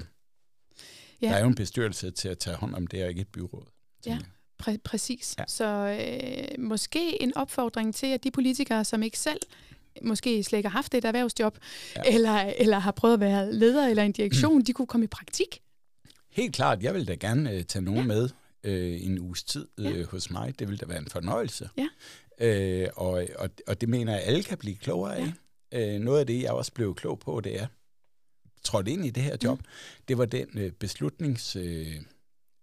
Ja. 1.23 1.29
Der 1.29 1.35
er 1.35 1.41
jo 1.41 1.47
en 1.49 1.55
bestyrelse 1.55 2.11
til 2.11 2.29
at 2.29 2.39
tage 2.39 2.57
hånd 2.57 2.75
om 2.75 2.87
det, 2.87 3.03
og 3.03 3.09
ikke 3.09 3.21
et 3.21 3.29
byråd. 3.29 3.67
Ja. 4.07 4.11
jeg. 4.11 4.21
Præ- 4.63 4.77
præcis. 4.85 5.35
Ja. 5.39 5.45
Så 5.49 5.65
øh, 5.67 6.63
måske 6.65 7.23
en 7.23 7.37
opfordring 7.37 7.95
til, 7.95 8.07
at 8.07 8.25
de 8.25 8.31
politikere, 8.31 8.85
som 8.85 9.03
ikke 9.03 9.19
selv 9.19 9.41
måske 10.03 10.45
slet 10.45 10.57
ikke 10.59 10.69
har 10.69 10.79
haft 10.79 10.95
et 10.95 11.05
erhvervsjob, 11.05 11.59
Ja. 11.97 12.03
ja. 12.05 12.15
eller, 12.15 12.35
eller 12.59 12.79
har 12.79 12.91
prøvet 12.93 13.15
at 13.15 13.21
være 13.21 13.53
leder 13.53 13.87
eller 13.89 14.03
en 14.03 14.13
direktion, 14.13 14.63
de 14.63 14.73
kunne 14.73 14.87
komme 14.87 15.05
i 15.05 15.09
praktik. 15.09 15.61
Helt 16.31 16.55
klart, 16.55 16.83
jeg 16.83 16.95
vil 16.95 17.09
da 17.09 17.15
gerne 17.15 17.53
øh, 17.53 17.63
tage 17.65 17.83
nogen 17.83 18.01
Ja. 18.01 18.07
med 18.07 18.29
øh, 18.65 19.03
en 19.07 19.19
uges 19.19 19.45
tid 19.45 19.67
øh, 19.79 19.85
Ja. 19.99 20.05
hos 20.05 20.31
mig. 20.31 20.59
Det 20.59 20.69
vil 20.69 20.81
da 20.81 20.87
være 20.87 20.99
en 20.99 21.09
fornøjelse. 21.11 21.69
Ja. 21.79 21.89
Øh, 22.41 22.89
og, 22.97 23.27
og, 23.39 23.51
og 23.67 23.81
det 23.81 23.89
mener 23.89 24.13
jeg, 24.13 24.23
at 24.23 24.29
alle 24.29 24.43
kan 24.43 24.59
blive 24.59 24.77
klogere 24.77 25.17
af. 25.17 25.33
Øh, 25.73 26.01
noget 26.01 26.21
af 26.21 26.27
det, 26.27 26.43
jeg 26.43 26.51
også 26.51 26.73
blev 26.73 26.95
klog 26.95 27.19
på, 27.19 27.41
det 27.41 27.61
er, 27.61 27.67
trådte 28.65 28.91
ind 28.91 29.07
i 29.07 29.11
det 29.11 29.23
her 29.23 29.37
job, 29.45 29.59
mm. 29.59 29.65
det 30.09 30.19
var 30.19 30.25
den 30.25 30.47
øh, 30.59 30.73
beslutnings... 30.73 31.57
Øh, 31.57 31.95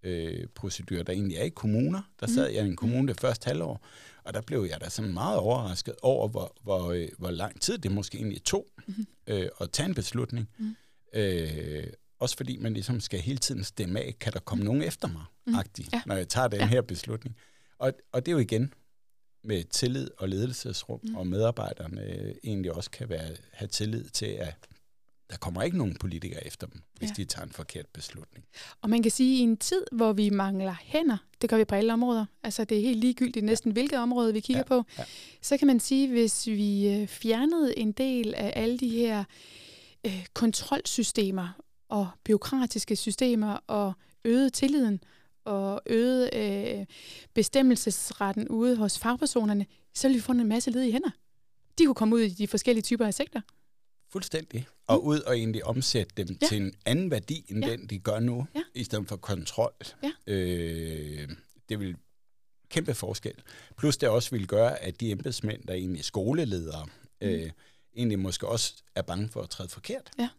øh, 0.03 0.47
procedur, 0.55 1.03
der 1.03 1.13
egentlig 1.13 1.37
er 1.37 1.43
i 1.43 1.49
kommuner. 1.49 2.01
Der 2.19 2.27
sad 2.27 2.47
Mhm. 2.47 2.55
jeg 2.55 2.65
i 2.65 2.67
en 2.69 2.75
kommune 2.75 3.07
det 3.07 3.19
første 3.21 3.47
halvår, 3.47 3.85
og 4.25 4.33
der 4.33 4.41
blev 4.41 4.67
jeg 4.69 4.81
da 4.81 4.89
sådan 4.89 5.13
meget 5.13 5.37
overrasket 5.37 5.95
over, 6.01 6.27
hvor, 6.27 6.55
hvor, 6.63 6.91
øh, 6.91 7.07
hvor 7.17 7.31
lang 7.31 7.61
tid 7.61 7.77
det 7.77 7.91
måske 7.91 8.17
egentlig 8.17 8.43
tog 8.43 8.65
Mhm. 8.87 9.07
øh, 9.27 9.49
at 9.61 9.71
tage 9.71 9.89
en 9.89 9.95
beslutning. 9.95 10.49
Mhm. 10.57 10.75
Øh, 11.13 11.83
også 12.19 12.37
fordi 12.37 12.57
man 12.57 12.73
ligesom 12.73 12.99
skal 12.99 13.19
hele 13.19 13.37
tiden 13.37 13.63
stemme 13.63 13.99
af, 13.99 14.15
kan 14.19 14.33
der 14.33 14.39
komme 14.39 14.63
nogen 14.63 14.81
efter 14.81 15.07
mig, 15.07 15.23
Mhm. 15.47 15.55
agtigt, 15.55 15.93
Ja. 15.93 16.01
når 16.05 16.15
jeg 16.15 16.27
tager 16.29 16.47
den 16.47 16.59
Ja. 16.59 16.65
her 16.67 16.81
beslutning. 16.81 17.35
Og, 17.79 17.93
og 18.11 18.25
det 18.25 18.31
er 18.31 18.33
jo 18.33 18.39
igen 18.39 18.73
med 19.43 19.63
tillid 19.63 20.09
og 20.17 20.29
ledelsesrum, 20.29 20.99
Mhm. 21.03 21.15
og 21.15 21.27
medarbejderne 21.27 22.01
øh, 22.01 22.35
egentlig 22.43 22.71
også 22.73 22.91
kan 22.91 23.09
være, 23.09 23.35
have 23.51 23.67
tillid 23.67 24.03
til, 24.09 24.25
at 24.25 24.55
der 25.33 25.39
kommer 25.39 25.63
ikke 25.63 25.77
nogen 25.77 25.95
politikere 25.95 26.47
efter 26.47 26.67
dem, 26.67 26.81
hvis 26.97 27.09
Ja. 27.09 27.13
de 27.17 27.25
tager 27.25 27.45
en 27.45 27.51
forkert 27.51 27.87
beslutning. 27.87 28.45
Og 28.81 28.89
man 28.89 29.01
kan 29.03 29.11
sige, 29.11 29.33
at 29.35 29.39
i 29.39 29.43
en 29.43 29.57
tid, 29.57 29.85
hvor 29.91 30.13
vi 30.13 30.29
mangler 30.29 30.75
hænder, 30.81 31.17
det 31.41 31.49
gør 31.49 31.57
vi 31.57 31.65
på 31.65 31.75
alle 31.75 31.93
områder, 31.93 32.25
altså 32.43 32.63
det 32.63 32.77
er 32.77 32.81
helt 32.81 32.99
ligegyldigt 32.99 33.45
næsten 33.45 33.71
hvilket 33.71 33.99
område, 33.99 34.33
vi 34.33 34.39
kigger 34.39 34.59
Ja, 34.59 34.67
på, 34.67 34.83
ja. 34.97 35.03
så 35.41 35.57
kan 35.57 35.67
man 35.67 35.79
sige, 35.79 36.07
hvis 36.09 36.47
vi 36.47 36.89
øh, 36.89 37.07
fjernede 37.07 37.77
en 37.79 37.91
del 37.91 38.33
af 38.35 38.53
alle 38.55 38.77
de 38.77 38.89
her 38.89 39.23
øh, 40.05 40.25
kontrolsystemer 40.33 41.49
og 41.89 42.07
byråkratiske 42.23 42.95
systemer 42.95 43.53
og 43.67 43.93
øgede 44.25 44.49
tilliden 44.49 44.99
og 45.45 45.81
øgede 45.85 46.29
øh, 46.35 46.85
bestemmelsesretten 47.33 48.47
ude 48.47 48.75
hos 48.75 48.99
fagpersonerne, 48.99 49.65
så 49.93 50.07
ville 50.07 50.15
vi 50.17 50.21
få 50.21 50.31
en 50.31 50.47
masse 50.47 50.71
ledige 50.71 50.91
hænder. 50.91 51.09
De 51.77 51.85
kunne 51.85 51.95
komme 51.95 52.15
ud 52.15 52.21
i 52.21 52.29
de 52.29 52.47
forskellige 52.47 52.83
typer 52.83 53.05
af 53.05 53.13
sektor. 53.13 53.41
Fuldstændig. 54.11 54.67
Og 54.87 55.05
ud 55.05 55.19
og 55.19 55.37
egentlig 55.37 55.65
omsætte 55.65 56.13
dem 56.23 56.37
Ja. 56.41 56.47
til 56.47 56.57
en 56.61 56.73
anden 56.85 57.11
værdi, 57.11 57.45
end 57.49 57.65
Ja. 57.65 57.71
den, 57.71 57.87
de 57.87 57.99
gør 57.99 58.19
nu, 58.19 58.47
Ja. 58.55 58.61
i 58.75 58.83
stedet 58.83 59.07
for 59.07 59.15
kontrol. 59.15 59.73
Ja. 60.03 60.11
Øh, 60.27 61.29
det 61.69 61.79
vil 61.79 61.95
kæmpe 62.69 62.93
forskel. 62.93 63.33
Plus 63.77 63.97
det 63.97 64.09
også 64.09 64.31
vil 64.31 64.47
gøre, 64.47 64.79
at 64.79 64.99
de 64.99 65.11
embedsmænd, 65.11 65.63
der 65.67 65.73
egentlig 65.73 65.99
er 65.99 66.03
skoleledere, 66.03 66.85
mm. 67.21 67.27
øh, 67.27 67.49
egentlig 67.95 68.19
måske 68.19 68.47
også 68.47 68.73
er 68.95 69.01
bange 69.01 69.29
for 69.29 69.41
at 69.41 69.49
træde 69.49 69.69
forkert, 69.69 70.11
Ja. 70.19 70.29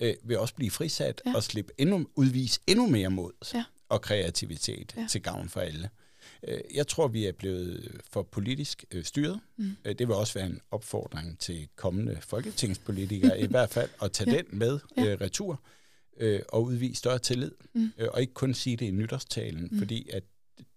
øh, 0.00 0.14
vil 0.24 0.38
også 0.38 0.54
blive 0.54 0.70
frisat 0.70 1.22
Ja. 1.26 1.34
og 1.34 1.42
slippe 1.42 1.72
endnu, 1.78 2.06
udvise 2.14 2.60
endnu 2.66 2.86
mere 2.86 3.10
mod 3.10 3.32
Ja. 3.54 3.64
og 3.88 4.02
kreativitet 4.02 4.94
ja. 4.96 5.06
til 5.10 5.22
gavn 5.22 5.48
for 5.48 5.60
alle. 5.60 5.90
Øh, 6.48 6.60
Jeg 6.74 6.86
tror, 6.86 7.08
vi 7.08 7.26
er 7.26 7.32
blevet 7.32 8.00
for 8.12 8.22
politisk 8.22 8.84
øh, 8.90 9.04
styret. 9.04 9.40
Mm. 9.56 9.76
Øh, 9.84 9.94
Det 9.98 10.08
vil 10.08 10.16
også 10.16 10.34
være 10.34 10.46
en 10.46 10.60
opfordring 10.70 11.38
til 11.38 11.68
kommende 11.76 12.18
folketingspolitikere 12.20 13.40
i 13.44 13.46
hvert 13.46 13.70
fald, 13.70 13.90
at 14.02 14.12
tage 14.12 14.30
Ja. 14.30 14.36
den 14.36 14.58
med 14.58 14.78
Ja. 14.96 15.04
øh, 15.06 15.20
retur 15.20 15.62
øh, 16.16 16.40
og 16.48 16.64
udvise 16.64 16.94
større 16.98 17.18
tillid. 17.18 17.52
Mm. 17.74 17.92
Øh, 17.98 18.08
og 18.12 18.20
ikke 18.20 18.34
kun 18.34 18.54
sige 18.54 18.76
det 18.76 18.86
i 18.86 18.90
nytårstalen, 18.90 19.62
Mm. 19.62 19.68
mm. 19.72 19.78
fordi 19.78 20.08
at 20.12 20.22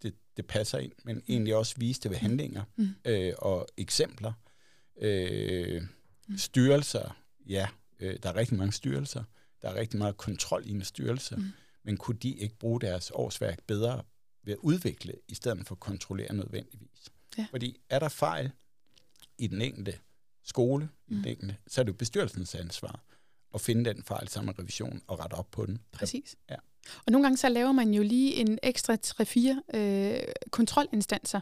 det, 0.03 0.13
det, 0.37 0.45
passer 0.45 0.77
ind, 0.77 0.91
men 1.03 1.23
egentlig 1.29 1.55
også 1.55 1.75
vise 1.77 2.01
det 2.01 2.11
ved 2.11 2.17
handlinger 2.17 2.63
Mm. 2.75 2.87
øh, 3.05 3.33
og 3.37 3.67
eksempler. 3.77 4.33
Øh, 5.01 5.81
Mm. 6.29 6.37
styrelser, 6.37 7.17
ja, 7.49 7.67
øh, 7.99 8.15
der 8.23 8.29
er 8.29 8.35
rigtig 8.35 8.57
mange 8.57 8.73
styrelser. 8.73 9.23
Der 9.61 9.69
er 9.69 9.75
rigtig 9.75 9.97
meget 9.97 10.17
kontrol 10.17 10.63
i 10.65 10.71
en 10.71 10.83
styrelse. 10.83 11.35
Mm. 11.35 11.41
Mm. 11.41 11.47
Men 11.83 11.97
kunne 11.97 12.17
de 12.17 12.29
ikke 12.35 12.55
bruge 12.59 12.81
deres 12.81 13.11
årsværk 13.13 13.59
bedre 13.67 14.03
ved 14.47 14.53
at 14.53 14.59
udvikle, 14.61 15.13
i 15.27 15.35
stedet 15.35 15.67
for 15.67 15.75
at 15.75 15.79
kontrollere 15.79 16.33
nødvendigvis? 16.33 17.09
Ja. 17.37 17.45
Fordi 17.51 17.77
er 17.89 17.99
der 17.99 18.09
fejl 18.09 18.51
i 19.37 19.47
den 19.47 19.61
enkelte 19.61 19.93
skole, 20.43 20.89
i 21.07 21.13
Mm. 21.13 21.21
den 21.21 21.27
enkelte, 21.31 21.55
så 21.67 21.81
er 21.81 21.83
det 21.83 21.91
jo 21.91 21.97
bestyrelsens 21.97 22.55
ansvar 22.55 23.03
at 23.53 23.61
finde 23.61 23.85
den 23.93 24.03
fejl 24.03 24.27
sammen 24.27 24.45
med 24.47 24.59
revision 24.63 25.01
og 25.07 25.19
rette 25.19 25.33
op 25.33 25.51
på 25.51 25.65
den. 25.65 25.79
Præcis. 25.91 26.35
Ja. 26.49 26.55
Og 27.05 27.11
nogle 27.11 27.25
gange 27.25 27.37
så 27.37 27.49
laver 27.49 27.71
man 27.71 27.93
jo 27.93 28.03
lige 28.03 28.33
en 28.35 28.59
ekstra 28.63 28.95
3-4 29.05 29.77
øh, 29.77 30.19
kontrolinstanser. 30.51 31.41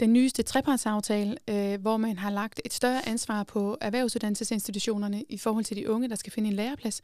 Den 0.00 0.12
nyeste 0.12 0.42
trepartsaftale, 0.42 1.36
øh, 1.48 1.80
hvor 1.80 1.96
man 1.96 2.18
har 2.18 2.30
lagt 2.30 2.60
et 2.64 2.72
større 2.72 3.08
ansvar 3.08 3.42
på 3.42 3.78
erhvervsuddannelsesinstitutionerne 3.80 5.24
i 5.28 5.38
forhold 5.38 5.64
til 5.64 5.76
de 5.76 5.90
unge, 5.90 6.08
der 6.08 6.16
skal 6.16 6.32
finde 6.32 6.48
en 6.48 6.56
læreplads. 6.56 7.00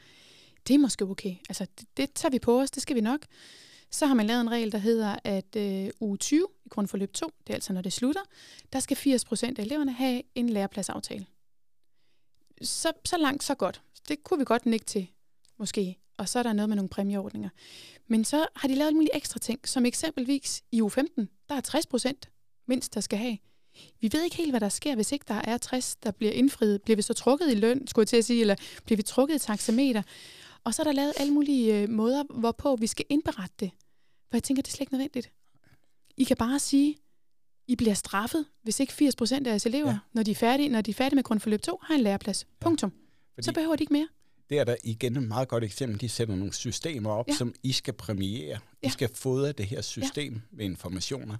Det 0.68 0.74
er 0.74 0.78
måske 0.78 1.04
okay. 1.04 1.36
Altså, 1.48 1.66
det, 1.80 1.86
det 1.96 2.12
tager 2.14 2.30
vi 2.30 2.38
på 2.38 2.60
os, 2.60 2.70
det 2.70 2.82
skal 2.82 2.96
vi 2.96 3.00
nok. 3.00 3.26
Så 3.90 4.06
har 4.06 4.14
man 4.14 4.26
lavet 4.26 4.40
en 4.40 4.50
regel, 4.50 4.72
der 4.72 4.78
hedder, 4.78 5.16
at 5.24 5.56
øh, 5.56 5.90
uge 6.00 6.16
20 6.16 6.46
i 6.64 6.68
grundforløb 6.68 7.12
2, 7.12 7.32
det 7.46 7.52
er 7.52 7.54
altså 7.54 7.72
når 7.72 7.82
det 7.82 7.92
slutter, 7.92 8.20
der 8.72 8.80
skal 8.80 8.96
80 8.96 9.24
procent 9.24 9.58
af 9.58 9.62
eleverne 9.62 9.92
have 9.92 10.22
en 10.34 10.48
lærepladsaftale. 10.48 11.26
Så, 12.62 12.92
så 13.04 13.18
langt, 13.18 13.44
så 13.44 13.54
godt. 13.54 13.82
Det 14.08 14.24
kunne 14.24 14.38
vi 14.38 14.44
godt 14.44 14.66
nikke 14.66 14.86
til, 14.86 15.10
måske. 15.58 15.98
Og 16.16 16.28
så 16.28 16.38
er 16.38 16.42
der 16.42 16.52
noget 16.52 16.68
med 16.68 16.76
nogle 16.76 16.88
præmieordninger. 16.88 17.48
Men 18.06 18.24
så 18.24 18.46
har 18.56 18.68
de 18.68 18.74
lavet 18.74 18.86
alle 18.86 18.96
mulige 18.96 19.16
ekstra 19.16 19.38
ting, 19.38 19.68
som 19.68 19.86
eksempelvis 19.86 20.62
i 20.72 20.82
uge 20.82 20.90
15, 20.90 21.28
der 21.48 21.54
er 21.54 21.60
60 21.60 21.86
procent 21.86 22.30
mindst, 22.66 22.94
der 22.94 23.00
skal 23.00 23.18
have. 23.18 23.38
Vi 24.00 24.08
ved 24.12 24.22
ikke 24.22 24.36
helt, 24.36 24.52
hvad 24.52 24.60
der 24.60 24.68
sker, 24.68 24.94
hvis 24.94 25.12
ikke 25.12 25.24
der 25.28 25.40
er 25.44 25.58
60, 25.58 25.96
der 25.96 26.10
bliver 26.10 26.32
indfriet. 26.32 26.82
Bliver 26.82 26.96
vi 26.96 27.02
så 27.02 27.14
trukket 27.14 27.52
i 27.52 27.54
løn, 27.54 27.86
skulle 27.86 28.02
jeg 28.02 28.08
til 28.08 28.16
at 28.16 28.24
sige, 28.24 28.40
eller 28.40 28.56
bliver 28.84 28.96
vi 28.96 29.02
trukket 29.02 29.34
i 29.34 29.38
taxameter? 29.38 30.02
Og 30.64 30.74
så 30.74 30.82
er 30.82 30.84
der 30.84 30.92
lavet 30.92 31.12
alle 31.16 31.32
mulige 31.32 31.82
øh, 31.82 31.88
måder, 31.88 32.24
hvorpå 32.40 32.76
vi 32.76 32.86
skal 32.86 33.04
indberette 33.08 33.54
det. 33.60 33.70
For 34.30 34.36
jeg 34.36 34.42
tænker, 34.42 34.62
det 34.62 34.70
er 34.70 34.72
slet 34.72 34.80
ikke 34.80 34.92
nødvendigt. 34.92 35.30
I 36.16 36.24
kan 36.24 36.36
bare 36.36 36.58
sige, 36.58 36.96
I 37.66 37.76
bliver 37.76 37.94
straffet, 37.94 38.46
hvis 38.62 38.80
ikke 38.80 38.92
80 38.92 39.16
procent 39.16 39.46
af 39.46 39.50
jeres 39.50 39.66
elever, 39.66 39.90
ja. 39.90 39.98
når, 40.12 40.22
de 40.22 40.30
er 40.30 40.34
færdige, 40.34 40.68
når 40.68 40.80
de 40.80 40.90
er 40.90 40.94
færdige 40.94 41.14
med 41.14 41.24
grundforløb 41.24 41.62
2, 41.62 41.78
har 41.82 41.94
en 41.94 42.00
læreplads. 42.00 42.44
Ja. 42.44 42.64
Punktum. 42.64 42.92
Fordi 43.34 43.44
så 43.44 43.52
behøver 43.52 43.76
de 43.76 43.82
ikke 43.82 43.92
mere. 43.92 44.08
Det 44.50 44.58
er 44.58 44.64
der 44.64 44.76
igen 44.84 45.16
et 45.16 45.22
meget 45.22 45.48
godt 45.48 45.64
eksempel. 45.64 46.00
De 46.00 46.08
sætter 46.08 46.34
nogle 46.36 46.54
systemer 46.54 47.10
op, 47.10 47.28
ja. 47.28 47.34
som 47.34 47.54
I 47.62 47.72
skal 47.72 47.94
premiere. 47.94 48.58
Ja. 48.82 48.88
I 48.88 48.90
skal 48.90 49.10
fodre 49.14 49.52
det 49.52 49.66
her 49.66 49.80
system 49.82 50.34
ja. 50.34 50.40
med 50.50 50.64
informationer. 50.64 51.36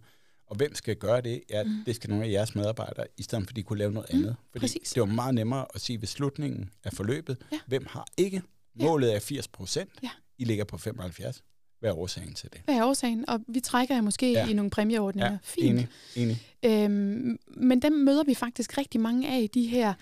Og 0.47 0.57
hvem 0.57 0.75
skal 0.75 0.97
gøre 0.97 1.21
det? 1.21 1.43
Ja, 1.51 1.65
mm. 1.65 1.83
det 1.87 1.97
skal 1.97 2.11
nogle 2.11 2.25
af 2.25 2.31
jeres 2.31 2.55
medarbejdere, 2.55 3.07
i 3.17 3.23
stedet 3.23 3.45
for 3.45 3.51
at 3.51 3.57
de 3.57 3.63
kunne 3.63 3.79
lave 3.79 3.93
noget 3.93 4.13
mm. 4.13 4.19
andet. 4.19 4.37
Fordi 4.53 4.61
Præcis. 4.63 4.93
det 4.93 5.01
var 5.01 5.07
meget 5.07 5.35
nemmere 5.35 5.67
at 5.75 5.81
sige 5.81 6.01
ved 6.01 6.09
slutningen 6.09 6.71
af 6.85 6.93
forløbet, 6.93 7.37
ja. 7.53 7.59
hvem 7.67 7.87
har 7.89 8.07
ikke. 8.17 8.43
Målet 8.75 9.15
er 9.15 9.21
80 9.21 9.49
procent. 9.49 9.91
Ja. 10.03 10.11
I 10.39 10.45
ligger 10.45 10.65
på 10.65 10.79
75. 10.79 11.43
Hvad 11.81 11.91
er 11.91 11.95
årsagen 11.95 12.35
til 12.35 12.53
det? 12.53 12.61
Hvad 12.65 12.75
er 12.75 12.85
årsagen? 12.85 13.29
Og 13.29 13.41
vi 13.49 13.61
trækker 13.61 13.95
jer 13.95 14.03
måske 14.03 14.33
ja. 14.33 14.49
i 14.49 14.53
nogle 14.53 14.71
præmieordninger. 14.71 15.31
Ja, 15.31 15.39
Fint. 15.43 15.89
enig. 16.17 16.39
enig. 16.63 16.85
Øhm, 16.85 17.39
men 17.47 17.83
dem 17.83 17.93
møder 17.93 18.25
vi 18.25 18.35
faktisk 18.35 18.79
rigtig 18.79 19.01
mange 19.01 19.29
af, 19.29 19.51
de 19.55 19.67
her 19.67 19.95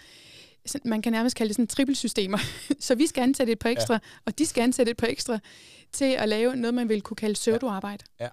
man 0.84 1.02
kan 1.02 1.12
nærmest 1.12 1.36
kalde 1.36 1.48
det 1.48 1.56
sådan 1.56 1.66
trippelsystemer. 1.66 2.38
så 2.86 2.94
vi 2.94 3.06
skal 3.06 3.22
ansætte 3.22 3.52
et 3.52 3.58
par 3.58 3.68
ekstra, 3.68 3.94
ja. 3.94 3.98
og 4.24 4.38
de 4.38 4.46
skal 4.46 4.62
ansætte 4.62 4.90
et 4.90 4.96
par 4.96 5.06
ekstra 5.06 5.38
til 5.92 6.04
at 6.04 6.28
lave 6.28 6.56
noget, 6.56 6.74
man 6.74 6.88
vil 6.88 7.02
kunne 7.02 7.16
kalde 7.16 7.34
pseudoarbejde. 7.34 8.04
Ja, 8.20 8.24
ja. 8.24 8.30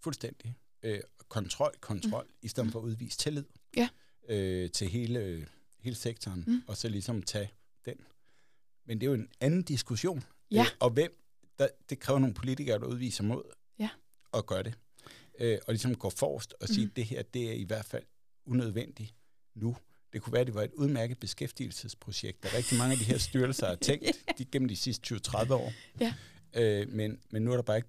fuldstændig. 0.00 0.54
Øh, 0.82 1.00
kontrol, 1.28 1.72
kontrol, 1.80 2.24
mm. 2.24 2.34
i 2.42 2.48
stedet 2.48 2.72
for 2.72 2.78
at 2.78 2.84
udvise 2.84 3.18
tillid 3.18 3.44
ja. 3.76 3.88
øh, 4.28 4.70
til 4.70 4.88
hele, 4.88 5.46
hele 5.78 5.96
sektoren, 5.96 6.44
mm. 6.46 6.62
og 6.66 6.76
så 6.76 6.88
ligesom 6.88 7.22
tage 7.22 7.50
den. 7.84 7.94
Men 8.90 9.00
det 9.00 9.06
er 9.06 9.10
jo 9.10 9.14
en 9.14 9.28
anden 9.40 9.62
diskussion. 9.62 10.24
Ja. 10.50 10.60
Øh, 10.60 10.66
og 10.80 10.90
hvem, 10.90 11.22
der, 11.58 11.68
det 11.90 11.98
kræver 11.98 12.18
nogle 12.18 12.34
politikere, 12.34 12.78
der 12.78 12.86
udviser 12.86 13.24
mod 13.24 13.42
ja. 13.78 13.88
og 14.32 14.46
gør 14.46 14.62
det. 14.62 14.74
Øh, 15.38 15.58
og 15.66 15.72
ligesom 15.72 15.94
går 15.94 16.10
forrest 16.10 16.54
og 16.60 16.68
siger, 16.68 16.86
mm. 16.86 16.92
det 16.96 17.04
her, 17.04 17.22
det 17.22 17.48
er 17.48 17.52
i 17.52 17.62
hvert 17.62 17.84
fald 17.84 18.04
unødvendigt 18.46 19.14
nu. 19.54 19.76
Det 20.12 20.22
kunne 20.22 20.32
være, 20.32 20.40
at 20.40 20.46
det 20.46 20.54
var 20.54 20.62
et 20.62 20.72
udmærket 20.72 21.18
beskæftigelsesprojekt, 21.18 22.42
der 22.42 22.56
rigtig 22.56 22.78
mange 22.78 22.92
af 22.92 22.98
de 22.98 23.04
her 23.04 23.18
styrelser 23.18 23.66
har 23.66 23.74
tænkt 23.74 24.06
de, 24.38 24.44
gennem 24.44 24.68
de 24.68 24.76
sidste 24.76 25.14
20-30 25.14 25.52
år. 25.52 25.72
Ja. 26.00 26.14
Øh, 26.54 26.88
men, 26.88 27.20
men 27.30 27.42
nu 27.42 27.52
er 27.52 27.56
der 27.56 27.62
bare 27.62 27.76
ikke 27.76 27.88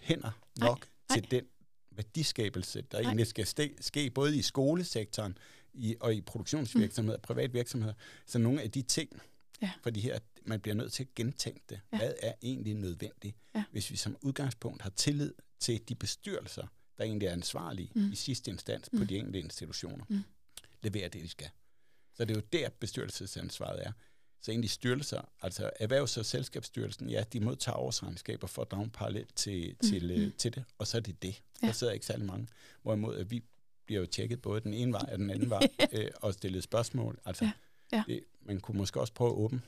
hænder 0.00 0.30
nok 0.56 0.88
nej, 1.08 1.16
til 1.16 1.22
nej. 1.22 1.40
den 1.40 1.48
værdiskabelse, 1.90 2.82
der 2.82 2.98
nej. 2.98 3.08
egentlig 3.08 3.26
skal 3.26 3.46
ske, 3.46 3.74
ske 3.80 4.10
både 4.10 4.36
i 4.36 4.42
skolesektoren 4.42 5.38
i, 5.74 5.96
og 6.00 6.14
i 6.14 6.20
produktionsvirksomheder, 6.20 7.18
mm. 7.18 7.22
privat 7.22 7.54
virksomheder. 7.54 7.94
Så 8.26 8.38
nogle 8.38 8.62
af 8.62 8.70
de 8.70 8.82
ting, 8.82 9.22
ja. 9.62 9.70
fordi 9.82 10.00
her, 10.00 10.18
man 10.44 10.60
bliver 10.60 10.74
nødt 10.74 10.92
til 10.92 11.02
at 11.02 11.14
gentænke 11.14 11.62
det. 11.68 11.80
Ja. 11.92 11.98
Hvad 11.98 12.14
er 12.22 12.32
egentlig 12.42 12.74
nødvendigt, 12.74 13.36
ja. 13.54 13.64
hvis 13.72 13.90
vi 13.90 13.96
som 13.96 14.16
udgangspunkt 14.22 14.82
har 14.82 14.90
tillid 14.90 15.34
til 15.60 15.88
de 15.88 15.94
bestyrelser, 15.94 16.66
der 16.98 17.04
egentlig 17.04 17.26
er 17.26 17.32
ansvarlige 17.32 17.90
mm. 17.94 18.12
i 18.12 18.16
sidste 18.16 18.50
instans 18.50 18.88
på 18.90 18.96
mm. 18.96 19.06
de 19.06 19.16
enkelte 19.16 19.38
institutioner. 19.38 20.04
Mm 20.08 20.24
leverer 20.82 21.08
det, 21.08 21.22
de 21.22 21.28
skal. 21.28 21.48
Så 22.14 22.24
det 22.24 22.36
er 22.36 22.40
jo 22.40 22.46
der, 22.52 22.68
bestyrelsesansvaret 22.80 23.86
er. 23.86 23.92
Så 24.40 24.50
egentlig 24.50 24.70
styrelser, 24.70 25.32
altså 25.42 25.70
Erhvervs- 25.80 26.18
og 26.18 26.26
Selskabsstyrelsen, 26.26 27.10
ja, 27.10 27.24
de 27.32 27.40
modtager 27.40 27.76
årsregnskaber 27.76 28.46
for 28.46 28.62
at 28.62 28.70
drage 28.70 28.84
en 28.84 28.90
parallel 28.90 29.26
til, 29.36 29.76
til, 29.76 30.16
mm-hmm. 30.16 30.32
til 30.38 30.54
det, 30.54 30.64
og 30.78 30.86
så 30.86 30.96
er 30.96 31.00
det 31.00 31.22
det. 31.22 31.42
Ja. 31.62 31.66
Der 31.66 31.72
sidder 31.72 31.92
ikke 31.92 32.06
særlig 32.06 32.26
mange. 32.26 32.48
Hvorimod, 32.82 33.16
at 33.16 33.30
vi 33.30 33.42
bliver 33.86 34.00
jo 34.00 34.06
tjekket 34.06 34.42
både 34.42 34.60
den 34.60 34.74
ene 34.74 34.92
vej 34.92 35.08
og 35.12 35.18
den 35.18 35.30
anden 35.30 35.50
vej, 35.50 35.68
øh, 35.92 36.10
og 36.16 36.34
stillet 36.34 36.62
spørgsmål. 36.62 37.18
Altså, 37.24 37.44
ja. 37.44 37.52
Ja. 37.92 38.02
Det, 38.06 38.20
man 38.46 38.60
kunne 38.60 38.78
måske 38.78 39.00
også 39.00 39.12
prøve 39.12 39.30
at 39.30 39.36
åbne 39.36 39.60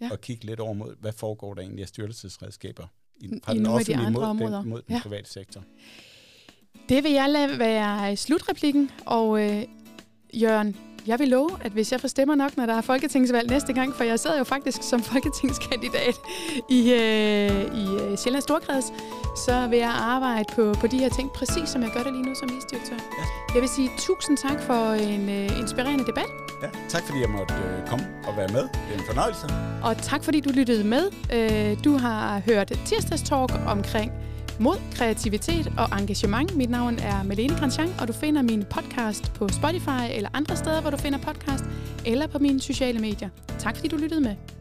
ja. 0.00 0.10
og 0.10 0.20
kigge 0.20 0.44
lidt 0.44 0.60
over 0.60 0.72
mod, 0.72 0.96
hvad 1.00 1.12
foregår 1.12 1.54
der 1.54 1.62
egentlig 1.62 1.82
af 1.82 1.88
styrelsesredskaber 1.88 2.86
i, 3.16 3.40
fra 3.44 3.52
I 3.52 3.58
den 3.58 3.66
offentlige 3.66 4.06
de 4.06 4.10
mod, 4.10 4.22
den, 4.22 4.68
mod 4.68 4.82
den 4.82 4.94
ja. 4.94 5.00
private 5.02 5.30
sektor. 5.30 5.64
Det 6.88 7.04
vil 7.04 7.12
jeg 7.12 7.28
lade 7.30 7.58
være 7.58 8.16
slutreplikken, 8.16 8.90
og 9.06 9.42
øh, 9.42 9.64
Jørgen, 10.34 10.76
jeg 11.06 11.18
vil 11.18 11.28
love, 11.28 11.50
at 11.60 11.72
hvis 11.72 11.92
jeg 11.92 12.00
får 12.00 12.08
stemmer 12.08 12.34
nok, 12.34 12.56
når 12.56 12.66
der 12.66 12.74
er 12.74 12.80
folketingsvalg 12.80 13.50
næste 13.50 13.72
gang, 13.72 13.94
for 13.94 14.04
jeg 14.04 14.20
sidder 14.20 14.38
jo 14.38 14.44
faktisk 14.44 14.82
som 14.82 15.02
folketingskandidat 15.12 16.20
i, 16.68 16.92
øh, 16.92 17.80
i 17.80 17.84
øh, 18.02 18.18
Sjællands 18.18 18.44
Storkreds, 18.44 18.84
så 19.46 19.66
vil 19.70 19.78
jeg 19.78 19.94
arbejde 19.98 20.44
på, 20.54 20.74
på 20.80 20.86
de 20.86 20.98
her 20.98 21.08
ting, 21.08 21.30
præcis 21.30 21.68
som 21.68 21.82
jeg 21.82 21.90
gør 21.94 22.02
det 22.02 22.12
lige 22.12 22.22
nu 22.22 22.34
som 22.34 22.48
vicedirektør. 22.48 22.96
Ja. 22.96 23.24
Jeg 23.54 23.62
vil 23.62 23.68
sige 23.68 23.90
tusind 23.98 24.36
tak 24.36 24.60
for 24.60 24.92
en 24.92 25.28
øh, 25.28 25.60
inspirerende 25.60 26.06
debat. 26.06 26.30
Ja, 26.62 26.68
tak 26.88 27.02
fordi 27.02 27.20
jeg 27.20 27.28
måtte 27.28 27.54
øh, 27.54 27.88
komme 27.88 28.06
og 28.26 28.36
være 28.36 28.48
med. 28.48 28.62
Det 28.62 28.94
er 28.94 28.98
en 28.98 29.06
fornøjelse. 29.06 29.46
Og 29.82 29.96
tak 30.02 30.24
fordi 30.24 30.40
du 30.40 30.50
lyttede 30.50 30.84
med. 30.84 31.04
Øh, 31.32 31.84
du 31.84 31.96
har 31.96 32.40
hørt 32.46 32.72
tirsdagstalk 32.86 33.52
omkring 33.66 34.12
mod 34.60 34.76
kreativitet 34.94 35.72
og 35.78 36.00
engagement. 36.00 36.56
Mit 36.56 36.70
navn 36.70 36.98
er 36.98 37.22
Malene 37.22 37.54
Grandjean, 37.54 37.88
og 38.00 38.08
du 38.08 38.12
finder 38.12 38.42
min 38.42 38.64
podcast 38.70 39.32
på 39.32 39.48
Spotify 39.48 40.04
eller 40.10 40.28
andre 40.32 40.56
steder, 40.56 40.80
hvor 40.80 40.90
du 40.90 40.96
finder 40.96 41.18
podcast, 41.18 41.64
eller 42.06 42.26
på 42.26 42.38
mine 42.38 42.60
sociale 42.60 42.98
medier. 42.98 43.28
Tak 43.58 43.76
fordi 43.76 43.88
du 43.88 43.96
lyttede 43.96 44.20
med. 44.20 44.59